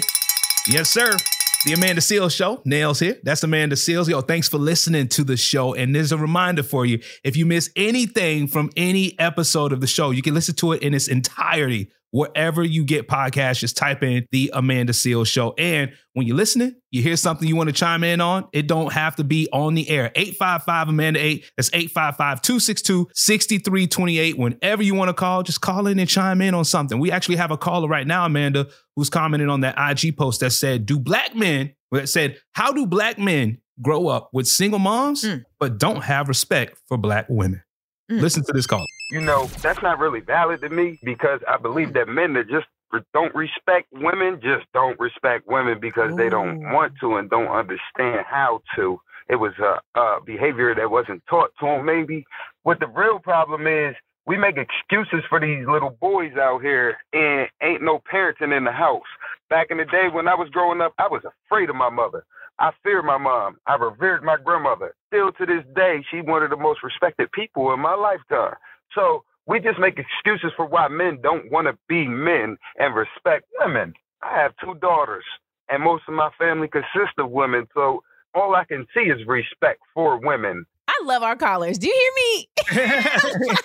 Yes, 0.68 0.89
sir. 0.89 1.18
The 1.65 1.73
Amanda 1.73 1.99
Seales 1.99 2.36
Show. 2.36 2.62
Nails 2.63 2.99
here. 2.99 3.17
That's 3.23 3.41
Amanda 3.41 3.75
Seales. 3.75 4.08
Yo, 4.08 4.21
thanks 4.21 4.47
for 4.47 4.60
listening 4.60 5.08
to 5.08 5.23
the 5.23 5.36
show. 5.36 5.73
And 5.73 5.95
there's 5.95 6.12
a 6.12 6.17
reminder 6.17 6.62
for 6.62 6.86
you. 6.86 6.99
If 7.23 7.36
you 7.36 7.47
miss 7.47 7.71
anything 7.75 8.45
from 8.45 8.69
any 8.78 9.17
episode 9.17 9.73
of 9.73 9.82
the 9.82 9.88
show, 9.88 10.12
you 10.12 10.21
can 10.21 10.36
listen 10.36 10.54
to 10.58 10.73
it 10.73 10.84
in 10.84 10.93
its 10.93 11.08
entirety. 11.08 11.89
Wherever 12.15 12.63
you 12.63 12.86
get 12.86 13.10
podcasts, 13.10 13.60
just 13.60 13.75
type 13.75 14.01
in 14.01 14.25
the 14.32 14.49
Amanda 14.54 14.93
Seales 14.93 15.28
Show. 15.28 15.54
And 15.58 15.91
when 16.13 16.25
you're 16.25 16.38
listening, 16.38 16.75
you 16.89 17.01
hear 17.01 17.17
something 17.17 17.45
you 17.45 17.58
want 17.58 17.67
to 17.67 17.73
chime 17.73 18.06
in 18.06 18.21
on, 18.21 18.47
it 18.54 18.67
don't 18.67 18.93
have 18.93 19.17
to 19.17 19.25
be 19.25 19.49
on 19.51 19.73
the 19.73 19.89
air. 19.89 20.13
855 20.15 20.88
Amanda 20.88 21.19
8. 21.19 21.51
That's 21.58 21.69
855 21.73 22.41
262 22.41 23.10
6328. 23.13 24.38
Whenever 24.38 24.82
you 24.82 24.95
want 24.95 25.10
to 25.10 25.13
call, 25.13 25.43
just 25.43 25.60
call 25.60 25.88
in 25.88 25.99
and 25.99 26.08
chime 26.08 26.41
in 26.41 26.54
on 26.54 26.63
something. 26.63 26.99
We 26.99 27.12
actually 27.12 27.36
have 27.36 27.51
a 27.51 27.58
caller 27.58 27.89
right 27.89 28.08
now, 28.08 28.25
Amanda, 28.25 28.67
who's 28.95 29.10
commenting 29.10 29.49
on 29.49 29.60
that 29.62 29.75
IG 29.78 30.15
post 30.15 30.39
that 30.39 30.51
said, 30.51 30.86
Do 30.86 30.97
black 30.97 31.36
men, 31.36 31.73
that 31.91 32.08
said, 32.08 32.38
How 32.54 32.71
do 32.71 32.86
black 32.86 33.19
men 33.19 33.58
grow 33.82 34.08
up 34.08 34.30
with 34.32 34.47
single 34.47 34.80
moms, 34.80 35.30
hmm. 35.30 35.39
but 35.60 35.80
don't 35.80 36.06
have 36.06 36.30
respect 36.30 36.80
for 36.88 36.97
black 36.97 37.25
women? 37.28 37.62
Mm. 38.10 38.22
Listen 38.22 38.44
to 38.44 38.54
this 38.54 38.68
call. 38.68 38.86
you 39.10 39.22
know, 39.22 39.48
that's 39.62 39.82
not 39.82 40.00
really 40.00 40.20
valid 40.20 40.62
to 40.62 40.70
me 40.70 41.00
because 41.04 41.39
I 41.48 41.58
believe 41.58 41.94
that 41.94 42.08
men 42.08 42.34
that 42.34 42.48
just 42.50 42.68
don't 43.13 43.34
respect 43.36 43.88
women 43.91 44.39
just 44.41 44.65
don't 44.74 44.98
respect 45.00 45.48
women 45.48 45.80
because 45.82 46.15
they 46.15 46.30
don't 46.30 46.62
want 46.72 46.94
to 47.02 47.15
and 47.18 47.30
don't 47.30 47.48
understand 47.48 48.26
how 48.30 48.62
to. 48.76 49.00
It 49.28 49.36
was 49.36 49.54
a, 49.60 50.00
a 50.00 50.20
behavior 50.26 50.74
that 50.76 50.89
wasn't 50.89 51.24
taught 51.28 51.50
to 51.60 51.65
them, 51.65 51.86
maybe. 51.86 52.26
What 52.63 52.80
the 52.80 52.88
real 52.88 53.20
problem 53.20 53.68
is, 53.68 53.96
we 54.28 54.38
make 54.38 54.56
excuses 54.58 55.24
for 55.30 55.39
these 55.39 55.68
little 55.68 55.98
boys 56.00 56.34
out 56.39 56.62
here 56.62 56.98
and 57.13 57.48
ain't 57.62 57.84
no 57.84 58.02
parenting 58.12 58.56
in 58.56 58.63
the 58.63 58.72
house. 58.72 59.04
Back 59.50 59.68
in 59.72 59.78
the 59.78 59.86
day 59.86 60.08
when 60.12 60.28
I 60.28 60.36
was 60.36 60.50
growing 60.50 60.82
up, 60.82 60.94
I 60.98 61.08
was 61.08 61.22
afraid 61.26 61.70
of 61.70 61.76
my 61.76 61.89
mother. 61.89 62.24
I 62.60 62.72
feared 62.84 63.06
my 63.06 63.18
mom. 63.18 63.58
I 63.68 63.76
revered 63.76 64.24
my 64.24 64.38
grandmother. 64.44 64.96
Still 65.08 65.32
to 65.34 65.46
this 65.46 65.65
day, 65.76 66.04
she's 66.10 66.24
one 66.24 66.44
of 66.44 66.50
the 66.50 66.58
most 66.58 66.84
respected 66.84 67.32
people 67.32 67.74
in 67.74 67.80
my 67.80 67.96
lifetime. 67.96 68.56
So 68.94 69.24
we 69.48 69.60
just 69.60 69.80
make 69.80 70.00
excuses 70.00 70.52
for 70.56 70.65
why 70.65 70.88
men 70.88 71.20
don't 71.22 71.52
want 71.52 71.68
to 71.68 71.78
be 71.88 72.08
men 72.08 72.58
and 72.78 72.96
respect 72.96 73.46
women. 73.60 73.94
I 74.22 74.39
have 74.41 74.54
two 74.63 74.76
daughters, 74.76 75.26
and 75.70 75.84
most 75.84 76.04
of 76.08 76.13
my 76.13 76.30
family 76.38 76.68
consists 76.68 77.15
of 77.18 77.30
women. 77.30 77.68
So 77.74 78.04
all 78.34 78.56
I 78.56 78.63
can 78.65 78.88
see 78.94 79.02
is 79.02 79.26
respect 79.28 79.82
for 79.94 80.18
women. 80.18 80.65
I 80.88 81.02
love 81.06 81.24
our 81.24 81.36
callers. 81.36 81.78
Do 81.78 81.88
you 81.88 81.94
hear 81.94 82.12
me? 82.15 82.48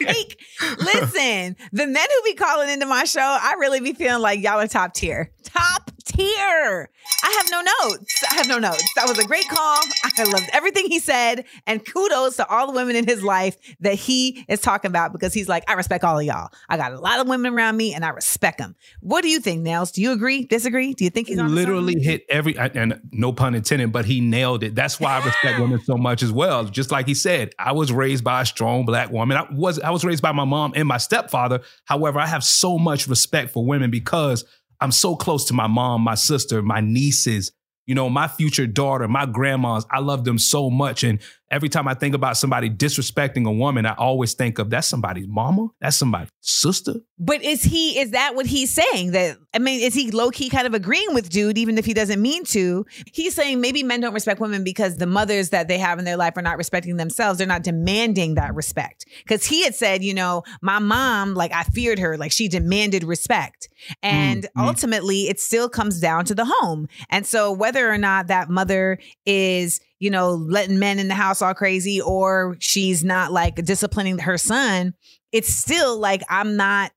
like, 0.06 0.40
listen, 0.78 1.56
the 1.72 1.86
men 1.86 2.06
who 2.08 2.22
be 2.24 2.34
calling 2.34 2.70
into 2.70 2.86
my 2.86 3.04
show, 3.04 3.20
I 3.20 3.54
really 3.58 3.80
be 3.80 3.92
feeling 3.92 4.22
like 4.22 4.40
y'all 4.42 4.58
are 4.58 4.66
top 4.66 4.94
tier. 4.94 5.30
Top 5.44 5.89
tier. 6.20 6.90
I 7.22 7.30
have 7.38 7.50
no 7.50 7.60
notes. 7.60 8.24
I 8.30 8.34
have 8.34 8.48
no 8.48 8.58
notes. 8.58 8.84
That 8.94 9.06
was 9.08 9.18
a 9.18 9.24
great 9.24 9.48
call. 9.48 9.80
I 10.04 10.22
loved 10.24 10.48
everything 10.52 10.86
he 10.86 10.98
said. 10.98 11.44
And 11.66 11.84
kudos 11.84 12.36
to 12.36 12.48
all 12.48 12.66
the 12.66 12.72
women 12.72 12.96
in 12.96 13.06
his 13.06 13.22
life 13.22 13.56
that 13.80 13.94
he 13.94 14.44
is 14.48 14.60
talking 14.60 14.88
about 14.88 15.12
because 15.12 15.34
he's 15.34 15.48
like, 15.48 15.68
I 15.68 15.74
respect 15.74 16.04
all 16.04 16.18
of 16.18 16.24
y'all. 16.24 16.50
I 16.68 16.76
got 16.76 16.92
a 16.92 16.98
lot 16.98 17.20
of 17.20 17.28
women 17.28 17.52
around 17.52 17.76
me 17.76 17.94
and 17.94 18.04
I 18.04 18.10
respect 18.10 18.58
them. 18.58 18.74
What 19.00 19.22
do 19.22 19.28
you 19.28 19.40
think, 19.40 19.62
Nels? 19.62 19.92
Do 19.92 20.02
you 20.02 20.12
agree? 20.12 20.44
Disagree? 20.44 20.94
Do 20.94 21.04
you 21.04 21.10
think 21.10 21.28
he's 21.28 21.38
on 21.38 21.54
literally 21.54 22.00
hit 22.00 22.24
every 22.28 22.56
and 22.58 23.00
no 23.12 23.32
pun 23.32 23.54
intended, 23.54 23.92
but 23.92 24.04
he 24.04 24.20
nailed 24.20 24.62
it. 24.62 24.74
That's 24.74 25.00
why 25.00 25.18
I 25.18 25.24
respect 25.24 25.58
women 25.58 25.80
so 25.84 25.96
much 25.96 26.22
as 26.22 26.32
well. 26.32 26.64
Just 26.64 26.90
like 26.90 27.06
he 27.06 27.14
said, 27.14 27.52
I 27.58 27.72
was 27.72 27.92
raised 27.92 28.24
by 28.24 28.42
a 28.42 28.46
strong 28.46 28.84
black 28.84 29.10
woman. 29.10 29.36
I 29.36 29.46
was 29.50 29.78
I 29.80 29.90
was 29.90 30.04
raised 30.04 30.22
by 30.22 30.32
my 30.32 30.44
mom 30.44 30.72
and 30.74 30.86
my 30.86 30.98
stepfather. 30.98 31.60
However, 31.84 32.18
I 32.18 32.26
have 32.26 32.44
so 32.44 32.78
much 32.78 33.08
respect 33.08 33.50
for 33.50 33.64
women 33.64 33.90
because 33.90 34.44
I'm 34.80 34.92
so 34.92 35.16
close 35.16 35.44
to 35.46 35.54
my 35.54 35.66
mom, 35.66 36.02
my 36.02 36.14
sister, 36.14 36.62
my 36.62 36.80
nieces, 36.80 37.52
you 37.86 37.94
know, 37.94 38.08
my 38.08 38.28
future 38.28 38.66
daughter, 38.66 39.08
my 39.08 39.26
grandmas. 39.26 39.84
I 39.90 40.00
love 40.00 40.24
them 40.24 40.38
so 40.38 40.70
much. 40.70 41.04
And 41.04 41.20
every 41.50 41.68
time 41.68 41.88
I 41.88 41.94
think 41.94 42.14
about 42.14 42.36
somebody 42.36 42.70
disrespecting 42.70 43.46
a 43.46 43.52
woman, 43.52 43.86
I 43.86 43.94
always 43.94 44.34
think 44.34 44.58
of 44.58 44.70
that's 44.70 44.86
somebody's 44.86 45.28
mama, 45.28 45.68
that's 45.80 45.96
somebody's 45.96 46.30
sister. 46.40 46.94
But 47.18 47.42
is 47.42 47.62
he 47.62 47.98
is 47.98 48.10
that 48.12 48.34
what 48.34 48.46
he's 48.46 48.70
saying? 48.70 49.12
That 49.12 49.38
I 49.54 49.58
mean, 49.58 49.80
is 49.80 49.94
he 49.94 50.10
low 50.10 50.30
key 50.30 50.48
kind 50.48 50.66
of 50.66 50.74
agreeing 50.74 51.14
with 51.14 51.28
dude, 51.28 51.58
even 51.58 51.78
if 51.78 51.84
he 51.84 51.94
doesn't 51.94 52.20
mean 52.20 52.44
to? 52.46 52.86
He's 53.12 53.34
saying 53.34 53.60
maybe 53.60 53.82
men 53.82 54.00
don't 54.00 54.14
respect 54.14 54.40
women 54.40 54.64
because 54.64 54.96
the 54.96 55.06
mothers 55.06 55.50
that 55.50 55.68
they 55.68 55.78
have 55.78 55.98
in 55.98 56.04
their 56.04 56.16
life 56.16 56.36
are 56.36 56.42
not 56.42 56.56
respecting 56.56 56.96
themselves. 56.96 57.38
They're 57.38 57.46
not 57.46 57.62
demanding 57.62 58.34
that 58.34 58.54
respect. 58.54 59.06
Because 59.22 59.46
he 59.46 59.62
had 59.64 59.74
said, 59.74 60.02
you 60.02 60.14
know, 60.14 60.42
my 60.62 60.78
mom, 60.78 61.34
like 61.34 61.52
I 61.52 61.64
feared 61.64 61.98
her, 61.98 62.16
like 62.16 62.32
she 62.32 62.48
demanded 62.48 63.04
respect. 63.04 63.68
And 64.02 64.30
Mm, 64.30 64.48
mm. 64.56 64.66
ultimately 64.66 65.28
it 65.28 65.40
still 65.40 65.68
comes 65.68 66.00
down 66.00 66.24
to 66.26 66.34
the 66.34 66.44
home. 66.44 66.88
And 67.08 67.26
so 67.26 67.52
whether 67.52 67.90
or 67.90 67.98
not 67.98 68.28
that 68.28 68.48
mother 68.48 68.98
is 69.26 69.80
you 70.00 70.10
know, 70.10 70.30
letting 70.30 70.78
men 70.78 70.98
in 70.98 71.08
the 71.08 71.14
house 71.14 71.42
all 71.42 71.54
crazy 71.54 72.00
or 72.00 72.56
she's 72.58 73.04
not 73.04 73.30
like 73.30 73.54
disciplining 73.56 74.18
her 74.18 74.38
son, 74.38 74.94
it's 75.30 75.54
still 75.54 75.98
like 75.98 76.22
I'm 76.28 76.56
not 76.56 76.90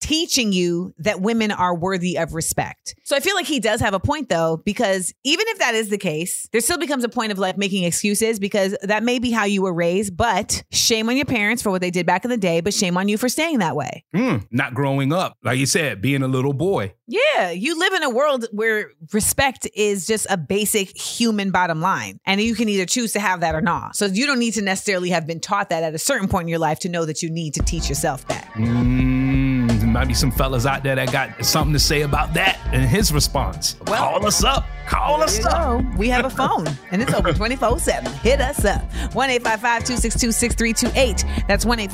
teaching 0.00 0.52
you 0.52 0.94
that 0.98 1.20
women 1.20 1.50
are 1.50 1.74
worthy 1.74 2.18
of 2.18 2.34
respect. 2.34 2.94
So 3.04 3.16
I 3.16 3.20
feel 3.20 3.34
like 3.34 3.46
he 3.46 3.60
does 3.60 3.80
have 3.80 3.94
a 3.94 4.00
point 4.00 4.28
though, 4.28 4.58
because 4.58 5.14
even 5.24 5.46
if 5.48 5.58
that 5.58 5.74
is 5.74 5.88
the 5.88 5.98
case, 5.98 6.48
there 6.52 6.60
still 6.60 6.78
becomes 6.78 7.04
a 7.04 7.08
point 7.08 7.32
of 7.32 7.38
like 7.38 7.58
making 7.58 7.84
excuses 7.84 8.38
because 8.38 8.76
that 8.82 9.02
may 9.02 9.18
be 9.18 9.30
how 9.30 9.44
you 9.44 9.62
were 9.62 9.72
raised, 9.72 10.16
but 10.16 10.62
shame 10.70 11.08
on 11.08 11.16
your 11.16 11.24
parents 11.24 11.62
for 11.62 11.70
what 11.70 11.80
they 11.80 11.90
did 11.90 12.06
back 12.06 12.24
in 12.24 12.30
the 12.30 12.36
day, 12.36 12.60
but 12.60 12.74
shame 12.74 12.96
on 12.96 13.08
you 13.08 13.18
for 13.18 13.28
staying 13.28 13.58
that 13.58 13.76
way. 13.76 14.04
Mm, 14.14 14.46
not 14.50 14.74
growing 14.74 15.12
up, 15.12 15.36
like 15.42 15.58
you 15.58 15.66
said, 15.66 16.00
being 16.00 16.22
a 16.22 16.28
little 16.28 16.52
boy. 16.52 16.94
Yeah, 17.06 17.50
you 17.50 17.78
live 17.78 17.92
in 17.92 18.02
a 18.02 18.10
world 18.10 18.46
where 18.50 18.90
respect 19.12 19.68
is 19.74 20.06
just 20.06 20.26
a 20.28 20.36
basic 20.36 20.96
human 20.96 21.50
bottom 21.50 21.80
line. 21.80 22.18
And 22.26 22.40
you 22.40 22.54
can 22.54 22.68
either 22.68 22.86
choose 22.86 23.12
to 23.12 23.20
have 23.20 23.40
that 23.40 23.54
or 23.54 23.60
not. 23.60 23.96
So 23.96 24.06
you 24.06 24.26
don't 24.26 24.40
need 24.40 24.54
to 24.54 24.62
necessarily 24.62 25.10
have 25.10 25.26
been 25.26 25.40
taught 25.40 25.70
that 25.70 25.82
at 25.82 25.94
a 25.94 25.98
certain 25.98 26.28
point 26.28 26.44
in 26.44 26.48
your 26.48 26.58
life 26.58 26.80
to 26.80 26.88
know 26.88 27.04
that 27.04 27.22
you 27.22 27.30
need 27.30 27.54
to 27.54 27.62
teach 27.62 27.88
yourself 27.88 28.26
that. 28.26 28.44
Mm, 28.54 29.45
there 29.76 29.88
might 29.88 30.08
be 30.08 30.14
some 30.14 30.30
fellas 30.30 30.66
out 30.66 30.82
there 30.82 30.94
that 30.96 31.12
got 31.12 31.44
something 31.44 31.72
to 31.72 31.78
say 31.78 32.02
about 32.02 32.34
that 32.34 32.58
and 32.72 32.82
his 32.88 33.12
response. 33.12 33.76
Well- 33.86 33.96
Call 34.12 34.26
us 34.26 34.42
up. 34.44 34.66
Call 34.86 35.20
us 35.20 35.44
up. 35.44 35.82
go. 35.82 35.84
We 35.98 36.08
have 36.10 36.24
a 36.26 36.30
phone 36.30 36.64
and 36.92 37.02
it's 37.02 37.12
open 37.12 37.34
24 37.34 37.78
7. 37.80 38.12
Hit 38.20 38.40
us 38.40 38.64
up 38.64 38.82
1 39.14 39.30
262 39.30 40.30
6328. 40.32 41.24
That's 41.48 41.66
1 41.66 41.88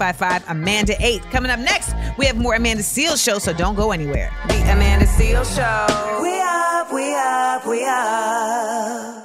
Amanda 0.49 0.95
8. 0.99 1.23
Coming 1.31 1.51
up 1.51 1.59
next, 1.61 1.95
we 2.19 2.27
have 2.27 2.37
more 2.37 2.55
Amanda 2.55 2.83
Seales 2.83 3.23
show, 3.25 3.39
so 3.39 3.53
don't 3.55 3.77
go 3.77 3.93
anywhere. 3.93 4.31
The 4.49 4.61
Amanda 4.73 5.07
Seales 5.07 5.55
Show. 5.57 6.23
We 6.23 6.39
up, 6.41 6.93
we 6.93 7.15
up, 7.15 7.67
we 7.67 7.85
up. 7.87 9.22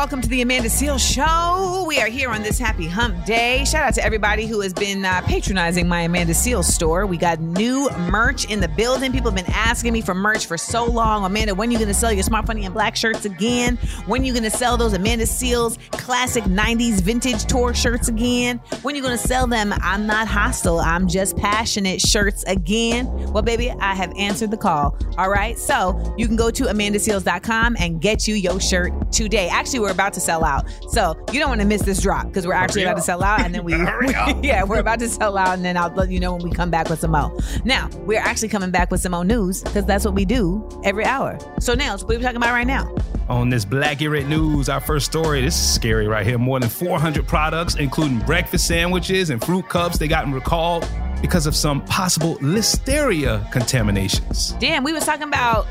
Welcome 0.00 0.22
to 0.22 0.28
the 0.30 0.40
Amanda 0.40 0.70
Seales 0.70 1.06
Show. 1.06 1.84
We 1.86 2.00
are 2.00 2.06
here 2.06 2.30
on 2.30 2.42
this 2.42 2.58
happy 2.58 2.86
hump 2.86 3.26
day. 3.26 3.66
Shout 3.66 3.84
out 3.84 3.92
to 3.96 4.02
everybody 4.02 4.46
who 4.46 4.62
has 4.62 4.72
been 4.72 5.04
uh, 5.04 5.20
patronizing 5.26 5.86
my 5.88 6.00
Amanda 6.00 6.32
Seales 6.32 6.64
store. 6.64 7.04
We 7.04 7.18
got 7.18 7.38
new 7.38 7.90
merch 8.10 8.46
in 8.46 8.60
the 8.60 8.68
building. 8.68 9.12
People 9.12 9.30
have 9.30 9.44
been 9.44 9.54
asking 9.54 9.92
me 9.92 10.00
for 10.00 10.14
merch 10.14 10.46
for 10.46 10.56
so 10.56 10.86
long. 10.86 11.26
Amanda, 11.26 11.54
when 11.54 11.68
are 11.68 11.72
you 11.72 11.76
going 11.76 11.88
to 11.88 11.92
sell 11.92 12.10
your 12.10 12.22
Smart 12.22 12.46
Funny 12.46 12.64
and 12.64 12.72
Black 12.72 12.96
shirts 12.96 13.26
again? 13.26 13.76
When 14.06 14.22
are 14.22 14.24
you 14.24 14.32
going 14.32 14.42
to 14.42 14.50
sell 14.50 14.78
those 14.78 14.94
Amanda 14.94 15.26
Seales 15.26 15.76
classic 15.90 16.44
90s 16.44 17.02
vintage 17.02 17.44
tour 17.44 17.74
shirts 17.74 18.08
again? 18.08 18.56
When 18.80 18.94
are 18.94 18.96
you 18.96 19.02
going 19.02 19.18
to 19.18 19.28
sell 19.28 19.46
them? 19.46 19.74
I'm 19.82 20.06
not 20.06 20.26
hostile. 20.26 20.80
I'm 20.80 21.08
just 21.08 21.36
passionate 21.36 22.00
shirts 22.00 22.42
again. 22.44 23.06
Well, 23.34 23.42
baby, 23.42 23.70
I 23.70 23.94
have 23.94 24.14
answered 24.16 24.50
the 24.50 24.56
call. 24.56 24.96
All 25.18 25.28
right. 25.28 25.58
So 25.58 26.14
you 26.16 26.26
can 26.26 26.36
go 26.36 26.50
to 26.52 26.64
amandaseales.com 26.64 27.76
and 27.78 28.00
get 28.00 28.26
you 28.26 28.34
your 28.34 28.60
shirt 28.60 28.94
today. 29.12 29.50
Actually, 29.50 29.80
we're 29.80 29.89
about 29.90 30.12
to 30.14 30.20
sell 30.20 30.44
out. 30.44 30.66
So 30.90 31.16
you 31.32 31.40
don't 31.40 31.48
want 31.48 31.60
to 31.60 31.66
miss 31.66 31.82
this 31.82 32.00
drop 32.00 32.26
because 32.26 32.46
we're 32.46 32.52
actually 32.54 32.82
about 32.82 32.96
to 32.96 33.02
sell 33.02 33.22
out 33.22 33.40
and 33.40 33.54
then 33.54 33.64
we, 33.64 33.72
yeah, 34.42 34.64
we're 34.64 34.78
about 34.78 34.98
to 35.00 35.08
sell 35.08 35.36
out 35.36 35.54
and 35.54 35.64
then 35.64 35.76
I'll 35.76 35.92
let 35.94 36.10
you 36.10 36.20
know 36.20 36.34
when 36.34 36.42
we 36.42 36.50
come 36.50 36.70
back 36.70 36.88
with 36.88 37.00
some 37.00 37.12
more. 37.12 37.36
Now, 37.64 37.88
we're 38.06 38.20
actually 38.20 38.48
coming 38.48 38.70
back 38.70 38.90
with 38.90 39.00
some 39.00 39.12
more 39.12 39.24
news 39.24 39.62
because 39.62 39.84
that's 39.84 40.04
what 40.04 40.14
we 40.14 40.24
do 40.24 40.66
every 40.84 41.04
hour. 41.04 41.38
So, 41.60 41.74
Nails, 41.74 42.04
what 42.04 42.14
are 42.14 42.18
we 42.18 42.24
talking 42.24 42.36
about 42.36 42.52
right 42.52 42.66
now? 42.66 42.94
On 43.28 43.48
this 43.48 43.64
Blackurate 43.64 44.26
News, 44.26 44.68
our 44.68 44.80
first 44.80 45.06
story, 45.06 45.40
this 45.40 45.54
is 45.54 45.74
scary 45.74 46.08
right 46.08 46.26
here. 46.26 46.36
More 46.36 46.58
than 46.58 46.68
400 46.68 47.28
products, 47.28 47.76
including 47.76 48.18
breakfast 48.20 48.66
sandwiches 48.66 49.30
and 49.30 49.42
fruit 49.44 49.68
cups, 49.68 49.98
they 49.98 50.08
gotten 50.08 50.32
recalled 50.32 50.88
because 51.20 51.46
of 51.46 51.54
some 51.54 51.84
possible 51.84 52.36
listeria 52.38 53.50
contaminations. 53.52 54.54
Damn, 54.58 54.82
we 54.82 54.92
was 54.92 55.04
talking 55.04 55.28
about 55.28 55.66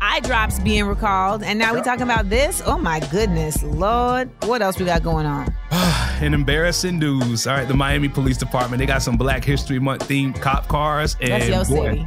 eye 0.00 0.20
drops 0.20 0.58
being 0.60 0.84
recalled 0.84 1.42
and 1.42 1.58
now 1.58 1.74
we 1.74 1.82
talking 1.82 2.02
about 2.02 2.30
this? 2.30 2.62
Oh 2.64 2.78
my 2.78 3.00
goodness, 3.10 3.62
Lord. 3.62 4.30
What 4.44 4.62
else 4.62 4.78
we 4.78 4.84
got 4.84 5.02
going 5.02 5.26
on? 5.26 5.52
In 6.22 6.34
embarrassing 6.34 6.98
news, 6.98 7.46
all 7.46 7.56
right, 7.56 7.66
the 7.66 7.74
Miami 7.74 8.08
Police 8.08 8.36
Department, 8.36 8.78
they 8.78 8.86
got 8.86 9.02
some 9.02 9.16
Black 9.16 9.44
History 9.44 9.78
Month 9.78 10.08
themed 10.08 10.40
cop 10.40 10.68
cars. 10.68 11.16
And 11.20 11.32
That's 11.32 11.48
your 11.48 11.76
boy, 11.76 11.90
city. 11.90 12.06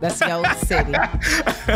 That's 0.00 0.20
your 0.20 0.44
city. 0.54 0.92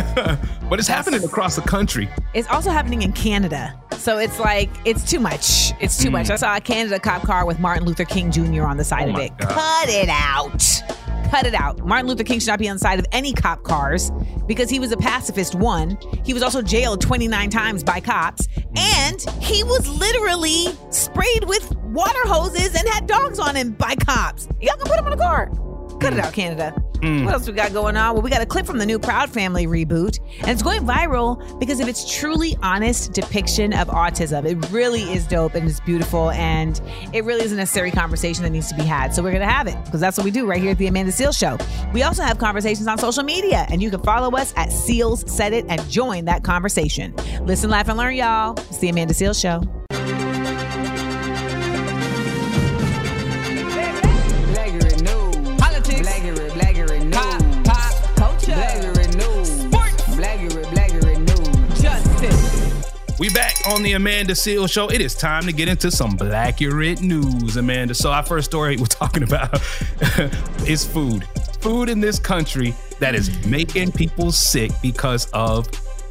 but 0.68 0.78
it's 0.78 0.88
happening 0.88 1.24
across 1.24 1.56
the 1.56 1.62
country. 1.62 2.08
It's 2.34 2.48
also 2.48 2.70
happening 2.70 3.02
in 3.02 3.12
Canada. 3.12 3.78
So 3.96 4.18
it's 4.18 4.38
like, 4.38 4.70
it's 4.84 5.08
too 5.08 5.20
much. 5.20 5.72
It's 5.80 5.96
too 6.02 6.10
much. 6.10 6.26
Mm. 6.26 6.32
I 6.32 6.36
saw 6.36 6.56
a 6.56 6.60
Canada 6.60 6.98
cop 6.98 7.22
car 7.22 7.46
with 7.46 7.58
Martin 7.58 7.84
Luther 7.84 8.04
King 8.04 8.30
Jr. 8.30 8.64
on 8.64 8.76
the 8.76 8.84
side 8.84 9.08
Oh 9.08 9.14
of 9.14 9.18
it. 9.18 9.36
God. 9.38 9.48
Cut 9.50 9.88
it 9.88 10.08
out. 10.08 10.82
Cut 11.30 11.46
it 11.46 11.54
out. 11.54 11.84
Martin 11.84 12.06
Luther 12.06 12.24
King 12.24 12.38
should 12.40 12.48
not 12.48 12.58
be 12.58 12.68
on 12.68 12.76
the 12.76 12.80
side 12.80 12.98
of 12.98 13.06
any 13.12 13.32
cop 13.32 13.62
cars 13.62 14.10
because 14.46 14.70
he 14.70 14.78
was 14.78 14.92
a 14.92 14.96
pacifist, 14.96 15.54
one. 15.54 15.98
He 16.24 16.32
was 16.32 16.42
also 16.42 16.62
jailed 16.62 17.00
29 17.00 17.50
times 17.50 17.84
by 17.84 18.00
cops. 18.00 18.46
Mm. 18.46 18.78
And 18.78 19.42
he 19.42 19.64
was 19.64 19.88
literally 19.88 20.66
sprayed 20.90 21.44
with 21.44 21.74
water 21.76 22.26
hoses 22.26 22.74
and 22.74 22.88
had 22.88 23.06
dogs 23.06 23.38
on 23.38 23.56
him 23.56 23.72
by 23.72 23.94
cops. 23.96 24.48
Y'all 24.60 24.76
can 24.76 24.86
put 24.86 24.98
him 24.98 25.06
on 25.06 25.12
a 25.12 25.16
car. 25.16 25.48
Cut 26.00 26.12
it 26.12 26.16
mm. 26.16 26.24
out, 26.24 26.32
Canada. 26.32 26.74
Mm. 27.00 27.24
What 27.24 27.34
else 27.34 27.46
we 27.46 27.52
got 27.52 27.72
going 27.72 27.96
on? 27.96 28.14
Well, 28.14 28.22
we 28.22 28.30
got 28.30 28.42
a 28.42 28.46
clip 28.46 28.66
from 28.66 28.78
the 28.78 28.86
new 28.86 28.98
Proud 28.98 29.30
Family 29.30 29.66
reboot, 29.66 30.18
and 30.40 30.50
it's 30.50 30.62
going 30.62 30.82
viral 30.82 31.58
because 31.58 31.80
of 31.80 31.88
its 31.88 32.18
truly 32.18 32.56
honest 32.62 33.12
depiction 33.12 33.72
of 33.72 33.88
autism. 33.88 34.44
It 34.44 34.70
really 34.70 35.02
is 35.02 35.26
dope 35.26 35.54
and 35.54 35.68
it's 35.68 35.80
beautiful, 35.80 36.30
and 36.30 36.80
it 37.12 37.24
really 37.24 37.44
is 37.44 37.52
a 37.52 37.56
necessary 37.56 37.90
conversation 37.90 38.42
that 38.44 38.50
needs 38.50 38.68
to 38.68 38.74
be 38.74 38.82
had. 38.82 39.14
So 39.14 39.22
we're 39.22 39.32
gonna 39.32 39.46
have 39.46 39.66
it 39.66 39.76
because 39.84 40.00
that's 40.00 40.16
what 40.16 40.24
we 40.24 40.30
do 40.30 40.46
right 40.46 40.60
here 40.60 40.72
at 40.72 40.78
the 40.78 40.86
Amanda 40.86 41.12
Seales 41.12 41.38
Show. 41.38 41.58
We 41.92 42.02
also 42.02 42.22
have 42.22 42.38
conversations 42.38 42.86
on 42.86 42.98
social 42.98 43.22
media, 43.22 43.66
and 43.70 43.82
you 43.82 43.90
can 43.90 44.02
follow 44.02 44.36
us 44.36 44.52
at 44.56 44.68
Seales 44.70 45.28
Said 45.28 45.52
It 45.52 45.66
and 45.68 45.86
join 45.88 46.24
that 46.26 46.42
conversation. 46.42 47.14
Listen, 47.42 47.70
laugh, 47.70 47.88
and 47.88 47.98
learn, 47.98 48.14
y'all. 48.14 48.58
It's 48.58 48.78
the 48.78 48.88
Amanda 48.88 49.14
Seales 49.14 49.40
Show. 49.40 49.62
We 63.18 63.30
back 63.30 63.56
on 63.66 63.82
the 63.82 63.94
Amanda 63.94 64.32
Seales 64.32 64.70
Show. 64.70 64.88
It 64.92 65.00
is 65.00 65.12
time 65.12 65.42
to 65.46 65.52
get 65.52 65.66
into 65.66 65.90
some 65.90 66.16
Blackurate 66.16 67.00
news, 67.00 67.56
Amanda. 67.56 67.92
So 67.92 68.12
our 68.12 68.22
first 68.22 68.48
story 68.48 68.76
we're 68.76 68.86
talking 68.86 69.24
about 69.24 69.60
is 70.68 70.86
food. 70.86 71.26
Food 71.60 71.88
in 71.88 71.98
this 71.98 72.20
country 72.20 72.76
that 73.00 73.16
is 73.16 73.44
making 73.44 73.90
people 73.90 74.30
sick 74.30 74.70
because 74.80 75.28
of 75.32 75.68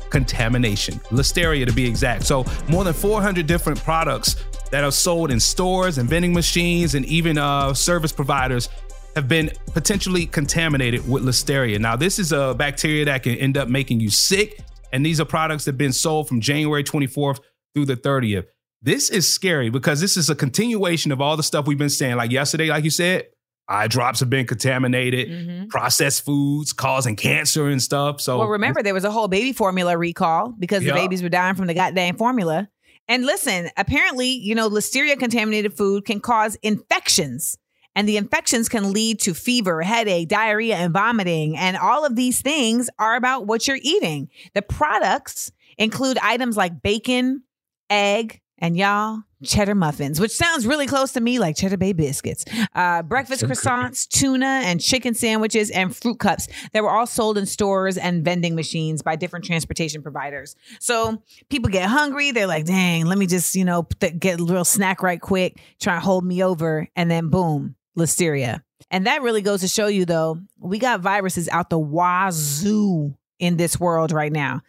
contamination. 0.09 0.95
Listeria 1.09 1.65
to 1.65 1.71
be 1.71 1.87
exact. 1.87 2.25
So 2.25 2.45
more 2.67 2.83
than 2.83 2.93
400 2.93 3.47
different 3.47 3.81
products 3.81 4.35
that 4.71 4.83
are 4.83 4.91
sold 4.91 5.31
in 5.31 5.39
stores 5.39 5.99
and 5.99 6.09
vending 6.09 6.33
machines 6.33 6.93
and 6.93 7.05
even 7.05 7.37
uh, 7.37 7.73
service 7.73 8.11
providers 8.11 8.67
have 9.15 9.29
been 9.29 9.49
potentially 9.73 10.25
contaminated 10.25 11.09
with 11.09 11.23
listeria. 11.23 11.79
Now, 11.79 11.95
this 11.95 12.19
is 12.19 12.33
a 12.33 12.53
bacteria 12.53 13.05
that 13.05 13.23
can 13.23 13.35
end 13.35 13.57
up 13.57 13.69
making 13.69 14.01
you 14.01 14.09
sick, 14.09 14.59
and 14.91 15.05
these 15.05 15.19
are 15.19 15.25
products 15.25 15.65
that 15.65 15.71
have 15.71 15.77
been 15.77 15.93
sold 15.93 16.27
from 16.27 16.41
January 16.41 16.83
24th 16.83 17.39
through 17.73 17.85
the 17.85 17.95
30th. 17.95 18.45
This 18.81 19.09
is 19.09 19.31
scary 19.31 19.69
because 19.69 19.99
this 19.99 20.17
is 20.17 20.29
a 20.29 20.35
continuation 20.35 21.11
of 21.11 21.19
all 21.19 21.35
the 21.35 21.43
stuff 21.43 21.67
we've 21.67 21.77
been 21.77 21.89
saying. 21.89 22.15
Like 22.15 22.31
yesterday, 22.31 22.67
like 22.67 22.83
you 22.83 22.89
said, 22.89 23.25
eye 23.67 23.87
drops 23.87 24.19
have 24.19 24.29
been 24.29 24.45
contaminated, 24.45 25.29
mm-hmm. 25.29 25.67
processed 25.67 26.23
foods 26.23 26.73
causing 26.73 27.15
cancer 27.15 27.67
and 27.67 27.81
stuff. 27.81 28.21
So, 28.21 28.37
Well, 28.37 28.47
remember 28.47 28.83
there 28.83 28.93
was 28.93 29.03
a 29.03 29.11
whole 29.11 29.27
baby 29.27 29.51
formula 29.51 29.97
recall 29.97 30.53
because 30.57 30.83
Yeah. 30.83 30.93
the 30.93 30.99
babies 30.99 31.23
were 31.23 31.29
dying 31.29 31.55
from 31.55 31.67
the 31.67 31.73
goddamn 31.73 32.17
formula. 32.17 32.69
And 33.09 33.25
listen, 33.25 33.69
apparently, 33.77 34.29
you 34.29 34.53
know, 34.53 34.69
listeria 34.69 35.17
contaminated 35.17 35.75
food 35.75 36.05
can 36.05 36.19
cause 36.19 36.55
infections. 36.61 37.57
And 37.97 38.07
the 38.07 38.17
infections 38.17 38.69
can 38.69 38.93
lead 38.93 39.19
to 39.21 39.33
fever, 39.33 39.81
headache, 39.81 40.27
diarrhea, 40.29 40.75
and 40.75 40.93
vomiting. 40.93 41.57
And 41.57 41.75
all 41.75 42.05
of 42.05 42.15
these 42.15 42.41
things 42.41 42.91
are 42.99 43.15
about 43.15 43.47
what 43.47 43.67
you're 43.67 43.79
eating. 43.81 44.29
The 44.53 44.61
products 44.61 45.51
include 45.79 46.19
items 46.19 46.55
like 46.55 46.83
bacon, 46.83 47.41
egg, 47.89 48.39
and 48.59 48.77
y'all, 48.77 49.23
cheddar 49.43 49.75
muffins, 49.75 50.19
which 50.19 50.31
sounds 50.31 50.65
really 50.65 50.87
close 50.87 51.11
to 51.13 51.21
me 51.21 51.39
like 51.39 51.55
cheddar 51.55 51.77
bay 51.77 51.93
biscuits, 51.93 52.45
uh, 52.73 53.03
breakfast 53.03 53.43
croissants, 53.43 54.07
tuna 54.07 54.61
and 54.65 54.81
chicken 54.81 55.13
sandwiches, 55.13 55.69
and 55.69 55.95
fruit 55.95 56.19
cups 56.19 56.47
that 56.73 56.81
were 56.83 56.89
all 56.89 57.05
sold 57.05 57.37
in 57.37 57.45
stores 57.45 57.97
and 57.97 58.25
vending 58.25 58.55
machines 58.55 59.01
by 59.01 59.15
different 59.15 59.45
transportation 59.45 60.01
providers. 60.01 60.55
So 60.79 61.21
people 61.49 61.69
get 61.69 61.87
hungry. 61.87 62.31
They're 62.31 62.47
like, 62.47 62.65
dang, 62.65 63.05
let 63.05 63.17
me 63.17 63.27
just, 63.27 63.55
you 63.55 63.65
know, 63.65 63.87
get 64.19 64.39
a 64.39 64.43
little 64.43 64.65
snack 64.65 65.03
right 65.03 65.21
quick, 65.21 65.59
try 65.79 65.95
and 65.95 66.03
hold 66.03 66.25
me 66.25 66.43
over. 66.43 66.87
And 66.95 67.11
then 67.11 67.29
boom, 67.29 67.75
listeria. 67.97 68.61
And 68.89 69.07
that 69.07 69.21
really 69.21 69.41
goes 69.41 69.61
to 69.61 69.67
show 69.67 69.87
you, 69.87 70.05
though, 70.05 70.39
we 70.59 70.79
got 70.79 71.01
viruses 71.01 71.49
out 71.49 71.69
the 71.69 71.79
wazoo 71.79 73.15
in 73.39 73.57
this 73.57 73.79
world 73.79 74.11
right 74.11 74.31
now. 74.31 74.61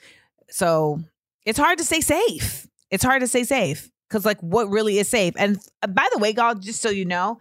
So 0.51 1.01
it's 1.45 1.59
hard 1.59 1.79
to 1.79 1.85
stay 1.85 2.01
safe. 2.01 2.67
It's 2.91 3.05
hard 3.05 3.21
to 3.21 3.29
stay 3.29 3.45
safe 3.45 3.91
because, 4.09 4.25
like, 4.25 4.41
what 4.41 4.69
really 4.71 4.99
is 4.99 5.09
safe? 5.09 5.35
And 5.37 5.59
uh, 5.83 5.87
by 5.87 6.09
the 6.13 6.19
way, 6.19 6.33
God, 6.33 6.63
just 6.63 6.81
so 6.81 6.91
you 6.91 7.05
know, 7.05 7.39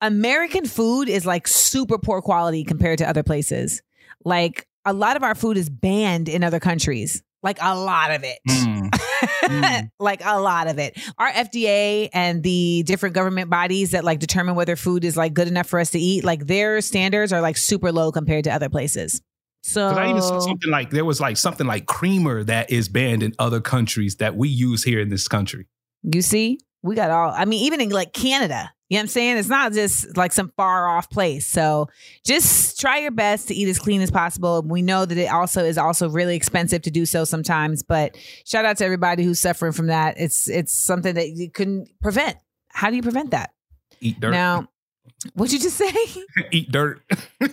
American 0.00 0.66
food 0.66 1.08
is 1.08 1.24
like 1.24 1.48
super 1.48 1.98
poor 1.98 2.20
quality 2.20 2.62
compared 2.64 2.98
to 2.98 3.08
other 3.08 3.22
places. 3.22 3.82
Like, 4.24 4.66
a 4.84 4.92
lot 4.92 5.16
of 5.16 5.22
our 5.22 5.34
food 5.34 5.56
is 5.56 5.70
banned 5.70 6.28
in 6.28 6.44
other 6.44 6.60
countries, 6.60 7.22
like, 7.44 7.58
a 7.60 7.78
lot 7.78 8.10
of 8.10 8.24
it. 8.24 8.38
Mm. 8.48 9.90
like 10.00 10.20
a 10.24 10.40
lot 10.40 10.66
of 10.66 10.78
it. 10.78 10.98
Our 11.18 11.30
FDA 11.30 12.08
and 12.12 12.42
the 12.42 12.82
different 12.84 13.14
government 13.14 13.50
bodies 13.50 13.92
that 13.92 14.04
like 14.04 14.18
determine 14.18 14.54
whether 14.54 14.76
food 14.76 15.04
is 15.04 15.16
like 15.16 15.34
good 15.34 15.48
enough 15.48 15.66
for 15.66 15.78
us 15.78 15.90
to 15.90 15.98
eat, 15.98 16.24
like 16.24 16.46
their 16.46 16.80
standards 16.80 17.32
are 17.32 17.40
like 17.40 17.56
super 17.56 17.92
low 17.92 18.10
compared 18.10 18.44
to 18.44 18.50
other 18.50 18.68
places. 18.68 19.22
So 19.62 19.88
I 19.88 20.10
even 20.10 20.20
saw 20.20 20.40
something 20.40 20.70
like 20.70 20.90
there 20.90 21.06
was 21.06 21.22
like 21.22 21.38
something 21.38 21.66
like 21.66 21.86
creamer 21.86 22.44
that 22.44 22.70
is 22.70 22.90
banned 22.90 23.22
in 23.22 23.32
other 23.38 23.62
countries 23.62 24.16
that 24.16 24.36
we 24.36 24.50
use 24.50 24.84
here 24.84 25.00
in 25.00 25.08
this 25.08 25.26
country. 25.26 25.68
You 26.02 26.20
see, 26.20 26.58
we 26.82 26.94
got 26.94 27.10
all, 27.10 27.32
I 27.34 27.46
mean, 27.46 27.64
even 27.64 27.80
in 27.80 27.88
like 27.88 28.12
Canada, 28.12 28.73
you 28.90 28.96
know 28.96 28.98
what 28.98 29.02
I'm 29.02 29.08
saying? 29.08 29.36
It's 29.38 29.48
not 29.48 29.72
just 29.72 30.16
like 30.16 30.32
some 30.32 30.52
far 30.56 30.88
off 30.88 31.08
place. 31.08 31.46
So 31.46 31.88
just 32.24 32.78
try 32.78 32.98
your 32.98 33.10
best 33.10 33.48
to 33.48 33.54
eat 33.54 33.68
as 33.68 33.78
clean 33.78 34.02
as 34.02 34.10
possible. 34.10 34.62
We 34.62 34.82
know 34.82 35.06
that 35.06 35.16
it 35.16 35.30
also 35.32 35.64
is 35.64 35.78
also 35.78 36.08
really 36.08 36.36
expensive 36.36 36.82
to 36.82 36.90
do 36.90 37.06
so 37.06 37.24
sometimes, 37.24 37.82
but 37.82 38.16
shout 38.44 38.64
out 38.64 38.76
to 38.78 38.84
everybody 38.84 39.24
who's 39.24 39.40
suffering 39.40 39.72
from 39.72 39.86
that. 39.86 40.16
It's, 40.18 40.48
it's 40.48 40.72
something 40.72 41.14
that 41.14 41.30
you 41.30 41.50
couldn't 41.50 41.88
prevent. 42.02 42.36
How 42.68 42.90
do 42.90 42.96
you 42.96 43.02
prevent 43.02 43.30
that? 43.30 43.50
Eat 44.00 44.20
dirt. 44.20 44.32
Now, 44.32 44.68
what'd 45.32 45.52
you 45.52 45.58
just 45.58 45.76
say? 45.78 45.92
Eat 46.50 46.70
dirt. 46.70 47.00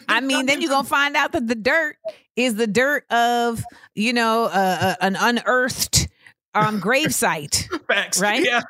I 0.09 0.19
mean, 0.19 0.45
then 0.47 0.61
you're 0.61 0.69
gonna 0.69 0.87
find 0.87 1.15
out 1.15 1.31
that 1.31 1.47
the 1.47 1.55
dirt 1.55 1.95
is 2.35 2.55
the 2.55 2.67
dirt 2.67 3.09
of 3.11 3.63
you 3.95 4.13
know 4.13 4.45
uh, 4.45 4.77
uh, 4.81 4.95
an 5.01 5.15
unearthed 5.15 6.09
um, 6.53 6.79
grave 6.79 7.13
site. 7.13 7.69
Facts. 7.87 8.19
Right? 8.19 8.43
Yeah. 8.43 8.61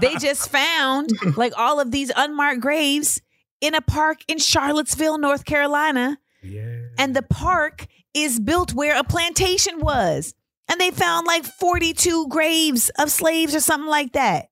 They 0.00 0.16
just 0.16 0.48
found 0.50 1.10
like 1.36 1.52
all 1.56 1.80
of 1.80 1.90
these 1.90 2.10
unmarked 2.14 2.60
graves 2.60 3.20
in 3.60 3.74
a 3.74 3.80
park 3.80 4.20
in 4.28 4.38
Charlottesville, 4.38 5.18
North 5.18 5.44
Carolina, 5.44 6.18
yeah. 6.42 6.88
and 6.98 7.14
the 7.14 7.22
park 7.22 7.86
is 8.14 8.40
built 8.40 8.74
where 8.74 8.98
a 8.98 9.04
plantation 9.04 9.80
was, 9.80 10.34
and 10.68 10.80
they 10.80 10.90
found 10.90 11.26
like 11.26 11.44
42 11.44 12.28
graves 12.28 12.90
of 12.98 13.10
slaves 13.10 13.54
or 13.54 13.60
something 13.60 13.88
like 13.88 14.12
that. 14.12 14.46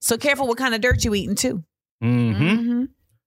So 0.00 0.16
careful 0.16 0.46
what 0.46 0.58
kind 0.58 0.74
of 0.74 0.80
dirt 0.80 1.04
you 1.04 1.14
eating 1.14 1.36
too. 1.36 1.64
Mm-hmm. 2.02 2.42
Mm-hmm. 2.42 2.84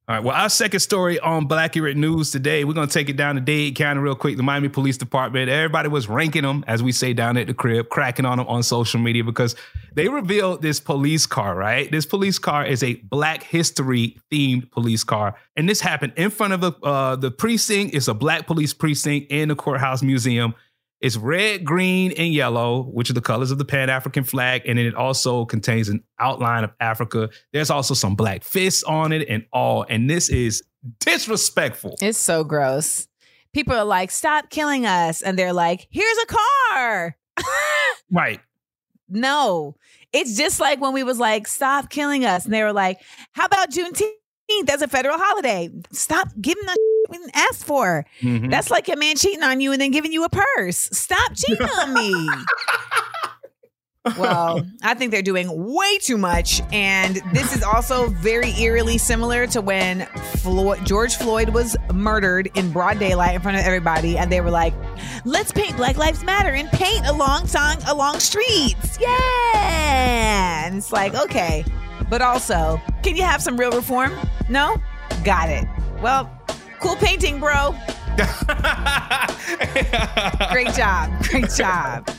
All 0.10 0.16
right. 0.16 0.24
Well, 0.24 0.36
our 0.36 0.50
second 0.50 0.80
story 0.80 1.20
on 1.20 1.48
Blackurate 1.48 1.96
News 1.96 2.32
today, 2.32 2.64
we're 2.64 2.74
going 2.74 2.88
to 2.88 2.94
take 2.94 3.10
it 3.10 3.16
down 3.16 3.36
to 3.36 3.42
Dade 3.42 3.76
County 3.76 4.00
real 4.00 4.16
quick. 4.16 4.38
The 4.38 4.42
Miami 4.42 4.68
Police 4.68 4.98
Department, 4.98 5.52
everybody 5.52 5.88
was 5.88 6.10
ranking 6.10 6.42
them, 6.42 6.66
as 6.66 6.82
we 6.82 6.92
say 6.92 7.14
down 7.14 7.38
at 7.38 7.46
the 7.46 7.54
crib, 7.54 7.90
cracking 7.90 8.26
on 8.26 8.40
them 8.40 8.48
on 8.48 8.64
social 8.64 9.00
media 9.00 9.24
because 9.24 9.56
they 9.94 10.08
revealed 10.08 10.64
this 10.64 10.80
police 10.80 11.28
car, 11.28 11.54
right? 11.54 11.92
This 11.92 12.08
police 12.08 12.40
car 12.40 12.66
is 12.66 12.82
a 12.82 12.96
Black 12.96 13.44
History 13.44 14.18
themed 14.32 14.72
police 14.72 15.04
car. 15.04 15.36
And 15.56 15.70
this 15.70 15.80
happened 15.80 16.14
in 16.16 16.32
front 16.32 16.54
of 16.54 16.62
the, 16.62 16.72
uh, 16.82 17.16
the 17.16 17.30
precinct. 17.30 17.94
It's 17.94 18.08
a 18.08 18.16
Black 18.16 18.48
police 18.48 18.74
precinct 18.74 19.32
in 19.32 19.50
the 19.50 19.56
Courthouse 19.56 20.02
Museum. 20.02 20.56
It's 21.02 21.16
red, 21.16 21.64
green, 21.64 22.12
and 22.12 22.34
yellow, 22.34 22.84
which 22.84 23.10
are 23.10 23.14
the 23.14 23.22
colors 23.22 23.52
of 23.52 23.58
the 23.58 23.66
Pan 23.66 23.90
African 23.90 24.24
flag. 24.24 24.64
And 24.66 24.78
then 24.78 24.86
it 24.86 24.96
also 24.96 25.46
contains 25.46 25.88
an 25.88 26.04
outline 26.20 26.66
of 26.66 26.72
Africa. 26.80 27.30
There's 27.54 27.70
also 27.70 27.94
some 27.94 28.16
black 28.16 28.44
fists 28.44 28.84
on 28.84 29.14
it 29.14 29.26
and 29.30 29.46
all. 29.54 29.86
And 29.88 30.10
this 30.10 30.30
is 30.30 30.64
disrespectful. 31.00 31.96
It's 32.02 32.18
so 32.18 32.44
gross. 32.44 33.08
People 33.54 33.76
are 33.76 33.86
like, 33.86 34.12
stop 34.12 34.50
killing 34.50 34.86
us. 34.86 35.22
And 35.22 35.40
they're 35.40 35.54
like, 35.54 35.88
here's 35.90 36.18
a 36.18 36.26
car. 36.26 37.18
Right. 38.12 38.40
No, 39.08 39.76
it's 40.12 40.36
just 40.36 40.60
like 40.60 40.82
when 40.82 40.94
we 40.94 41.04
was 41.04 41.20
like, 41.20 41.48
stop 41.48 41.92
killing 41.92 42.26
us. 42.26 42.46
And 42.46 42.54
they 42.54 42.64
were 42.64 42.74
like, 42.74 43.00
how 43.34 43.46
about 43.46 43.72
Juneteenth? 43.72 44.12
That's 44.66 44.82
a 44.82 44.88
federal 44.88 45.18
holiday. 45.18 45.70
Stop 45.92 46.30
giving 46.42 46.68
us 46.68 46.76
we 47.10 47.18
didn't 47.18 47.36
ask 47.36 47.66
for. 47.66 48.06
Mhm. 48.22 48.50
That's 48.52 48.70
like 48.72 48.88
a 48.90 48.96
man 48.96 49.16
cheating 49.16 49.44
on 49.44 49.60
you 49.62 49.72
and 49.72 49.82
then 49.82 49.92
giving 49.92 50.12
you 50.14 50.24
a 50.24 50.30
purse. 50.30 50.90
Stop 50.92 51.34
cheating 51.36 51.68
on 51.68 51.94
me. 51.94 52.30
well, 54.18 54.62
I 54.82 54.94
think 54.94 55.12
they're 55.12 55.22
doing 55.22 55.50
way 55.52 55.98
too 56.00 56.18
much. 56.18 56.62
And 56.72 57.22
this 57.34 57.56
is 57.56 57.64
also 57.64 58.08
very 58.08 58.52
eerily 58.60 58.98
similar 58.98 59.46
to 59.48 59.62
when 59.62 60.06
Floyd, 60.38 60.86
George 60.86 61.16
Floyd 61.16 61.50
was 61.50 61.76
murdered 61.94 62.50
in 62.56 62.72
broad 62.72 62.98
daylight 63.00 63.36
in 63.36 63.42
front 63.42 63.58
of 63.58 63.66
everybody. 63.66 64.18
And 64.18 64.32
they 64.32 64.42
were 64.42 64.52
like, 64.52 64.74
let's 65.26 65.52
paint 65.52 65.76
Black 65.78 65.98
Lives 65.98 66.24
Matter 66.24 66.50
and 66.50 66.70
paint 66.70 67.06
along 67.08 67.48
song 67.48 67.78
along 67.88 68.20
streets. 68.20 68.98
Yeah. 69.00 70.66
And 70.66 70.78
it's 70.78 70.92
like, 70.92 71.14
okay. 71.16 71.66
But 72.10 72.22
also, 72.22 72.82
can 73.04 73.16
you 73.16 73.24
have 73.24 73.42
some 73.42 73.58
real 73.58 73.72
reform? 73.72 74.14
No? 74.48 74.78
Got 75.24 75.50
it. 75.50 75.66
Well, 76.02 76.32
cool 76.80 76.96
painting, 76.96 77.40
bro. 77.40 77.76
Great 80.52 80.74
job. 80.76 81.12
Great 81.24 81.50
job. 81.56 82.10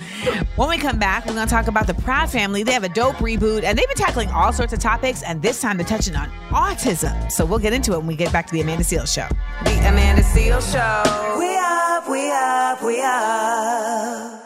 When 0.56 0.68
we 0.68 0.78
come 0.78 0.98
back, 0.98 1.26
we're 1.26 1.34
going 1.34 1.46
to 1.46 1.50
talk 1.50 1.66
about 1.66 1.86
the 1.86 1.94
Proud 1.94 2.30
Family. 2.30 2.62
They 2.62 2.72
have 2.72 2.84
a 2.84 2.88
dope 2.88 3.16
reboot 3.16 3.64
and 3.64 3.78
they've 3.78 3.86
been 3.86 3.96
tackling 3.96 4.28
all 4.30 4.52
sorts 4.52 4.72
of 4.72 4.78
topics, 4.78 5.22
and 5.22 5.42
this 5.42 5.60
time 5.60 5.76
they're 5.76 5.86
touching 5.86 6.16
on 6.16 6.30
autism. 6.50 7.30
So 7.30 7.44
we'll 7.44 7.58
get 7.58 7.72
into 7.72 7.92
it 7.92 7.98
when 7.98 8.06
we 8.06 8.16
get 8.16 8.32
back 8.32 8.46
to 8.46 8.52
the 8.52 8.60
Amanda 8.60 8.84
Seales 8.84 9.12
Show. 9.12 9.26
The 9.64 9.88
Amanda 9.88 10.22
Seales 10.22 10.70
Show. 10.72 11.38
We 11.38 11.56
up, 11.56 12.08
we 12.08 12.30
up, 12.30 12.82
we 12.82 13.00
up. 13.02 14.40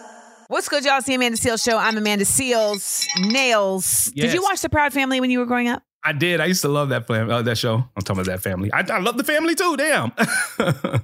What's 0.48 0.68
good, 0.68 0.84
y'all? 0.84 0.98
It's 0.98 1.06
the 1.06 1.14
Amanda 1.14 1.38
Seales 1.38 1.64
Show. 1.64 1.78
I'm 1.78 1.96
Amanda 1.96 2.24
Seales. 2.24 3.06
Nails. 3.20 4.12
Did 4.14 4.32
you 4.32 4.42
watch 4.42 4.60
The 4.60 4.68
Proud 4.68 4.92
Family 4.92 5.20
when 5.20 5.30
you 5.30 5.38
were 5.38 5.46
growing 5.46 5.68
up? 5.68 5.82
I 6.04 6.12
did. 6.12 6.40
I 6.40 6.46
used 6.46 6.62
to 6.62 6.68
love 6.68 6.90
that 6.90 7.06
fam- 7.06 7.30
uh, 7.30 7.42
that 7.42 7.56
show. 7.56 7.76
I'm 7.76 8.02
talking 8.02 8.22
about 8.22 8.26
that 8.26 8.42
family. 8.42 8.72
I, 8.72 8.80
I 8.80 8.98
love 8.98 9.16
the 9.16 9.24
family 9.24 9.54
too. 9.54 9.76
Damn. 9.76 10.12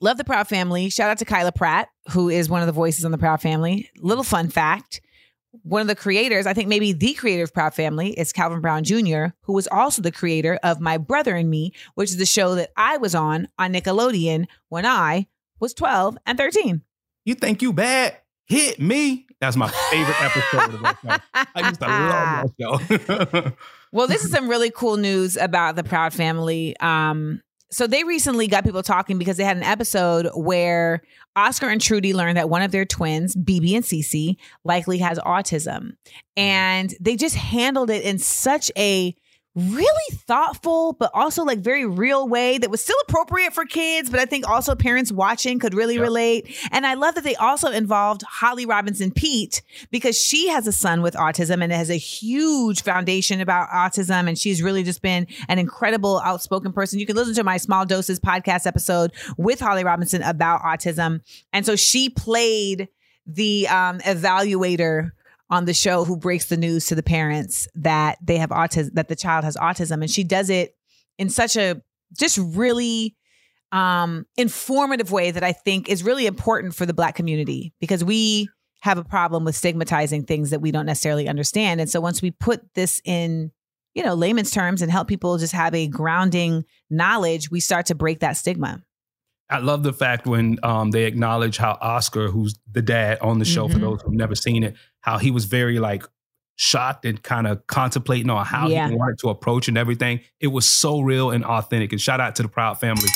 Love 0.00 0.16
the 0.16 0.24
Proud 0.24 0.48
Family. 0.48 0.88
Shout 0.88 1.10
out 1.10 1.18
to 1.18 1.26
Kyla 1.26 1.52
Pratt, 1.52 1.90
who 2.12 2.30
is 2.30 2.48
one 2.48 2.62
of 2.62 2.66
the 2.66 2.72
voices 2.72 3.04
on 3.04 3.10
the 3.12 3.18
Proud 3.18 3.42
Family. 3.42 3.90
Little 3.98 4.24
fun 4.24 4.48
fact 4.48 5.02
one 5.62 5.82
of 5.82 5.86
the 5.86 5.94
creators, 5.94 6.46
I 6.46 6.54
think 6.54 6.68
maybe 6.68 6.92
the 6.92 7.12
creator 7.14 7.42
of 7.44 7.52
Proud 7.52 7.74
Family, 7.74 8.18
is 8.18 8.32
Calvin 8.32 8.60
Brown 8.60 8.84
Jr., 8.84 9.26
who 9.42 9.52
was 9.52 9.68
also 9.68 10.00
the 10.00 10.10
creator 10.12 10.58
of 10.62 10.80
My 10.80 10.96
Brother 10.98 11.36
and 11.36 11.50
Me, 11.50 11.72
which 11.94 12.10
is 12.10 12.16
the 12.16 12.26
show 12.26 12.54
that 12.54 12.70
I 12.76 12.96
was 12.96 13.14
on 13.14 13.48
on 13.58 13.72
Nickelodeon 13.72 14.46
when 14.70 14.86
I 14.86 15.26
was 15.60 15.74
12 15.74 16.16
and 16.26 16.38
13. 16.38 16.82
you 17.24 17.34
think 17.34 17.62
you 17.62 17.72
bad? 17.72 18.16
Hit 18.46 18.80
me. 18.80 19.26
That's 19.40 19.56
my 19.56 19.68
favorite 19.68 20.22
episode 20.22 20.74
of 20.74 20.82
that 20.82 20.98
show. 21.02 21.44
I 21.54 21.68
used 21.68 21.80
to 21.80 21.86
love 21.86 22.50
that 22.58 23.44
show. 23.44 23.52
Well, 23.92 24.06
this 24.06 24.24
is 24.24 24.30
some 24.30 24.48
really 24.48 24.70
cool 24.70 24.96
news 24.96 25.36
about 25.36 25.76
the 25.76 25.84
Proud 25.84 26.14
Family. 26.14 26.74
Um, 26.80 27.42
so 27.70 27.86
they 27.86 28.04
recently 28.04 28.46
got 28.48 28.64
people 28.64 28.82
talking 28.82 29.18
because 29.18 29.36
they 29.36 29.44
had 29.44 29.56
an 29.56 29.62
episode 29.62 30.30
where 30.34 31.02
Oscar 31.36 31.68
and 31.68 31.80
Trudy 31.80 32.14
learned 32.14 32.36
that 32.36 32.50
one 32.50 32.62
of 32.62 32.70
their 32.70 32.84
twins, 32.84 33.36
BeBe 33.36 33.74
and 33.74 33.84
CeCe, 33.84 34.36
likely 34.64 34.98
has 34.98 35.18
autism. 35.20 35.92
And 36.36 36.94
they 37.00 37.16
just 37.16 37.34
handled 37.36 37.90
it 37.90 38.02
in 38.02 38.18
such 38.18 38.70
a 38.76 39.14
really 39.54 40.16
thoughtful 40.26 40.94
but 40.94 41.10
also 41.12 41.44
like 41.44 41.58
very 41.58 41.84
real 41.84 42.26
way 42.26 42.56
that 42.56 42.70
was 42.70 42.80
still 42.82 42.96
appropriate 43.06 43.52
for 43.52 43.66
kids 43.66 44.08
but 44.08 44.18
i 44.18 44.24
think 44.24 44.48
also 44.48 44.74
parents 44.74 45.12
watching 45.12 45.58
could 45.58 45.74
really 45.74 45.94
Yep. 45.96 46.02
relate. 46.02 46.56
And 46.70 46.86
i 46.86 46.94
love 46.94 47.16
that 47.16 47.24
they 47.24 47.34
also 47.36 47.70
involved 47.70 48.22
Holly 48.22 48.64
Robinson 48.64 49.10
Peete 49.10 49.60
because 49.90 50.16
she 50.16 50.48
has 50.48 50.66
a 50.66 50.72
son 50.72 51.02
with 51.02 51.14
autism 51.14 51.62
and 51.62 51.70
has 51.70 51.90
a 51.90 51.96
huge 51.96 52.82
foundation 52.82 53.40
about 53.42 53.68
autism 53.68 54.26
and 54.26 54.38
she's 54.38 54.62
really 54.62 54.82
just 54.82 55.02
been 55.02 55.26
an 55.48 55.58
incredible 55.58 56.20
outspoken 56.24 56.72
person. 56.72 56.98
You 56.98 57.04
can 57.06 57.16
listen 57.16 57.34
to 57.34 57.44
my 57.44 57.58
small 57.58 57.84
doses 57.84 58.18
podcast 58.18 58.66
episode 58.66 59.12
with 59.36 59.60
holly 59.60 59.84
robinson 59.84 60.22
about 60.22 60.62
autism. 60.62 61.20
And 61.52 61.66
so 61.66 61.76
she 61.76 62.08
played 62.08 62.88
the 63.26 63.68
um, 63.68 63.98
evaluator 64.00 65.10
on 65.52 65.66
the 65.66 65.74
show 65.74 66.04
who 66.04 66.16
breaks 66.16 66.46
the 66.46 66.56
news 66.56 66.86
to 66.86 66.94
the 66.96 67.02
parents 67.02 67.68
that 67.74 68.16
they 68.24 68.38
have 68.38 68.50
autism 68.50 68.90
that 68.94 69.06
the 69.08 69.14
child 69.14 69.44
has 69.44 69.56
autism 69.58 70.00
and 70.00 70.10
she 70.10 70.24
does 70.24 70.48
it 70.50 70.74
in 71.18 71.28
such 71.28 71.56
a 71.56 71.80
just 72.18 72.38
really 72.38 73.14
um, 73.70 74.26
informative 74.36 75.12
way 75.12 75.30
that 75.30 75.42
I 75.44 75.52
think 75.52 75.88
is 75.88 76.02
really 76.02 76.26
important 76.26 76.74
for 76.74 76.86
the 76.86 76.94
Black 76.94 77.14
community 77.14 77.72
because 77.80 78.02
we 78.02 78.48
have 78.80 78.98
a 78.98 79.04
problem 79.04 79.44
with 79.44 79.54
stigmatizing 79.54 80.24
things 80.24 80.50
that 80.50 80.60
we 80.60 80.72
don't 80.72 80.86
necessarily 80.86 81.28
understand. 81.28 81.80
And 81.80 81.88
so 81.88 82.00
once 82.00 82.20
we 82.20 82.32
put 82.32 82.62
this 82.74 83.00
in, 83.04 83.52
you 83.94 84.02
know, 84.02 84.14
layman's 84.14 84.50
terms 84.50 84.82
and 84.82 84.90
help 84.90 85.06
people 85.06 85.38
just 85.38 85.52
have 85.52 85.74
a 85.74 85.86
grounding 85.86 86.64
knowledge, 86.90 87.50
we 87.50 87.60
start 87.60 87.86
to 87.86 87.94
break 87.94 88.20
that 88.20 88.36
stigma. 88.36 88.82
I 89.48 89.58
love 89.58 89.82
the 89.82 89.92
fact 89.92 90.26
when 90.26 90.58
um, 90.62 90.90
they 90.92 91.04
acknowledge 91.04 91.58
how 91.58 91.76
Oscar, 91.80 92.28
who's 92.28 92.58
the 92.70 92.80
dad 92.82 93.18
on 93.20 93.38
the 93.38 93.44
show, 93.44 93.68
for 93.68 93.76
Mhm. 93.76 93.82
those 93.82 94.02
who've 94.02 94.14
never 94.14 94.34
seen 94.34 94.64
it, 94.64 94.76
how 95.02 95.18
he 95.18 95.30
was 95.30 95.44
very 95.44 95.78
like 95.78 96.02
shocked 96.56 97.04
and 97.04 97.22
kind 97.22 97.46
of 97.46 97.66
contemplating 97.66 98.30
on 98.30 98.44
how 98.44 98.68
Yeah. 98.68 98.88
he 98.88 98.94
wanted 98.94 99.18
to 99.20 99.28
approach 99.28 99.68
and 99.68 99.76
everything. 99.78 100.20
It 100.40 100.48
was 100.48 100.68
so 100.68 101.00
real 101.00 101.30
and 101.30 101.44
authentic. 101.44 101.92
And 101.92 102.00
shout 102.00 102.20
out 102.20 102.36
to 102.36 102.42
the 102.42 102.48
Proud 102.48 102.78
family 102.80 103.08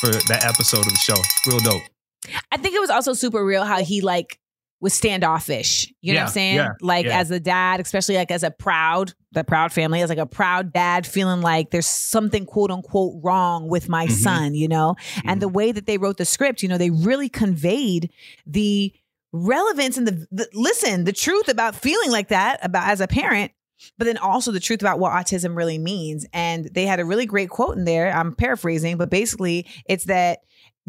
for 0.00 0.08
that 0.10 0.44
episode 0.44 0.80
of 0.80 0.84
the 0.92 0.96
show. 0.96 1.16
Real 1.46 1.60
dope. 1.60 1.82
I 2.52 2.56
think 2.56 2.74
it 2.74 2.80
was 2.80 2.90
also 2.90 3.12
super 3.14 3.44
real 3.44 3.64
how 3.64 3.82
he 3.82 4.00
like 4.00 4.38
was 4.80 4.94
standoffish. 4.94 5.92
You 6.02 6.12
know 6.14 6.20
what 6.20 6.26
I'm 6.26 6.32
saying? 6.32 6.56
yeah, 6.56 6.68
like 6.80 7.06
yeah. 7.06 7.18
as 7.18 7.30
a 7.32 7.40
dad, 7.40 7.80
especially 7.80 8.14
like 8.16 8.30
as 8.30 8.42
a 8.44 8.50
proud, 8.50 9.12
the 9.32 9.42
proud 9.44 9.72
family, 9.72 10.02
as 10.02 10.08
like 10.08 10.18
a 10.18 10.26
proud 10.26 10.72
dad, 10.72 11.04
feeling 11.06 11.40
like 11.40 11.70
there's 11.70 11.86
something 11.88 12.46
quote 12.46 12.70
unquote 12.70 13.14
wrong 13.22 13.68
with 13.68 13.88
my 13.88 14.06
Mhm. 14.06 14.12
son, 14.12 14.54
you 14.54 14.68
know? 14.68 14.94
And 15.24 15.42
the 15.42 15.48
way 15.48 15.72
that 15.72 15.86
they 15.86 15.98
wrote 15.98 16.16
the 16.16 16.24
script, 16.24 16.62
you 16.62 16.68
know, 16.68 16.78
they 16.78 16.90
really 16.90 17.28
conveyed 17.28 18.10
the 18.46 18.92
relevance 19.32 19.96
and 19.96 20.06
the, 20.06 20.26
the 20.30 20.48
listen, 20.54 21.04
the 21.04 21.12
truth 21.12 21.48
about 21.48 21.74
feeling 21.76 22.10
like 22.10 22.28
that 22.28 22.58
about 22.64 22.88
as 22.88 23.00
a 23.00 23.06
parent. 23.08 23.52
But 23.96 24.06
then 24.06 24.18
also 24.18 24.50
the 24.50 24.58
truth 24.58 24.80
about 24.82 24.98
what 24.98 25.12
autism 25.12 25.56
really 25.56 25.78
means. 25.78 26.26
And 26.32 26.64
they 26.74 26.84
had 26.84 26.98
a 26.98 27.04
really 27.04 27.26
great 27.26 27.48
quote 27.48 27.76
in 27.76 27.84
there. 27.84 28.10
I'm 28.12 28.34
paraphrasing, 28.34 28.96
but 28.96 29.08
basically 29.08 29.66
it's 29.88 30.06
that 30.06 30.40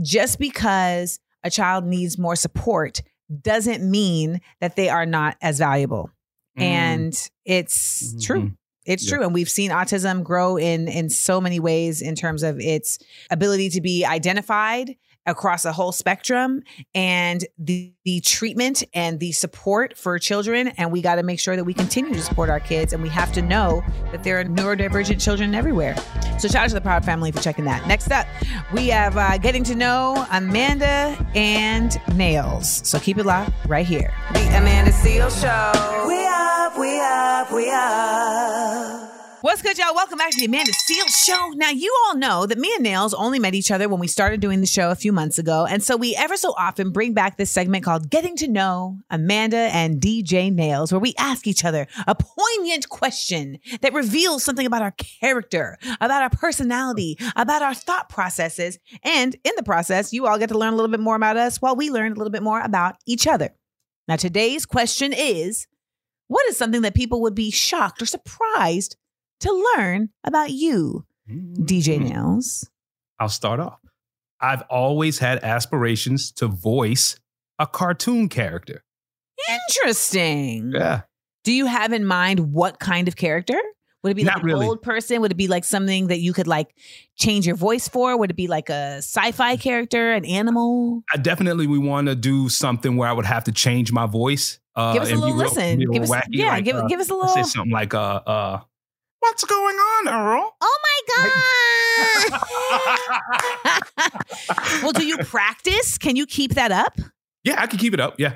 just 0.02 0.40
because 0.40 1.20
a 1.44 1.52
child 1.52 1.86
needs 1.86 2.18
more 2.18 2.36
support 2.36 3.02
doesn't 3.42 3.84
mean 3.90 4.42
that 4.60 4.76
they 4.76 4.90
are 4.90 5.06
not 5.06 5.38
as 5.40 5.60
valuable. 5.60 6.10
Mm. 6.58 6.62
And 6.64 7.30
it's 7.46 8.16
true. 8.26 8.42
Mhm. 8.42 8.56
It's 8.86 9.04
Yeah. 9.06 9.18
true. 9.18 9.26
And 9.26 9.36
we've 9.36 9.50
seen 9.50 9.70
autism 9.70 10.24
grow 10.24 10.58
in 10.58 10.88
in 10.88 11.10
so 11.12 11.40
many 11.40 11.60
ways 11.60 12.02
in 12.02 12.16
terms 12.16 12.42
of 12.42 12.60
its 12.60 12.98
ability 13.30 13.70
to 13.72 13.82
be 13.82 14.04
identified 14.04 14.96
across 15.30 15.66
a 15.66 15.72
whole 15.72 15.92
spectrum 15.92 16.62
and 16.94 17.46
the, 17.58 17.94
the 18.06 18.22
treatment 18.22 18.84
and 18.94 19.20
the 19.20 19.32
support 19.32 19.98
for 19.98 20.18
children. 20.20 20.70
And 20.70 20.92
we 20.92 21.02
got 21.02 21.16
to 21.16 21.24
make 21.24 21.40
sure 21.40 21.56
that 21.56 21.64
we 21.64 21.74
continue 21.74 22.14
to 22.14 22.22
support 22.22 22.50
our 22.50 22.60
kids. 22.60 22.94
And 22.94 23.02
we 23.02 23.10
have 23.10 23.32
to 23.34 23.42
know 23.42 23.84
that 24.12 24.24
there 24.24 24.40
are 24.40 24.44
neurodivergent 24.44 25.24
children 25.24 25.56
everywhere. 25.56 25.96
So 26.40 26.48
shout 26.48 26.64
out 26.64 26.70
to 26.70 26.76
the 26.76 26.82
Proud 26.82 27.06
Family 27.06 27.32
for 27.32 27.42
checking 27.42 27.66
that. 27.66 27.88
Next 27.88 28.12
up, 28.12 28.28
we 28.74 28.88
have 28.88 29.18
uh, 29.18 29.38
getting 29.38 29.64
to 29.66 29.76
know 29.76 30.26
Amanda 30.32 31.18
and 31.36 32.00
Nails. 32.16 32.88
So 32.88 33.00
keep 33.00 33.18
it 33.18 33.26
locked 33.26 33.52
right 33.68 33.86
here. 33.86 34.14
The 34.34 34.48
Amanda 34.58 34.92
Seales 34.92 35.40
Show. 35.42 36.08
We 36.08 36.26
up, 36.26 36.78
we 36.78 37.00
up, 37.00 37.52
we 37.52 37.70
up. 37.72 39.19
What's 39.42 39.62
good, 39.62 39.78
y'all? 39.78 39.96
Welcome 39.96 40.18
back 40.18 40.32
to 40.32 40.38
the 40.38 40.48
Amanda 40.48 40.74
Seales 40.74 41.16
Show. 41.26 41.54
Now, 41.56 41.70
you 41.70 41.96
all 42.06 42.18
know 42.18 42.46
that 42.46 42.58
me 42.58 42.74
and 42.74 42.84
Nails 42.84 43.14
only 43.14 43.40
met 43.40 43.56
each 43.56 43.72
other 43.72 43.88
when 43.88 44.02
we 44.02 44.08
started 44.08 44.42
doing 44.42 44.60
the 44.60 44.68
show 44.68 44.92
a 44.92 44.96
few 44.96 45.14
months 45.14 45.40
ago. 45.40 45.66
And 45.66 45.82
so 45.82 45.96
we 45.96 46.14
ever 46.14 46.36
so 46.36 46.54
often 46.58 46.92
bring 46.92 47.14
back 47.14 47.38
this 47.38 47.50
segment 47.50 47.86
called 47.86 48.10
Getting 48.10 48.36
to 48.36 48.50
Know 48.50 48.98
Amanda 49.10 49.70
and 49.72 50.02
DJ 50.02 50.54
Nails, 50.54 50.92
where 50.92 51.00
we 51.00 51.14
ask 51.18 51.48
each 51.48 51.64
other 51.64 51.88
a 52.06 52.16
poignant 52.16 52.90
question 52.90 53.60
that 53.80 53.94
reveals 53.94 54.44
something 54.44 54.66
about 54.66 54.82
our 54.82 54.92
character, 54.92 55.78
about 56.02 56.22
our 56.22 56.30
personality, 56.32 57.18
about 57.38 57.62
our 57.62 57.74
thought 57.74 58.10
processes. 58.10 58.78
And 59.04 59.38
in 59.46 59.54
the 59.56 59.64
process, 59.64 60.12
you 60.12 60.28
all 60.28 60.38
get 60.38 60.50
to 60.50 60.58
learn 60.58 60.74
a 60.74 60.76
little 60.76 60.92
bit 60.92 61.00
more 61.00 61.16
about 61.16 61.38
us 61.38 61.62
while 61.62 61.78
we 61.78 61.90
learn 61.90 62.12
a 62.12 62.16
little 62.16 62.32
bit 62.32 62.44
more 62.44 62.60
about 62.60 62.98
each 63.06 63.26
other. 63.26 63.56
Now, 64.06 64.18
today's 64.18 64.66
question 64.66 65.14
is 65.14 65.66
What 66.28 66.46
is 66.50 66.58
something 66.58 66.82
that 66.82 66.94
people 66.94 67.22
would 67.22 67.36
be 67.36 67.52
shocked 67.52 68.02
or 68.02 68.06
surprised 68.06 68.98
to 69.42 69.72
learn 69.78 70.10
about 70.24 70.52
you, 70.52 71.06
DJ 71.30 71.98
Mhm. 72.00 72.10
Nails? 72.10 72.70
I'll 73.20 73.30
start 73.30 73.60
off. 73.60 73.80
I've 74.42 74.62
always 74.70 75.20
had 75.20 75.44
aspirations 75.44 76.32
to 76.34 76.48
voice 76.48 77.18
a 77.60 77.68
cartoon 77.68 78.30
character. 78.30 78.84
Interesting. 79.50 80.72
Yeah. 80.74 81.02
Do 81.44 81.52
you 81.52 81.66
have 81.66 81.94
in 81.94 82.06
mind 82.06 82.54
what 82.54 82.80
kind 82.80 83.08
of 83.08 83.16
character? 83.16 83.60
Would 84.04 84.12
it 84.12 84.16
be 84.16 84.24
Not 84.24 84.36
like 84.36 84.44
an 84.44 84.48
really. 84.48 84.66
old 84.66 84.82
person? 84.82 85.20
Would 85.22 85.32
it 85.32 85.36
be 85.36 85.48
like 85.50 85.66
something 85.66 86.08
that 86.08 86.20
you 86.20 86.32
could 86.32 86.48
like 86.48 86.74
change 87.18 87.46
your 87.46 87.58
voice 87.58 87.90
for? 87.90 88.18
Would 88.18 88.30
it 88.32 88.36
be 88.38 88.48
like 88.48 88.70
a 88.70 88.98
sci-fi 89.00 89.58
character, 89.58 90.14
an 90.14 90.24
animal? 90.24 91.04
I 91.14 91.18
definitely 91.18 91.68
we 91.68 91.78
want 91.80 92.08
to 92.08 92.16
do 92.16 92.48
something 92.48 92.96
where 92.96 93.10
I 93.10 93.12
would 93.14 93.26
have 93.26 93.44
to 93.46 93.52
change 93.52 93.92
my 93.92 94.06
voice. 94.06 94.60
Uh, 94.76 94.94
Give 94.94 95.02
us 95.04 95.12
a 95.12 95.16
little 95.16 95.28
real- 95.36 95.38
listen. 95.38 95.80
real 95.80 95.92
Give 95.92 96.04
us, 96.04 96.10
wacky, 96.10 96.24
yeah, 96.30 96.48
like, 96.54 96.64
give, 96.66 96.76
uh, 96.78 96.88
give 96.88 97.00
us 97.02 97.10
a 97.10 97.14
little. 97.14 97.28
say 97.30 97.44
something 97.44 97.72
like 97.74 97.94
uh 97.94 98.22
uh 98.26 98.60
What's 99.20 99.44
going 99.44 99.76
on, 99.76 100.08
Earl? 100.08 100.56
Oh 100.62 100.80
my 100.84 101.02
god! 103.70 104.82
well, 104.84 104.94
do 104.94 105.06
you 105.06 105.18
practice? 105.18 105.98
Can 105.98 106.16
you 106.16 106.26
keep 106.26 106.54
that 106.54 106.72
up? 106.72 106.98
Yeah, 107.44 107.62
I 107.62 107.68
can 107.68 107.80
keep 107.80 107.94
it 107.94 108.00
up. 108.00 108.16
Yeah. 108.18 108.36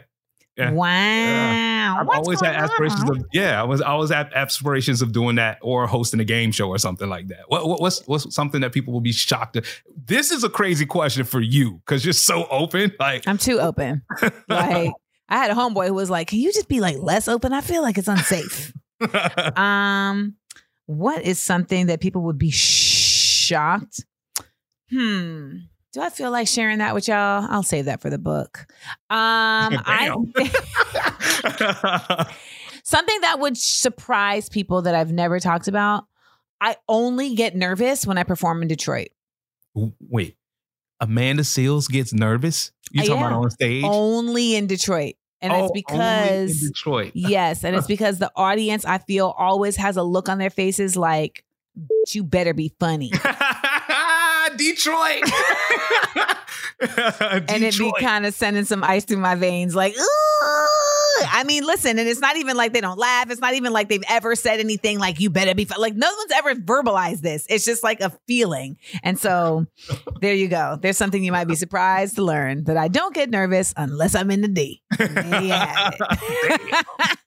Yeah. 0.58 0.72
Wow! 0.72 1.98
I've 2.00 2.08
What's 2.08 2.18
always 2.20 2.42
had 2.42 2.56
aspirations 2.56 3.10
on? 3.10 3.18
of 3.18 3.26
yeah, 3.34 3.60
I 3.60 3.64
was 3.64 3.82
I 3.82 3.88
always 3.88 4.12
had 4.12 4.32
aspirations 4.34 5.02
of 5.02 5.12
doing 5.12 5.38
that 5.38 5.58
or 5.62 5.88
hosting 5.88 6.20
a 6.20 6.26
game 6.26 6.52
show 6.52 6.68
or 6.68 6.78
something 6.78 7.10
like 7.10 7.28
that. 7.30 7.46
What, 7.48 7.68
what 7.68 7.82
what's 7.82 8.06
what's 8.08 8.36
something 8.36 8.62
that 8.62 8.72
people 8.72 8.94
will 8.94 9.02
be 9.02 9.14
shocked 9.14 9.56
at? 9.56 9.66
This 10.06 10.32
is 10.32 10.44
a 10.44 10.50
crazy 10.50 10.86
question 10.86 11.24
for 11.24 11.42
you 11.42 11.82
because 11.86 12.06
you're 12.06 12.14
so 12.14 12.46
open. 12.52 12.94
Like 13.00 13.28
I'm 13.28 13.40
too 13.40 13.60
open. 13.60 14.04
Like 14.48 14.92
I 15.30 15.38
had 15.38 15.50
a 15.50 15.56
homeboy 15.56 15.88
who 15.88 15.96
was 15.96 16.12
like, 16.12 16.28
"Can 16.28 16.38
you 16.38 16.54
just 16.54 16.68
be 16.68 16.82
like 16.82 16.98
less 17.00 17.28
open? 17.28 17.52
I 17.52 17.62
feel 17.62 17.82
like 17.82 17.98
it's 17.98 18.08
unsafe." 18.08 18.74
um, 19.58 20.36
what 20.86 21.24
is 21.24 21.40
something 21.40 21.88
that 21.88 22.02
people 22.02 22.22
would 22.24 22.38
be 22.38 22.52
shocked? 22.52 24.06
Hmm. 24.90 25.58
Do 25.94 26.02
I 26.02 26.10
feel 26.10 26.32
like 26.32 26.48
sharing 26.48 26.80
that 26.80 26.94
with 26.96 27.08
y'all? 27.08 27.46
I'll 27.50 27.64
save 27.64 27.86
that 27.86 28.02
for 28.02 28.10
the 28.10 28.18
book. 28.18 28.66
Um, 29.10 29.10
I 29.86 30.10
something 32.84 33.22
that 33.22 33.40
would 33.40 33.58
surprise 33.58 34.50
people 34.50 34.82
that 34.84 34.96
I've 34.96 35.12
never 35.12 35.40
talked 35.40 35.68
about. 35.68 36.06
I 36.60 36.78
only 36.88 37.36
get 37.36 37.56
nervous 37.56 38.08
when 38.08 38.18
I 38.18 38.24
perform 38.24 38.62
in 38.62 38.68
Detroit. 38.70 39.10
Wait, 39.76 40.38
Amanda 41.00 41.44
Seales 41.44 41.90
gets 41.90 42.14
nervous. 42.14 42.72
You 42.92 43.02
Uh, 43.02 43.06
talking 43.06 43.22
yeah. 43.22 43.28
about 43.28 43.44
on 43.44 43.52
stage? 43.52 43.84
Only 43.86 44.56
in 44.56 44.68
Detroit. 44.68 45.16
And 45.44 45.52
Oh, 45.52 45.66
it's 45.66 45.72
because 45.74 46.60
Detroit. 46.62 47.12
Yes, 47.16 47.64
and 47.64 47.76
it's 47.76 47.86
because 47.86 48.18
the 48.18 48.32
audience 48.36 48.86
I 48.86 48.98
feel 48.98 49.36
always 49.38 49.76
has 49.76 49.98
a 49.98 50.04
look 50.04 50.30
on 50.30 50.38
their 50.38 50.50
faces 50.50 50.96
like 50.96 51.44
"Bitch, 51.78 52.16
you 52.16 52.24
better 52.24 52.54
be 52.54 52.74
funny. 52.80 53.12
Detroit. 54.58 55.24
And 56.82 57.64
it 57.64 57.78
be 57.78 57.94
kind 58.00 58.26
of 58.26 58.34
sending 58.34 58.66
some 58.66 58.84
ice 58.84 59.06
through 59.06 59.18
my 59.20 59.36
veins 59.36 59.74
like 59.74 59.94
ooh. 59.94 60.68
I 61.30 61.44
mean, 61.44 61.66
listen, 61.66 62.00
and 62.00 62.08
it's 62.08 62.20
not 62.20 62.38
even 62.38 62.58
like 62.58 62.74
they 62.74 62.82
don't 62.82 63.00
laugh. 63.00 63.30
It's 63.30 63.42
not 63.42 63.54
even 63.54 63.74
like 63.74 63.90
they've 63.90 64.04
ever 64.10 64.36
said 64.36 64.60
anything 64.60 65.00
like 65.00 65.20
you 65.20 65.30
better 65.30 65.56
be 65.56 65.68
like 65.78 65.96
no 65.96 66.14
one's 66.16 66.32
ever 66.32 66.56
verbalized 66.56 67.22
this. 67.22 67.46
It's 67.50 67.66
just 67.66 67.84
like 67.84 68.02
a 68.02 68.12
feeling. 68.28 68.78
And 69.04 69.20
so 69.20 69.66
there 70.22 70.34
you 70.34 70.48
go. 70.48 70.78
There's 70.82 70.98
something 70.98 71.24
you 71.24 71.32
might 71.32 71.48
be 71.48 71.56
surprised 71.56 72.16
to 72.16 72.24
learn 72.24 72.64
that 72.66 72.78
I 72.78 72.88
don't 72.88 73.14
get 73.14 73.30
nervous 73.30 73.74
unless 73.78 74.16
I'm 74.16 74.32
in 74.32 74.42
the 74.42 74.48
D. 74.48 74.82
It. 75.00 76.02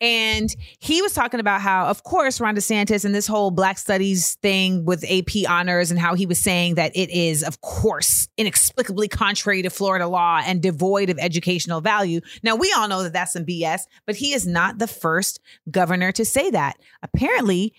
And 0.00 0.54
he 0.78 1.02
was 1.02 1.12
talking 1.12 1.40
about 1.40 1.60
how, 1.60 1.86
of 1.86 2.02
course, 2.04 2.40
Ron 2.40 2.56
DeSantis 2.56 3.04
and 3.04 3.14
this 3.14 3.26
whole 3.26 3.50
Black 3.50 3.78
Studies 3.78 4.36
thing 4.42 4.84
with 4.84 5.04
AP 5.04 5.48
honors, 5.48 5.90
and 5.90 5.98
how 5.98 6.14
he 6.14 6.26
was 6.26 6.38
saying 6.38 6.74
that 6.74 6.92
it 6.94 7.10
is, 7.10 7.42
of 7.42 7.60
course, 7.60 8.28
inexplicably 8.36 9.08
contrary 9.08 9.62
to 9.62 9.70
Florida 9.70 10.06
law 10.06 10.42
and 10.44 10.62
devoid 10.62 11.10
of 11.10 11.18
educational 11.18 11.80
value. 11.80 12.20
Now, 12.42 12.56
we 12.56 12.72
all 12.76 12.88
know 12.88 13.02
that 13.02 13.12
that's 13.12 13.32
some 13.32 13.44
BS, 13.44 13.82
but 14.06 14.16
he 14.16 14.32
is 14.32 14.46
not 14.46 14.78
the 14.78 14.86
first 14.86 15.40
governor 15.70 16.12
to 16.12 16.24
say 16.24 16.50
that. 16.50 16.76
Apparently, 17.02 17.74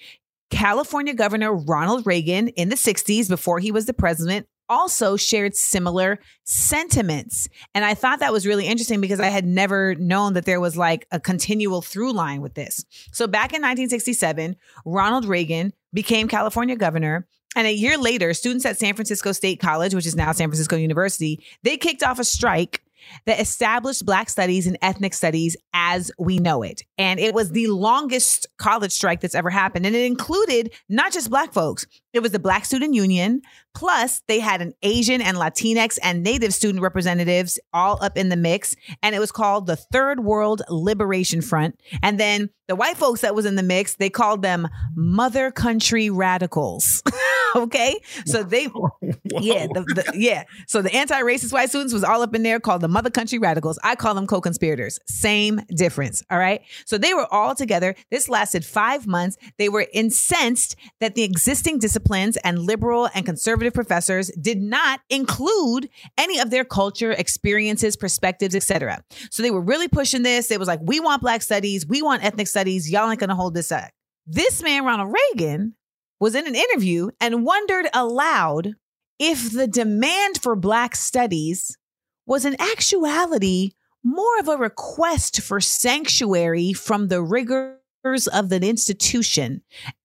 California 0.50 1.14
Governor 1.14 1.54
Ronald 1.54 2.06
Reagan 2.06 2.50
in 2.50 2.70
the 2.70 2.76
60s, 2.76 3.28
before 3.28 3.60
he 3.60 3.72
was 3.72 3.86
the 3.86 3.94
president, 3.94 4.48
also 4.70 5.16
shared 5.16 5.56
similar 5.56 6.20
sentiments. 6.44 7.50
And 7.74 7.86
I 7.86 7.94
thought 7.94 8.20
that 8.20 8.34
was 8.34 8.46
really 8.46 8.66
interesting 8.66 9.02
because 9.02 9.20
I 9.20 9.28
had 9.28 9.46
never 9.46 9.96
known 9.96 10.34
that 10.34 10.46
there 10.46 10.60
was 10.60 10.78
like 10.78 11.08
a 11.12 11.20
continual 11.20 11.82
through 11.82 12.14
line 12.14 12.42
with 12.42 12.54
this. 12.54 12.86
So 13.12 13.28
back 13.28 13.52
in 13.52 13.62
1967, 13.62 14.56
Ronald 14.86 15.26
Reagan 15.26 15.74
became 15.94 16.28
California 16.28 16.76
governor. 16.76 17.28
And 17.56 17.68
a 17.68 17.74
year 17.74 17.98
later, 17.98 18.34
students 18.34 18.66
at 18.66 18.78
San 18.78 18.96
Francisco 18.96 19.32
State 19.32 19.62
College, 19.62 19.96
which 19.96 20.06
is 20.06 20.16
now 20.16 20.32
San 20.34 20.50
Francisco 20.50 20.76
University, 20.76 21.44
they 21.64 21.78
kicked 21.78 22.04
off 22.04 22.20
a 22.20 22.26
strike 22.26 22.82
that 23.26 23.40
established 23.40 24.06
Black 24.06 24.30
studies 24.30 24.68
and 24.68 24.78
ethnic 24.82 25.14
studies 25.14 25.56
as 25.74 26.12
we 26.18 26.38
know 26.38 26.64
it. 26.64 26.84
And 26.98 27.20
it 27.20 27.34
was 27.34 27.52
the 27.52 27.68
longest 27.68 28.48
college 28.58 28.92
strike 28.92 29.22
that's 29.22 29.36
ever 29.36 29.50
happened. 29.50 29.86
And 29.86 29.96
it 29.96 30.06
included 30.06 30.74
not 30.90 31.14
just 31.14 31.30
Black 31.30 31.54
folks, 31.54 31.86
it 32.14 32.22
was 32.22 32.32
the 32.32 32.40
Black 32.40 32.66
Student 32.66 32.94
Union. 32.94 33.42
Plus, 33.76 34.22
they 34.28 34.40
had 34.40 34.62
an 34.62 34.74
Asian 34.82 35.22
and 35.22 35.38
Latinx 35.38 36.00
and 36.02 36.24
Native 36.24 36.54
student 36.54 36.82
representatives 36.82 37.60
all 37.74 38.02
up 38.02 38.18
in 38.18 38.30
the 38.30 38.38
mix. 38.38 38.76
And 39.04 39.14
it 39.14 39.20
was 39.20 39.32
called 39.32 39.68
the 39.68 39.76
Third 39.76 40.22
World 40.22 40.62
Liberation 40.70 41.42
Front. 41.42 41.80
And 42.02 42.20
then 42.20 42.50
the 42.68 42.76
white 42.76 42.98
folks 42.98 43.22
that 43.22 43.36
was 43.36 43.46
in 43.46 43.56
the 43.56 43.64
mix, 43.64 43.96
they 43.96 44.10
called 44.10 44.42
them 44.42 44.68
Mother 44.96 45.52
Country 45.52 46.10
Radicals. 46.10 47.04
okay. 47.56 48.00
So 48.26 48.44
they, 48.44 48.64
yeah, 49.24 49.68
the, 49.68 49.82
the, 49.82 50.14
yeah. 50.16 50.44
So 50.68 50.82
the 50.82 50.94
anti-racist 50.94 51.54
white 51.54 51.70
students 51.70 51.94
was 51.94 52.04
all 52.04 52.22
up 52.22 52.34
in 52.36 52.44
there 52.44 52.60
called 52.60 52.82
the 52.82 52.88
Mother 52.88 53.10
Country 53.10 53.38
Radicals. 53.38 53.78
I 53.84 53.96
call 53.96 54.16
them 54.16 54.28
co-conspirators. 54.28 55.00
Same 55.06 55.62
difference. 55.76 56.24
All 56.30 56.40
right. 56.40 56.62
So 56.86 56.98
they 56.98 57.14
were 57.14 57.32
all 57.32 57.56
together. 57.56 57.96
This 58.10 58.30
lasted 58.30 58.66
five 58.66 59.06
months. 59.06 59.38
They 59.58 59.70
were 59.70 59.88
incensed 59.94 60.76
that 61.00 61.16
the 61.16 61.24
existing 61.24 61.80
disciplines 61.80 62.38
and 62.38 62.60
liberal 62.60 63.10
and 63.14 63.26
conservative 63.26 63.65
professors 63.72 64.30
did 64.42 64.62
not 64.62 65.02
include 65.10 65.90
any 66.18 66.40
of 66.40 66.50
their 66.50 66.66
culture, 66.66 67.12
experiences, 67.12 67.96
perspectives, 67.96 68.56
etc. 68.56 69.04
So 69.32 69.44
they 69.44 69.52
were 69.52 69.62
really 69.62 69.88
pushing 69.88 70.24
this. 70.24 70.52
It 70.52 70.60
was 70.60 70.68
like, 70.68 70.80
we 70.84 71.00
want 71.00 71.22
black 71.22 71.42
studies, 71.42 71.86
we 71.86 72.02
want 72.02 72.24
ethnic 72.24 72.48
studies. 72.48 72.90
Y'all 72.92 73.10
ain't 73.10 73.20
gonna 73.20 73.36
hold 73.36 73.54
this 73.54 73.72
up. 73.72 73.90
This 74.28 74.64
man, 74.64 74.86
Ronald 74.86 75.14
Reagan, 75.14 75.76
was 76.20 76.36
in 76.36 76.48
an 76.48 76.56
interview 76.56 77.10
and 77.20 77.46
wondered 77.46 77.88
aloud 77.94 78.76
if 79.20 79.52
the 79.52 79.68
demand 79.68 80.42
for 80.42 80.56
Black 80.56 80.96
studies 80.96 81.78
was 82.26 82.46
in 82.46 82.60
actuality 82.60 83.72
more 84.04 84.40
of 84.40 84.48
a 84.48 84.58
request 84.58 85.42
for 85.42 85.60
sanctuary 85.60 86.74
from 86.74 87.08
the 87.08 87.22
rigors 87.22 88.28
of 88.34 88.50
the 88.50 88.60
institution, 88.68 89.62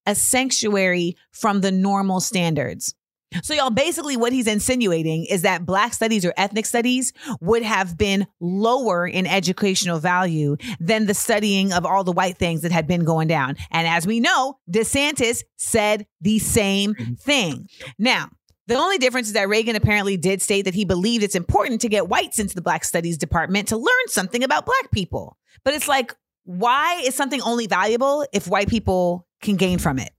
a 0.07 0.15
sanctuary 0.15 1.17
from 1.33 1.61
the 1.61 1.73
normal 1.73 2.21
standards. 2.21 2.95
So, 3.43 3.55
y'all, 3.55 3.71
basically, 3.71 4.17
what 4.17 4.33
he's 4.33 4.47
insinuating 4.47 5.25
is 5.27 5.43
that 5.43 5.65
Black 5.65 5.95
studies 5.95 6.25
or 6.25 6.35
ethnic 6.37 6.67
studies 6.67 7.13
would 7.41 7.63
have 7.63 7.97
been 7.97 8.27
lower 8.41 9.07
in 9.07 9.27
educational 9.27 9.99
value 9.99 10.57
than 10.81 11.07
the 11.07 11.15
studying 11.15 11.73
of 11.73 11.87
all 11.87 12.05
the 12.05 12.13
white 12.13 12.39
things 12.39 12.63
that 12.63 12.73
had 12.73 12.87
been 12.87 13.05
going 13.05 13.29
down. 13.29 13.57
And 13.71 13.87
as 13.87 14.07
we 14.07 14.21
know, 14.21 14.59
DeSantis 14.71 15.45
said 15.57 16.07
the 16.21 16.39
same 16.39 16.95
thing. 17.19 17.69
Now, 17.99 18.31
the 18.67 18.77
only 18.77 18.99
difference 18.99 19.29
is 19.29 19.33
that 19.35 19.49
Reagan 19.49 19.77
apparently 19.77 20.17
did 20.17 20.43
state 20.43 20.65
that 20.65 20.75
he 20.75 20.85
believed 20.85 21.25
it's 21.25 21.35
important 21.35 21.81
to 21.81 21.89
get 21.89 22.09
whites 22.09 22.39
into 22.39 22.55
the 22.55 22.63
Black 22.63 22.85
Studies 22.85 23.19
department 23.19 23.69
to 23.69 23.77
learn 23.77 24.07
something 24.07 24.45
about 24.45 24.67
Black 24.67 24.91
people. 24.93 25.37
But 25.65 25.75
it's 25.75 25.89
like, 25.89 26.15
why 26.45 27.03
is 27.05 27.15
something 27.15 27.41
only 27.43 27.67
valuable 27.67 28.27
if 28.33 28.49
white 28.49 28.69
people 28.69 29.27
can 29.43 29.57
gain 29.57 29.79
from 29.79 29.99
it? 29.99 30.11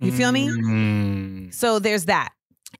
You 0.00 0.12
feel 0.12 0.30
me? 0.30 0.48
Mm. 0.48 1.54
So 1.54 1.80
there's 1.80 2.04
that. 2.04 2.30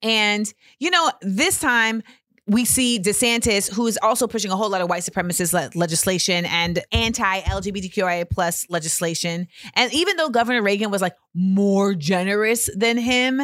And, 0.03 0.53
you 0.79 0.91
know, 0.91 1.11
this 1.23 1.61
time 1.61 2.03
we 2.49 2.65
see 2.65 2.99
DeSantis, 2.99 3.73
who 3.73 3.87
is 3.87 3.99
also 4.03 4.27
pushing 4.27 4.51
a 4.51 4.57
whole 4.57 4.71
lot 4.71 4.81
of 4.81 4.89
white 4.89 5.03
supremacist 5.03 5.53
le- 5.53 5.71
legislation 5.79 6.47
and 6.47 6.83
anti 6.93 7.41
LGBTQIA 7.41 8.29
plus 8.29 8.65
legislation. 8.71 9.47
And 9.75 9.93
even 9.93 10.17
though 10.17 10.31
Governor 10.31 10.63
Reagan 10.63 10.91
was 10.91 11.03
like 11.03 11.15
more 11.35 11.95
generous 11.95 12.71
than 12.75 12.97
him, 12.97 13.43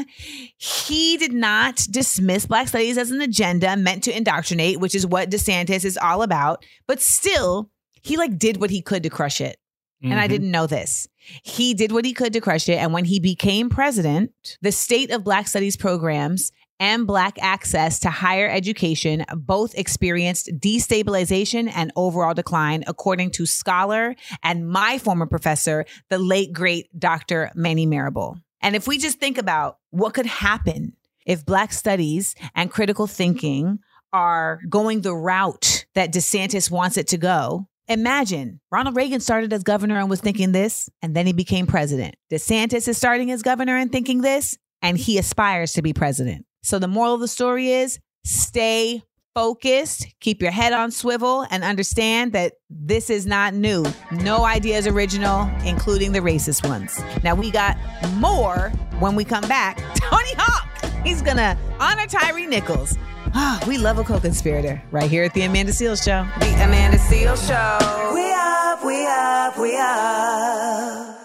he 0.57 1.19
did 1.19 1.35
not 1.35 1.87
dismiss 1.91 2.47
Black 2.47 2.69
studies 2.69 2.97
as 2.97 3.11
an 3.11 3.21
agenda 3.21 3.77
meant 3.77 4.05
to 4.05 4.17
indoctrinate, 4.17 4.81
which 4.81 4.95
is 4.95 5.07
what 5.07 5.31
DeSantis 5.31 5.85
is 5.85 5.99
all 5.99 6.23
about. 6.23 6.65
But 6.87 7.03
still, 7.03 7.71
he 8.03 8.17
like 8.17 8.39
did 8.39 8.57
what 8.57 8.71
he 8.71 8.81
could 8.81 9.03
to 9.03 9.11
crush 9.11 9.41
it. 9.41 9.59
And 10.05 10.21
I 10.21 10.27
Mhm. 10.27 10.31
didn't 10.31 10.51
know 10.51 10.67
this. 10.67 11.09
He 11.43 11.75
did 11.75 11.91
what 11.91 12.05
he 12.05 12.13
could 12.13 12.33
to 12.35 12.41
crush 12.41 12.69
it. 12.69 12.77
And 12.77 12.93
when 12.93 13.07
he 13.07 13.19
became 13.19 13.71
president, 13.71 14.31
the 14.61 14.71
state 14.71 15.11
of 15.11 15.25
Black 15.25 15.49
studies 15.49 15.77
programs 15.77 16.53
and 16.79 17.07
Black 17.07 17.39
access 17.41 17.99
to 18.01 18.11
higher 18.11 18.49
education 18.49 19.25
both 19.35 19.75
experienced 19.77 20.51
destabilization 20.59 21.71
and 21.75 21.93
overall 21.97 22.35
decline, 22.35 22.85
according 22.87 23.31
to 23.31 23.47
scholar 23.47 24.15
and 24.43 24.69
my 24.69 24.99
former 24.99 25.27
professor, 25.27 25.87
the 26.11 26.19
late, 26.19 26.53
great 26.53 26.89
Dr. 26.99 27.51
Manning 27.55 27.91
Marable. 27.91 28.37
And 28.61 28.77
if 28.77 28.87
we 28.87 28.99
just 28.99 29.19
think 29.19 29.39
about 29.39 29.79
what 29.91 30.15
could 30.15 30.27
happen 30.27 30.95
if 31.25 31.47
Black 31.47 31.73
studies 31.73 32.35
and 32.55 32.71
critical 32.71 33.07
thinking 33.07 33.79
are 34.13 34.61
going 34.69 35.01
the 35.01 35.15
route 35.15 35.87
that 35.95 36.13
DeSantis 36.13 36.71
wants 36.71 36.97
it 36.97 37.09
to 37.09 37.19
go, 37.19 37.69
Imagine 37.89 38.61
Ronald 38.71 38.97
Reagan 38.97 39.21
started 39.21 39.53
as 39.53 39.63
governor 39.63 39.99
and 39.99 40.09
was 40.09 40.21
thinking 40.21 40.53
this, 40.53 40.89
and 41.03 41.15
then 41.15 41.27
he 41.27 41.35
became 41.35 41.67
president. 41.67 42.15
DeSantis 42.33 42.89
is 42.89 42.97
starting 42.97 43.31
as 43.31 43.43
governor 43.43 43.77
and 43.77 43.93
thinking 43.93 44.23
this, 44.23 44.57
and 44.81 44.97
he 44.97 45.19
aspires 45.19 45.73
to 45.75 45.83
be 45.83 45.93
president. 45.93 46.47
So 46.63 46.79
the 46.79 46.89
moral 46.89 47.13
of 47.15 47.21
the 47.21 47.29
story 47.29 47.69
is 47.69 47.99
stay 48.25 49.03
focused, 49.35 50.07
keep 50.21 50.41
your 50.41 50.51
head 50.51 50.73
on 50.73 50.93
swivel, 50.93 51.47
and 51.51 51.63
understand 51.63 52.33
that 52.33 52.55
this 52.71 53.11
is 53.11 53.27
not 53.27 53.53
new. 53.53 53.85
No 54.13 54.45
idea 54.45 54.79
is 54.79 54.87
original, 54.87 55.51
including 55.67 56.13
the 56.13 56.21
racist 56.21 56.67
ones. 56.67 56.99
Now 57.23 57.35
we 57.35 57.51
got 57.51 57.77
more 58.15 58.71
when 58.99 59.15
we 59.15 59.25
come 59.25 59.47
back. 59.47 59.77
Tony 59.97 60.33
Hawk, 60.39 60.69
he's 61.05 61.21
gonna 61.21 61.59
honor 61.79 62.07
Tyre 62.07 62.47
Nichols. 62.49 62.97
Ah, 63.35 63.61
we 63.69 63.79
love 63.79 63.99
a 63.99 64.05
co-conspirator 64.05 64.83
right 64.91 65.11
here 65.11 65.25
at 65.25 65.35
the 65.35 65.43
Amanda 65.43 65.73
Seales 65.73 66.05
Show. 66.05 66.27
The 66.41 66.65
Amanda 66.65 66.99
Seales 66.99 67.47
Show. 67.47 68.15
We 68.15 68.33
up, 68.33 68.85
we 68.85 69.07
up, 69.07 69.59
we 69.59 69.77
up. 69.77 71.21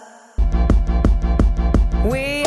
We 2.10 2.39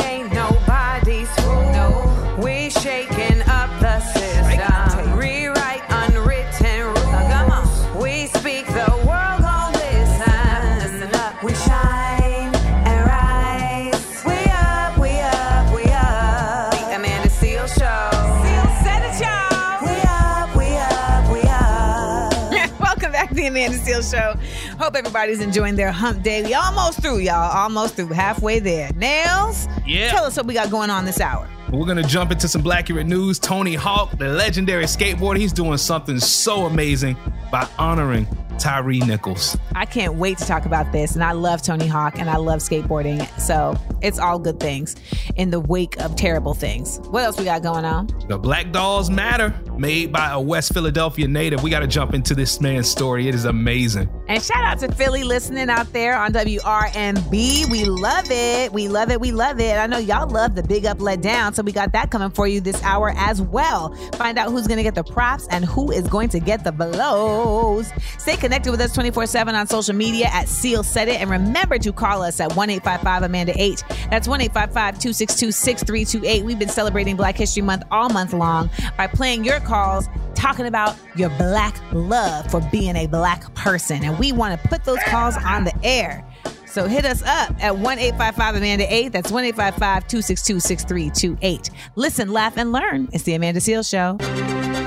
Show. 24.10 24.34
Hope 24.78 24.94
everybody's 24.96 25.40
enjoying 25.40 25.76
their 25.76 25.92
hump 25.92 26.22
day. 26.22 26.42
We 26.44 26.54
almost 26.54 27.00
through, 27.00 27.18
y'all. 27.18 27.50
Almost 27.56 27.94
through. 27.96 28.08
Halfway 28.08 28.58
there. 28.58 28.90
Nails, 28.94 29.66
Yeah. 29.86 30.10
tell 30.10 30.24
us 30.24 30.36
what 30.36 30.46
we 30.46 30.54
got 30.54 30.70
going 30.70 30.90
on 30.90 31.04
this 31.04 31.20
hour. 31.20 31.48
We're 31.70 31.86
gonna 31.86 32.02
jump 32.04 32.30
into 32.30 32.46
some 32.46 32.62
Blackurate 32.62 33.06
news. 33.06 33.38
Tony 33.38 33.74
Hawk, 33.74 34.16
the 34.18 34.28
legendary 34.28 34.84
skateboarder, 34.84 35.38
he's 35.38 35.52
doing 35.52 35.78
something 35.78 36.20
so 36.20 36.66
amazing 36.66 37.16
by 37.50 37.66
honoring 37.78 38.26
Tyre 38.58 38.84
Nichols. 38.84 39.56
I 39.74 39.86
can't 39.86 40.14
wait 40.14 40.38
to 40.38 40.46
talk 40.46 40.66
about 40.66 40.92
this. 40.92 41.14
And 41.14 41.24
I 41.24 41.32
love 41.32 41.62
Tony 41.62 41.86
Hawk 41.86 42.18
and 42.18 42.28
I 42.30 42.36
love 42.36 42.60
skateboarding. 42.60 43.26
So 43.40 43.76
it's 44.02 44.18
all 44.18 44.38
good 44.38 44.60
things 44.60 44.96
in 45.36 45.50
the 45.50 45.60
wake 45.60 45.98
of 46.00 46.16
terrible 46.16 46.54
things. 46.54 46.98
What 47.10 47.24
else 47.24 47.38
we 47.38 47.44
got 47.44 47.62
going 47.62 47.84
on? 47.84 48.08
The 48.28 48.38
Black 48.38 48.72
Dolls 48.72 49.10
Matter, 49.10 49.54
made 49.76 50.12
by 50.12 50.30
a 50.30 50.40
West 50.40 50.72
Philadelphia 50.72 51.28
native. 51.28 51.62
We 51.62 51.70
gotta 51.70 51.86
jump 51.86 52.14
into 52.14 52.34
this 52.34 52.60
man's 52.60 52.90
story. 52.90 53.28
It 53.28 53.34
is 53.34 53.44
amazing. 53.44 54.08
And 54.28 54.42
shout 54.42 54.64
out 54.64 54.78
to 54.80 54.92
Philly 54.92 55.24
listening 55.24 55.68
out 55.68 55.92
there 55.92 56.16
on 56.16 56.32
WRNB. 56.32 57.70
We 57.70 57.84
love 57.84 58.26
it. 58.30 58.72
We 58.72 58.88
love 58.88 59.10
it. 59.10 59.20
We 59.20 59.32
love 59.32 59.60
it. 59.60 59.76
I 59.76 59.86
know 59.86 59.98
y'all 59.98 60.28
love 60.28 60.54
the 60.54 60.62
Big 60.62 60.86
Up 60.86 61.00
Let 61.00 61.20
Down. 61.20 61.52
So 61.54 61.62
we 61.62 61.72
got 61.72 61.92
that 61.92 62.10
coming 62.10 62.30
for 62.30 62.46
you 62.46 62.60
this 62.60 62.82
hour 62.82 63.12
as 63.16 63.42
well. 63.42 63.94
Find 64.14 64.38
out 64.38 64.50
who's 64.50 64.66
going 64.66 64.78
to 64.78 64.82
get 64.82 64.94
the 64.94 65.04
props 65.04 65.46
and 65.50 65.64
who 65.64 65.90
is 65.90 66.08
going 66.08 66.28
to 66.30 66.40
get 66.40 66.64
the 66.64 66.72
blows. 66.72 67.90
Stay 68.18 68.36
connected 68.44 68.70
with 68.70 68.80
us 68.82 68.92
24 68.92 69.26
7 69.26 69.54
on 69.54 69.66
social 69.66 69.94
media 69.94 70.26
at 70.26 70.44
Seales 70.48 70.84
Said 70.84 71.08
It. 71.08 71.18
And 71.18 71.30
remember 71.30 71.78
to 71.78 71.92
call 71.94 72.20
us 72.20 72.40
at 72.40 72.54
1 72.54 72.68
855 72.68 73.22
Amanda 73.22 73.54
8. 73.56 73.82
That's 74.10 74.28
1 74.28 74.42
855 74.42 74.98
262 74.98 75.50
6328. 75.50 76.44
We've 76.44 76.58
been 76.58 76.68
celebrating 76.68 77.16
Black 77.16 77.38
History 77.38 77.62
Month 77.62 77.84
all 77.90 78.10
month 78.10 78.34
long 78.34 78.68
by 78.98 79.06
playing 79.06 79.44
your 79.44 79.60
calls, 79.60 80.10
talking 80.34 80.66
about 80.66 80.94
your 81.16 81.30
black 81.30 81.74
love 81.92 82.50
for 82.50 82.60
being 82.70 82.96
a 82.96 83.06
black 83.06 83.52
person. 83.54 84.04
And 84.04 84.18
we 84.18 84.30
want 84.30 84.60
to 84.60 84.68
put 84.68 84.84
those 84.84 85.02
calls 85.06 85.38
on 85.38 85.64
the 85.64 85.74
air. 85.82 86.22
So 86.66 86.86
hit 86.86 87.06
us 87.06 87.22
up 87.22 87.54
at 87.62 87.78
1 87.78 87.98
855 87.98 88.56
Amanda 88.56 88.94
8. 88.94 89.08
That's 89.08 89.32
1 89.32 89.44
855 89.44 90.06
262 90.06 90.60
6328. 90.60 91.70
Listen, 91.96 92.30
laugh, 92.30 92.58
and 92.58 92.72
learn. 92.72 93.08
It's 93.14 93.24
the 93.24 93.32
Amanda 93.32 93.60
Seales 93.60 93.88
Show. 93.88 94.83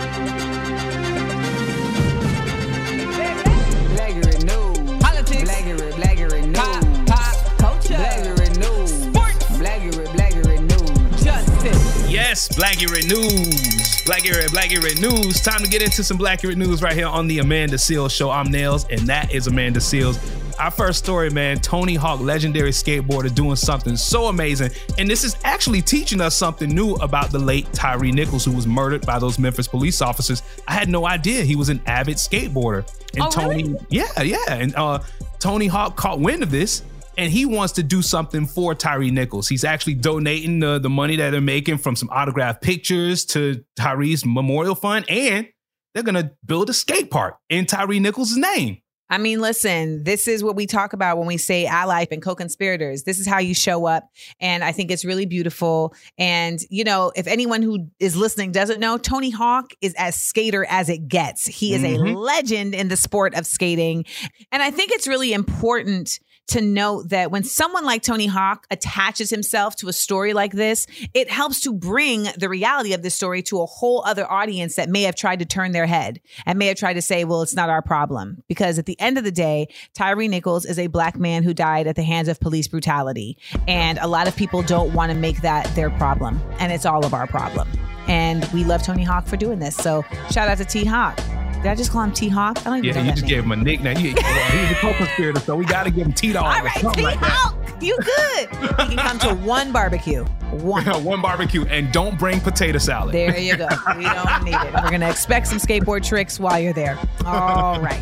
Yes, 12.37 12.49
Blackurate 12.49 13.07
News. 13.07 14.03
Blackurate, 14.05 14.49
Blackurate 14.49 15.01
News. 15.01 15.41
Time 15.41 15.59
to 15.63 15.67
get 15.67 15.81
into 15.81 16.03
some 16.03 16.19
Blackurate 16.19 16.55
News 16.55 16.83
right 16.83 16.93
here 16.93 17.07
on 17.07 17.25
the 17.27 17.39
Amanda 17.39 17.77
Seales 17.77 18.11
Show. 18.11 18.29
I'm 18.29 18.51
Nails, 18.51 18.85
and 18.91 18.99
that 19.07 19.33
is 19.33 19.47
Amanda 19.47 19.79
Seales. 19.79 20.19
Our 20.59 20.69
first 20.69 20.99
story, 21.03 21.31
man, 21.31 21.57
Tony 21.61 21.95
Hawk, 21.95 22.19
legendary 22.19 22.69
skateboarder, 22.69 23.33
doing 23.33 23.55
something 23.55 23.97
so 23.97 24.27
amazing. 24.27 24.69
And 24.99 25.09
this 25.09 25.23
is 25.23 25.35
actually 25.45 25.81
teaching 25.81 26.21
us 26.21 26.37
something 26.37 26.69
new 26.69 26.93
about 26.97 27.31
the 27.31 27.39
late 27.39 27.73
Tyre 27.73 27.97
Nichols, 28.11 28.45
who 28.45 28.51
was 28.51 28.67
murdered 28.67 29.03
by 29.03 29.17
those 29.17 29.39
Memphis 29.39 29.67
police 29.67 29.99
officers. 29.99 30.43
I 30.67 30.73
had 30.73 30.89
no 30.89 31.07
idea 31.07 31.41
he 31.43 31.55
was 31.55 31.69
an 31.69 31.81
avid 31.87 32.17
skateboarder. 32.17 32.87
And 33.15 33.23
Oh, 33.23 33.31
Tony, 33.31 33.63
really? 33.63 33.79
yeah, 33.89 34.21
yeah. 34.21 34.37
And 34.49 34.75
uh, 34.75 34.99
Tony 35.39 35.65
Hawk 35.65 35.95
caught 35.95 36.19
wind 36.19 36.43
of 36.43 36.51
this 36.51 36.83
and 37.17 37.31
he 37.31 37.45
wants 37.45 37.73
to 37.73 37.83
do 37.83 38.01
something 38.01 38.45
for 38.45 38.75
Tyre 38.75 39.11
Nichols. 39.11 39.47
He's 39.49 39.63
actually 39.63 39.95
donating 39.95 40.59
the, 40.59 40.79
the 40.79 40.89
money 40.89 41.15
that 41.17 41.31
they're 41.31 41.41
making 41.41 41.79
from 41.79 41.95
some 41.95 42.09
autographed 42.09 42.61
pictures 42.61 43.25
to 43.25 43.63
Tyre's 43.75 44.25
memorial 44.25 44.75
fund, 44.75 45.05
and 45.09 45.47
they're 45.93 46.03
gonna 46.03 46.31
build 46.45 46.69
a 46.69 46.73
skate 46.73 47.09
park 47.09 47.37
in 47.49 47.65
Tyre 47.65 47.99
Nichols' 47.99 48.37
name. 48.37 48.77
I 49.09 49.17
mean, 49.19 49.39
listen, 49.39 50.03
this 50.03 50.27
is 50.27 50.43
what 50.43 50.57
we 50.57 50.65
talk 50.65 50.91
about 50.91 51.17
when 51.17 51.27
we 51.27 51.37
say 51.37 51.65
ally 51.65 52.05
and 52.11 52.21
co-conspirators. 52.21 53.03
This 53.03 53.19
is 53.19 53.25
how 53.25 53.39
you 53.39 53.53
show 53.55 53.85
up. 53.85 54.03
And 54.41 54.65
I 54.65 54.73
think 54.73 54.91
it's 54.91 55.05
really 55.05 55.25
beautiful. 55.25 55.95
And, 56.17 56.59
you 56.69 56.83
know, 56.83 57.13
if 57.15 57.25
anyone 57.25 57.61
who 57.61 57.87
is 58.01 58.17
listening 58.17 58.51
doesn't 58.51 58.81
know, 58.81 58.97
Tony 58.97 59.29
Hawk 59.29 59.71
is 59.79 59.95
as 59.97 60.17
skater 60.21 60.65
as 60.69 60.89
it 60.89 61.07
gets. 61.07 61.45
He 61.45 61.73
is 61.73 61.85
a 61.85 61.95
Mhm. 61.95 62.17
legend 62.17 62.75
in 62.75 62.89
the 62.89 62.97
sport 62.97 63.33
of 63.33 63.47
skating. 63.47 64.03
And 64.51 64.61
I 64.61 64.71
think 64.71 64.91
it's 64.91 65.07
really 65.07 65.31
important 65.31 66.19
to 66.47 66.61
note 66.61 67.09
that 67.09 67.31
when 67.31 67.43
someone 67.43 67.83
like 67.85 68.01
Tony 68.01 68.25
Hawk 68.25 68.65
attaches 68.71 69.29
himself 69.29 69.75
to 69.77 69.87
a 69.87 69.93
story 69.93 70.33
like 70.33 70.53
this, 70.53 70.87
it 71.13 71.29
helps 71.29 71.61
to 71.61 71.73
bring 71.73 72.27
the 72.37 72.49
reality 72.49 72.93
of 72.93 73.01
this 73.01 73.15
story 73.15 73.41
to 73.43 73.61
a 73.61 73.65
whole 73.65 74.03
other 74.05 74.29
audience 74.31 74.75
that 74.75 74.89
may 74.89 75.03
have 75.03 75.15
tried 75.15 75.39
to 75.39 75.45
turn 75.45 75.71
their 75.71 75.85
head 75.85 76.21
and 76.45 76.57
may 76.57 76.67
have 76.67 76.77
tried 76.77 76.93
to 76.93 77.01
say, 77.01 77.23
well, 77.23 77.41
it's 77.41 77.55
not 77.55 77.69
our 77.69 77.81
problem. 77.81 78.43
Because 78.47 78.79
at 78.79 78.85
the 78.85 78.99
end 78.99 79.17
of 79.17 79.23
the 79.23 79.31
day, 79.31 79.67
Tyre 79.93 80.15
Nichols 80.15 80.65
is 80.65 80.79
a 80.79 80.87
black 80.87 81.17
man 81.17 81.43
who 81.43 81.53
died 81.53 81.87
at 81.87 81.95
the 81.95 82.03
hands 82.03 82.27
of 82.27 82.39
police 82.39 82.67
brutality. 82.67 83.37
And 83.67 83.97
a 83.99 84.07
lot 84.07 84.27
of 84.27 84.35
people 84.35 84.61
don't 84.61 84.93
want 84.93 85.11
to 85.11 85.17
make 85.17 85.41
that 85.41 85.73
their 85.75 85.89
problem. 85.91 86.41
And 86.59 86.71
it's 86.71 86.85
all 86.85 87.05
of 87.05 87.13
our 87.13 87.27
problem. 87.27 87.67
And 88.07 88.45
we 88.53 88.63
love 88.63 88.83
Tony 88.83 89.03
Hawk 89.03 89.27
for 89.27 89.35
doing 89.35 89.59
this. 89.59 89.75
So 89.75 90.03
shout 90.31 90.47
out 90.47 90.57
to 90.59 90.65
T 90.65 90.85
Hawk. 90.85 91.19
Did 91.57 91.67
I 91.67 91.75
just 91.75 91.91
call 91.91 92.03
him 92.03 92.11
T 92.11 92.29
Hawk? 92.29 92.57
I 92.59 92.63
don't 92.65 92.77
even 92.77 92.85
Yeah, 92.85 92.93
know 92.93 92.99
you 93.01 93.05
that 93.07 93.11
just 93.15 93.23
name. 93.23 93.29
gave 93.29 93.43
him 93.43 93.51
a 93.51 93.55
nickname. 93.55 93.95
Well, 93.95 94.51
he's 94.51 94.71
a 94.71 94.75
co-conspirator, 94.75 95.39
so 95.41 95.55
we 95.55 95.65
gotta 95.65 95.91
give 95.91 96.05
him 96.07 96.13
T-Dog 96.13 96.43
All 96.45 96.51
or 96.61 96.63
right, 96.65 96.93
T 96.95 97.01
like. 97.03 97.17
Hawk, 97.19 97.55
you 97.81 97.97
good. 97.97 98.49
He 98.89 98.95
can 98.95 98.97
come 98.97 99.19
to 99.19 99.33
one 99.45 99.71
barbecue. 99.71 100.23
One. 100.51 100.85
One 101.03 101.21
barbecue, 101.21 101.65
and 101.65 101.91
don't 101.91 102.17
bring 102.17 102.39
potato 102.39 102.77
salad. 102.77 103.13
There 103.13 103.37
you 103.37 103.57
go. 103.57 103.67
We 103.97 104.03
don't 104.03 104.43
need 104.45 104.53
it. 104.55 104.73
We're 104.73 104.89
going 104.89 105.01
to 105.01 105.09
expect 105.09 105.47
some 105.47 105.57
skateboard 105.57 106.05
tricks 106.07 106.39
while 106.39 106.57
you're 106.57 106.71
there. 106.73 106.97
All 107.25 107.79
right. 107.81 108.01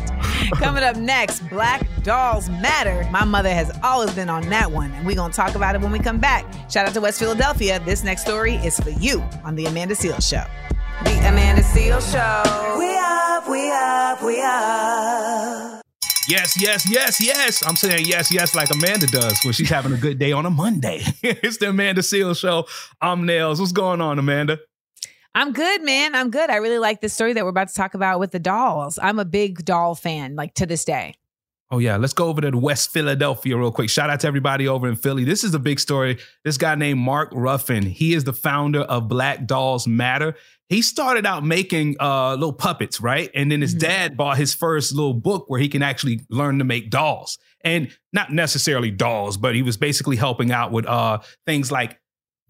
Coming 0.52 0.84
up 0.84 0.94
next, 0.96 1.40
Black 1.48 1.84
Dolls 2.04 2.48
Matter. 2.48 3.06
My 3.10 3.24
mother 3.24 3.50
has 3.50 3.76
always 3.82 4.12
been 4.14 4.28
on 4.30 4.48
that 4.50 4.70
one, 4.70 4.92
and 4.92 5.04
we're 5.04 5.16
going 5.16 5.32
to 5.32 5.36
talk 5.36 5.56
about 5.56 5.74
it 5.74 5.80
when 5.80 5.90
we 5.90 5.98
come 5.98 6.18
back. 6.18 6.44
Shout 6.70 6.86
out 6.86 6.94
to 6.94 7.00
West 7.00 7.18
Philadelphia. 7.18 7.80
This 7.80 8.04
next 8.04 8.22
story 8.22 8.54
is 8.54 8.78
for 8.78 8.90
you 8.90 9.20
on 9.44 9.56
The 9.56 9.66
Amanda 9.66 9.96
Seales 9.96 10.28
Show. 10.28 10.44
The 11.04 11.28
Amanda 11.28 11.62
Seales 11.62 12.10
Show. 12.10 12.78
We 12.78 12.96
up, 12.96 13.48
we 13.48 13.70
up, 13.70 14.22
we 14.22 14.40
up. 14.42 15.82
Yes, 16.28 16.60
yes, 16.60 16.90
yes, 16.90 17.20
yes. 17.20 17.62
I'm 17.66 17.76
saying 17.76 18.06
yes, 18.06 18.32
yes, 18.32 18.54
like 18.54 18.70
Amanda 18.70 19.06
does 19.06 19.38
when 19.44 19.52
she's 19.52 19.68
having 19.68 19.92
a 19.92 19.96
good 19.96 20.18
day 20.18 20.32
on 20.32 20.46
a 20.46 20.50
Monday. 20.50 21.02
it's 21.22 21.58
the 21.58 21.68
Amanda 21.68 22.00
Seales 22.00 22.38
Show. 22.38 22.66
I'm 23.00 23.26
Nails. 23.26 23.60
What's 23.60 23.72
going 23.72 24.00
on, 24.00 24.18
Amanda? 24.18 24.58
I'm 25.34 25.52
good, 25.52 25.82
man. 25.82 26.14
I'm 26.14 26.30
good. 26.30 26.48
I 26.48 26.56
really 26.56 26.78
like 26.78 27.02
this 27.02 27.12
story 27.12 27.34
that 27.34 27.44
we're 27.44 27.50
about 27.50 27.68
to 27.68 27.74
talk 27.74 27.92
about 27.92 28.18
with 28.18 28.30
the 28.30 28.38
dolls. 28.38 28.98
I'm 29.00 29.18
a 29.18 29.24
big 29.26 29.64
doll 29.66 29.94
fan, 29.94 30.34
like 30.34 30.54
to 30.54 30.66
this 30.66 30.84
day. 30.84 31.14
Oh 31.68 31.78
yeah, 31.78 31.96
let's 31.96 32.12
go 32.12 32.26
over 32.26 32.40
to 32.40 32.56
West 32.56 32.92
Philadelphia 32.92 33.56
real 33.56 33.72
quick. 33.72 33.90
Shout 33.90 34.08
out 34.08 34.20
to 34.20 34.28
everybody 34.28 34.68
over 34.68 34.88
in 34.88 34.94
Philly. 34.94 35.24
This 35.24 35.42
is 35.42 35.52
a 35.52 35.58
big 35.58 35.80
story. 35.80 36.18
This 36.44 36.58
guy 36.58 36.76
named 36.76 37.00
Mark 37.00 37.30
Ruffin. 37.32 37.82
He 37.82 38.14
is 38.14 38.22
the 38.22 38.32
founder 38.32 38.82
of 38.82 39.08
Black 39.08 39.46
Dolls 39.46 39.86
Matter. 39.88 40.36
He 40.68 40.82
started 40.82 41.26
out 41.26 41.44
making 41.44 41.96
uh, 42.00 42.32
little 42.32 42.52
puppets, 42.52 43.00
right? 43.00 43.30
And 43.34 43.52
then 43.52 43.60
his 43.60 43.72
dad 43.72 44.16
bought 44.16 44.36
his 44.36 44.52
first 44.52 44.92
little 44.92 45.14
book 45.14 45.44
where 45.48 45.60
he 45.60 45.68
can 45.68 45.82
actually 45.82 46.20
learn 46.28 46.58
to 46.58 46.64
make 46.64 46.90
dolls. 46.90 47.38
And 47.64 47.96
not 48.12 48.32
necessarily 48.32 48.90
dolls, 48.90 49.36
but 49.36 49.54
he 49.54 49.62
was 49.62 49.76
basically 49.76 50.16
helping 50.16 50.50
out 50.50 50.72
with 50.72 50.86
uh, 50.86 51.18
things 51.46 51.70
like 51.70 52.00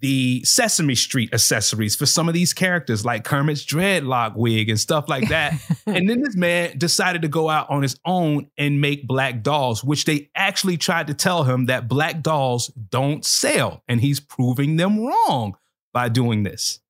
the 0.00 0.44
Sesame 0.44 0.94
Street 0.94 1.32
accessories 1.32 1.96
for 1.96 2.06
some 2.06 2.28
of 2.28 2.34
these 2.34 2.52
characters, 2.52 3.04
like 3.04 3.24
Kermit's 3.24 3.64
dreadlock 3.64 4.34
wig 4.36 4.68
and 4.68 4.78
stuff 4.78 5.08
like 5.08 5.28
that. 5.28 5.54
and 5.86 6.08
then 6.08 6.20
this 6.22 6.36
man 6.36 6.76
decided 6.76 7.22
to 7.22 7.28
go 7.28 7.48
out 7.48 7.70
on 7.70 7.82
his 7.82 7.98
own 8.04 8.50
and 8.58 8.80
make 8.80 9.06
black 9.06 9.42
dolls, 9.42 9.82
which 9.82 10.04
they 10.04 10.30
actually 10.34 10.76
tried 10.76 11.06
to 11.06 11.14
tell 11.14 11.44
him 11.44 11.66
that 11.66 11.88
black 11.88 12.22
dolls 12.22 12.68
don't 12.90 13.24
sell. 13.24 13.82
And 13.88 14.00
he's 14.00 14.20
proving 14.20 14.76
them 14.76 15.00
wrong 15.00 15.56
by 15.92 16.08
doing 16.08 16.42
this. 16.42 16.80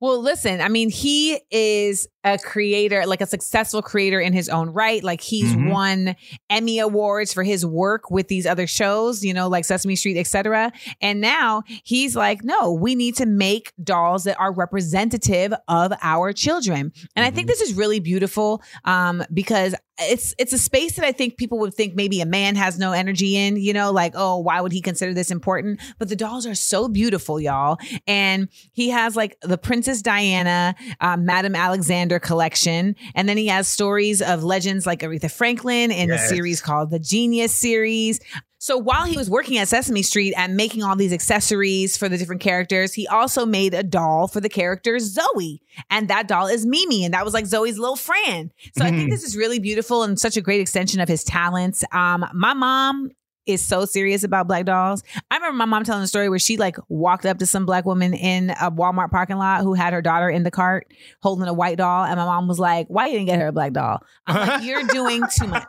Well, 0.00 0.20
listen, 0.20 0.60
I 0.60 0.68
mean, 0.68 0.90
he 0.90 1.40
is 1.50 2.08
a 2.34 2.38
creator, 2.38 3.04
like 3.06 3.20
a 3.20 3.26
successful 3.26 3.82
creator 3.82 4.20
in 4.20 4.32
his 4.32 4.48
own 4.48 4.70
right. 4.70 5.02
Like 5.02 5.20
he's 5.20 5.54
Mhm. 5.54 5.70
won 5.70 6.16
Emmy 6.50 6.78
awards 6.78 7.32
for 7.32 7.42
his 7.42 7.64
work 7.66 8.10
with 8.10 8.28
these 8.28 8.46
other 8.46 8.66
shows, 8.66 9.24
you 9.24 9.34
know, 9.34 9.48
like 9.48 9.64
Sesame 9.64 9.96
Street, 9.96 10.16
etc. 10.18 10.72
And 11.00 11.20
now 11.20 11.62
he's 11.84 12.14
like, 12.16 12.44
no, 12.44 12.72
we 12.72 12.94
need 12.94 13.16
to 13.16 13.26
make 13.26 13.72
dolls 13.82 14.24
that 14.24 14.38
are 14.38 14.52
representative 14.52 15.52
of 15.68 15.92
our 16.02 16.32
children. 16.32 16.92
And 17.16 17.24
I 17.24 17.30
think 17.30 17.46
this 17.48 17.60
is 17.60 17.74
really 17.74 18.00
beautiful 18.00 18.62
um, 18.84 19.22
because 19.32 19.74
it's 20.00 20.32
it's 20.38 20.52
a 20.52 20.58
space 20.58 20.94
that 20.94 21.04
I 21.04 21.10
think 21.10 21.36
people 21.36 21.58
would 21.58 21.74
think 21.74 21.96
maybe 21.96 22.20
a 22.20 22.26
man 22.26 22.54
has 22.54 22.78
no 22.78 22.92
energy 22.92 23.34
in, 23.36 23.56
you 23.56 23.72
know, 23.72 23.90
like, 23.90 24.12
oh, 24.14 24.38
why 24.38 24.60
would 24.60 24.70
he 24.70 24.80
consider 24.80 25.12
this 25.12 25.32
important? 25.32 25.80
But 25.98 26.08
the 26.08 26.14
dolls 26.14 26.46
are 26.46 26.54
so 26.54 26.86
beautiful, 26.88 27.40
y'all. 27.40 27.78
And 28.06 28.48
he 28.72 28.90
has 28.90 29.16
like 29.16 29.36
the 29.42 29.58
Princess 29.58 30.00
Diana, 30.00 30.76
uh, 31.00 31.16
Madame 31.16 31.56
Alexander 31.56 32.17
collection. 32.20 32.96
And 33.14 33.28
then 33.28 33.36
he 33.36 33.46
has 33.48 33.68
stories 33.68 34.20
of 34.22 34.44
legends 34.44 34.86
like 34.86 35.00
Aretha 35.00 35.30
Franklin 35.30 35.90
in 35.90 36.10
a 36.10 36.18
series 36.18 36.60
called 36.60 36.90
the 36.90 36.98
Genius 36.98 37.54
series. 37.54 38.20
So 38.60 38.76
while 38.76 39.04
he 39.04 39.16
was 39.16 39.30
working 39.30 39.56
at 39.58 39.68
Sesame 39.68 40.02
Street 40.02 40.34
and 40.36 40.56
making 40.56 40.82
all 40.82 40.96
these 40.96 41.12
accessories 41.12 41.96
for 41.96 42.08
the 42.08 42.18
different 42.18 42.40
characters, 42.40 42.92
he 42.92 43.06
also 43.06 43.46
made 43.46 43.72
a 43.72 43.84
doll 43.84 44.26
for 44.26 44.40
the 44.40 44.48
character 44.48 44.98
Zoe. 44.98 45.62
And 45.90 46.08
that 46.08 46.26
doll 46.26 46.48
is 46.48 46.66
Mimi. 46.66 47.04
And 47.04 47.14
that 47.14 47.24
was 47.24 47.34
like 47.34 47.46
Zoe's 47.46 47.78
little 47.78 47.94
friend. 47.94 48.52
So 48.76 48.84
I 48.84 48.90
think 48.90 49.08
Mhm. 49.08 49.10
this 49.10 49.22
is 49.22 49.36
really 49.36 49.60
beautiful 49.60 50.02
and 50.02 50.18
such 50.18 50.36
a 50.36 50.40
great 50.40 50.60
extension 50.60 50.98
of 51.00 51.08
his 51.08 51.22
talents. 51.22 51.84
Um, 51.92 52.26
my 52.34 52.52
mom 52.52 53.10
is 53.48 53.64
so 53.64 53.84
serious 53.84 54.22
about 54.22 54.46
black 54.46 54.64
dolls. 54.66 55.02
I 55.30 55.36
remember 55.36 55.56
my 55.56 55.64
mom 55.64 55.84
telling 55.84 56.02
a 56.02 56.06
story 56.06 56.28
where 56.28 56.38
she 56.38 56.56
like 56.56 56.76
walked 56.88 57.26
up 57.26 57.38
to 57.38 57.46
some 57.46 57.64
black 57.66 57.84
woman 57.84 58.14
in 58.14 58.50
a 58.50 58.70
Walmart 58.70 59.10
parking 59.10 59.38
lot 59.38 59.62
who 59.62 59.74
had 59.74 59.92
her 59.92 60.02
daughter 60.02 60.28
in 60.28 60.42
the 60.42 60.50
cart 60.50 60.86
holding 61.22 61.48
a 61.48 61.52
white 61.52 61.78
doll. 61.78 62.04
And 62.04 62.16
my 62.16 62.24
mom 62.26 62.46
was 62.48 62.58
like, 62.58 62.86
Why 62.88 63.06
you 63.06 63.14
didn't 63.14 63.26
get 63.26 63.38
her 63.40 63.48
a 63.48 63.52
black 63.52 63.72
doll? 63.72 64.02
I'm 64.26 64.46
like, 64.48 64.62
You're 64.68 64.84
doing 64.84 65.22
too 65.36 65.46
much. 65.46 65.64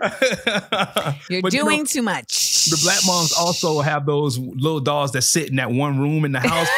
You're 1.30 1.42
But 1.42 1.52
you 1.52 1.60
know, 1.62 1.70
doing 1.70 1.86
too 1.86 2.02
much. 2.02 2.66
the 2.66 2.78
black 2.82 2.98
moms 3.06 3.32
also 3.32 3.80
have 3.80 4.06
those 4.06 4.38
little 4.38 4.80
dolls 4.80 5.12
that 5.12 5.22
sit 5.22 5.48
in 5.50 5.56
that 5.56 5.70
one 5.70 5.98
room 6.00 6.24
in 6.24 6.32
the 6.32 6.40
house. 6.40 6.68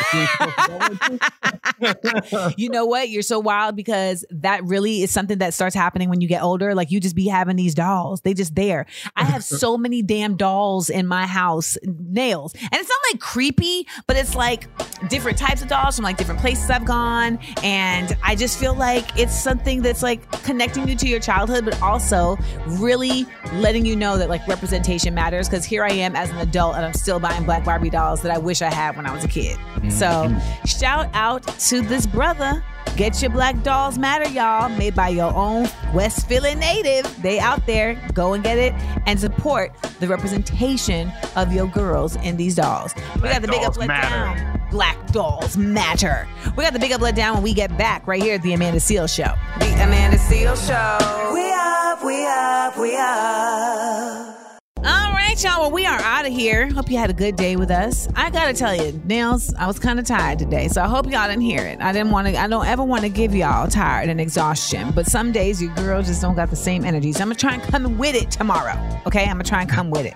you 2.57 2.69
know 2.69 2.85
what? 2.87 3.09
You're 3.09 3.23
so 3.23 3.39
wild 3.39 3.77
because 3.77 4.25
that 4.31 4.65
really 4.65 5.03
is 5.03 5.11
something 5.11 5.39
that 5.39 5.55
starts 5.55 5.75
happening 5.75 6.09
when 6.09 6.21
you 6.21 6.29
get 6.29 6.43
older. 6.43 6.75
Like 6.75 6.91
you 6.91 7.01
just 7.01 7.17
be 7.17 7.27
having 7.27 7.57
these 7.57 7.75
dolls. 7.75 8.21
They 8.23 8.35
just 8.35 8.55
there. 8.55 8.87
I 9.17 9.25
have 9.25 9.43
so 9.45 9.77
many 9.77 10.03
damn 10.03 10.37
dolls 10.43 10.91
in 10.91 11.07
my 11.07 11.25
house, 11.25 11.79
nails. 11.85 12.53
And 12.55 12.73
it's 12.73 12.89
not 12.89 12.99
like 13.13 13.21
creepy, 13.21 13.87
but 14.09 14.17
it's 14.17 14.35
like 14.35 14.67
different 15.09 15.39
types 15.39 15.63
of 15.63 15.69
dolls 15.69 15.95
from 15.95 16.03
like 16.03 16.17
different 16.17 16.41
places 16.41 16.69
I've 16.69 16.85
gone. 16.85 17.39
And 17.63 18.17
I 18.25 18.35
just 18.35 18.59
feel 18.59 18.75
like 18.75 19.17
it's 19.17 19.33
something 19.41 19.83
that's 19.83 20.03
like 20.03 20.29
connecting 20.43 20.89
you 20.89 20.97
to 20.97 21.07
your 21.07 21.21
childhood, 21.21 21.65
but 21.65 21.81
also 21.81 22.37
really 22.67 23.25
letting 23.53 23.87
you 23.87 23.95
know 23.95 24.19
that 24.19 24.29
like 24.29 24.45
representation 24.49 25.15
matters. 25.15 25.49
Cause 25.49 25.65
here 25.65 25.85
I 25.85 25.93
am 25.93 26.17
as 26.17 26.31
an 26.31 26.39
adult 26.39 26.75
and 26.75 26.85
I'm 26.85 26.95
still 26.95 27.21
buying 27.21 27.45
black 27.45 27.65
Barbie 27.65 27.91
dolls 27.91 28.21
that 28.23 28.33
I 28.33 28.39
wish 28.39 28.63
I 28.63 28.75
had 28.75 28.97
when 28.97 29.07
I 29.07 29.15
was 29.15 29.23
a 29.23 29.29
kid. 29.29 29.57
Mm-hmm. 29.77 29.91
So 29.91 30.35
shout 30.67 31.09
out 31.15 31.47
to 31.47 31.83
this 31.83 32.05
brother. 32.05 32.65
Get 32.97 33.23
your 33.23 33.31
black 33.31 33.63
dolls 33.63 33.99
matter, 33.99 34.29
y'all. 34.29 34.69
Made 34.69 34.95
by 34.95 35.09
your 35.09 35.33
own 35.35 35.67
West 35.95 36.29
Philly 36.29 36.55
native. 36.55 37.23
They 37.23 37.39
out 37.39 37.65
there. 37.67 38.01
Go 38.13 38.35
and 38.35 38.45
get 38.45 38.59
it 38.59 38.75
and 39.07 39.19
support 39.19 39.73
the 40.01 40.07
representation 40.09 41.11
of 41.37 41.53
your 41.53 41.67
girls 41.69 42.17
in 42.17 42.37
these 42.37 42.55
dolls. 42.55 42.95
we 43.17 43.23
got 43.23 43.41
the 43.43 43.49
big 43.49 43.65
up 43.65 43.77
let 43.77 43.89
matter. 43.89 44.09
down. 44.41 44.69
Black 44.71 45.07
dolls 45.09 45.57
matter. 45.57 46.29
We 46.57 46.65
got 46.65 46.73
the 46.73 46.79
big 46.79 46.93
up 46.93 47.01
let 47.01 47.15
down 47.15 47.35
when 47.35 47.43
we 47.43 47.55
get 47.55 47.77
back 47.79 48.07
right 48.07 48.23
here 48.23 48.35
at 48.35 48.43
the 48.43 48.53
Amanda 48.53 48.79
Seales 48.79 49.15
Show. 49.15 49.35
The 49.59 49.73
Amanda 49.83 50.19
Seales 50.19 50.67
Show. 50.67 51.33
We 51.33 51.51
up, 51.53 52.05
we 52.05 52.27
up, 52.27 52.79
we 52.79 52.97
up. 52.97 54.61
All 54.79 54.83
right, 54.85 55.12
y'all. 55.41 55.61
Well, 55.63 55.71
we 55.71 55.87
are 55.87 55.99
out 56.01 56.27
of 56.27 56.33
here. 56.33 56.69
Hope 56.71 56.91
you 56.91 56.99
had 56.99 57.09
a 57.09 57.15
good 57.15 57.37
day 57.37 57.57
with 57.57 57.71
us. 57.71 58.07
I 58.15 58.29
gotta 58.29 58.53
tell 58.53 58.77
you, 58.77 59.01
Nails, 59.07 59.55
I 59.55 59.67
was 59.67 59.79
kind 59.79 59.99
of 59.99 60.05
tired 60.05 60.39
today, 60.39 60.69
so 60.69 60.83
I 60.83 60.87
hope 60.87 61.11
y'all 61.11 61.27
didn't 61.27 61.41
hear 61.41 61.63
it. 61.63 61.81
I 61.81 61.91
didn't 61.91 62.11
want 62.11 62.29
to. 62.29 62.39
I 62.39 62.47
don't 62.47 62.67
ever 62.67 62.85
want 62.85 63.03
to 63.03 63.09
give 63.09 63.35
y'all 63.35 63.67
tired 63.67 64.11
and 64.11 64.21
exhaustion, 64.21 64.91
but 64.91 65.07
some 65.07 65.33
days 65.33 65.63
your 65.63 65.75
girls 65.75 66.07
just 66.07 66.21
don't 66.21 66.37
got 66.37 66.51
the 66.51 66.57
same 66.57 66.85
energy. 66.85 67.13
So 67.13 67.23
I'm 67.23 67.29
gonna 67.29 67.37
try 67.37 67.55
and 67.55 67.63
come 67.63 67.97
with 67.97 68.15
it 68.15 68.31
tomorrow. 68.31 68.77
Okay, 69.07 69.23
I'm 69.23 69.33
gonna 69.37 69.45
try 69.45 69.63
and 69.63 69.71
come 69.71 69.91
with 69.91 70.05
it. 70.05 70.15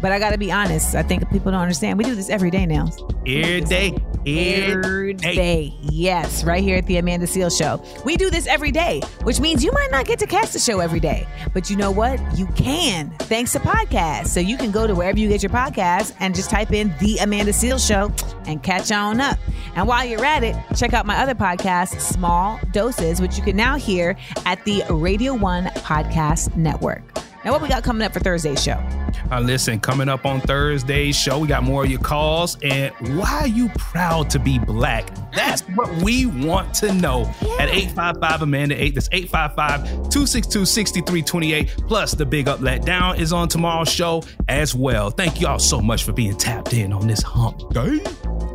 But 0.00 0.12
I 0.12 0.20
gotta 0.20 0.38
be 0.38 0.52
honest. 0.52 0.94
I 0.94 1.02
think 1.02 1.28
people 1.30 1.50
don't 1.50 1.60
understand. 1.60 1.98
We 1.98 2.04
do 2.04 2.14
this 2.14 2.30
every 2.30 2.50
day, 2.50 2.64
Nails. 2.64 3.02
Every 3.26 3.62
day. 3.62 3.96
Every 4.24 5.14
day. 5.14 5.74
Yes, 5.82 6.44
right 6.44 6.62
here 6.62 6.76
at 6.76 6.86
the 6.86 6.98
Amanda 6.98 7.26
Seales 7.26 7.58
Show. 7.58 7.82
We 8.04 8.16
do 8.16 8.30
this 8.30 8.46
every 8.46 8.70
day, 8.70 9.00
which 9.24 9.40
means 9.40 9.64
you 9.64 9.72
might 9.72 9.90
not 9.90 10.06
get 10.06 10.18
to 10.20 10.26
catch 10.26 10.52
the 10.52 10.58
show 10.58 10.80
every 10.80 11.00
day. 11.00 11.26
But 11.52 11.68
you 11.70 11.76
know 11.76 11.90
what? 11.90 12.20
You 12.38 12.46
can, 12.48 13.10
thanks 13.20 13.52
to 13.52 13.58
podcasts. 13.58 14.28
So 14.28 14.40
you 14.40 14.56
can 14.56 14.70
go 14.70 14.86
to 14.86 14.94
wherever 14.94 15.18
you 15.18 15.28
get 15.28 15.42
your 15.42 15.50
podcasts 15.50 16.14
and 16.20 16.34
just 16.34 16.50
type 16.50 16.72
in 16.72 16.94
The 17.00 17.18
Amanda 17.18 17.52
Seales 17.52 17.86
Show 17.86 18.12
and 18.46 18.62
catch 18.62 18.92
on 18.92 19.20
up. 19.20 19.38
And 19.74 19.88
while 19.88 20.04
you're 20.04 20.24
at 20.24 20.44
it, 20.44 20.54
check 20.76 20.92
out 20.92 21.06
my 21.06 21.18
other 21.18 21.34
podcast, 21.34 22.00
Small 22.00 22.60
Doses, 22.72 23.20
which 23.20 23.36
you 23.36 23.42
can 23.42 23.56
now 23.56 23.76
hear 23.76 24.16
at 24.44 24.64
the 24.64 24.82
Radio 24.90 25.34
One 25.34 25.64
Podcast 25.66 26.56
Network. 26.56 27.02
Now, 27.44 27.50
what 27.50 27.62
we 27.62 27.68
got 27.68 27.82
coming 27.82 28.02
up 28.06 28.12
for 28.12 28.20
Thursday's 28.20 28.62
show? 28.62 28.80
Uh, 29.30 29.40
listen, 29.40 29.80
coming 29.80 30.08
up 30.08 30.24
on 30.24 30.40
Thursday's 30.40 31.16
show, 31.16 31.38
we 31.38 31.48
got 31.48 31.64
more 31.64 31.84
of 31.84 31.90
your 31.90 32.00
calls. 32.00 32.56
And 32.62 32.92
why 33.18 33.40
are 33.40 33.48
you 33.48 33.68
proud 33.70 34.30
to 34.30 34.38
be 34.38 34.58
black? 34.60 35.10
That's 35.34 35.62
what 35.62 35.90
we 36.02 36.26
want 36.26 36.72
to 36.74 36.92
know 36.92 37.22
at 37.58 37.68
855 37.68 38.42
Amanda 38.42 38.80
8. 38.80 38.94
That's 38.94 39.08
855 39.10 39.84
262 40.10 40.64
6328. 40.66 41.68
Plus, 41.88 42.12
the 42.12 42.26
Big 42.26 42.46
Up 42.46 42.60
Let 42.60 42.84
Down 42.84 43.18
is 43.18 43.32
on 43.32 43.48
tomorrow's 43.48 43.88
show 43.88 44.22
as 44.48 44.74
well. 44.74 45.10
Thank 45.10 45.40
y'all 45.40 45.58
so 45.58 45.80
much 45.80 46.04
for 46.04 46.12
being 46.12 46.36
tapped 46.36 46.74
in 46.74 46.92
on 46.92 47.08
this 47.08 47.22
hump 47.22 47.72
day. 47.72 48.00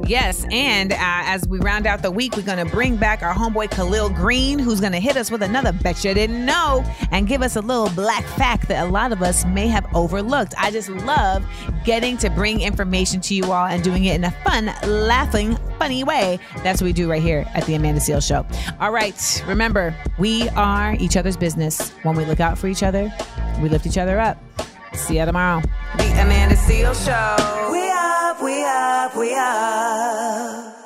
Yes, 0.07 0.45
and 0.51 0.93
uh, 0.93 0.97
as 0.99 1.45
we 1.49 1.59
round 1.59 1.85
out 1.85 2.01
the 2.01 2.11
week, 2.11 2.37
we're 2.37 2.43
going 2.43 2.65
to 2.65 2.71
bring 2.71 2.95
back 2.95 3.23
our 3.23 3.33
homeboy 3.33 3.69
Kahlil 3.69 4.15
Greene, 4.15 4.57
who's 4.57 4.79
going 4.79 4.93
to 4.93 5.01
hit 5.01 5.17
us 5.17 5.29
with 5.29 5.43
another 5.43 5.73
bet 5.73 6.05
you 6.05 6.13
didn't 6.13 6.45
know 6.45 6.85
and 7.11 7.27
give 7.27 7.41
us 7.41 7.57
a 7.57 7.61
little 7.61 7.89
black 7.89 8.23
fact 8.23 8.69
that 8.69 8.87
a 8.87 8.89
lot 8.89 9.11
of 9.11 9.21
us 9.21 9.45
may 9.47 9.67
have 9.67 9.85
overlooked. 9.93 10.53
I 10.57 10.71
just 10.71 10.87
love 10.87 11.45
getting 11.83 12.17
to 12.19 12.29
bring 12.29 12.61
information 12.61 13.19
to 13.21 13.35
you 13.35 13.51
all 13.51 13.65
and 13.65 13.83
doing 13.83 14.05
it 14.05 14.15
in 14.15 14.23
a 14.23 14.31
fun, 14.45 14.67
laughing, 14.83 15.57
funny 15.77 16.05
way. 16.05 16.39
That's 16.63 16.81
what 16.81 16.85
we 16.85 16.93
do 16.93 17.09
right 17.09 17.21
here 17.21 17.45
at 17.53 17.65
the 17.65 17.75
Amanda 17.75 17.99
Seales 17.99 18.25
Show. 18.25 18.45
All 18.79 18.93
right, 18.93 19.43
remember, 19.45 19.93
we 20.17 20.47
are 20.49 20.95
each 20.95 21.17
other's 21.17 21.35
business. 21.35 21.91
When 22.03 22.15
we 22.15 22.23
look 22.23 22.39
out 22.39 22.57
for 22.57 22.67
each 22.67 22.81
other, 22.81 23.11
we 23.61 23.67
lift 23.67 23.85
each 23.85 23.97
other 23.97 24.19
up. 24.19 24.41
See 24.97 25.19
you 25.19 25.25
tomorrow. 25.25 25.61
The 25.97 26.21
Amanda 26.21 26.55
Seales 26.55 27.05
Show. 27.05 27.71
We 27.71 27.87
up, 27.89 28.41
we 28.41 28.63
up, 28.63 29.15
we 29.15 29.35
up. 29.35 30.76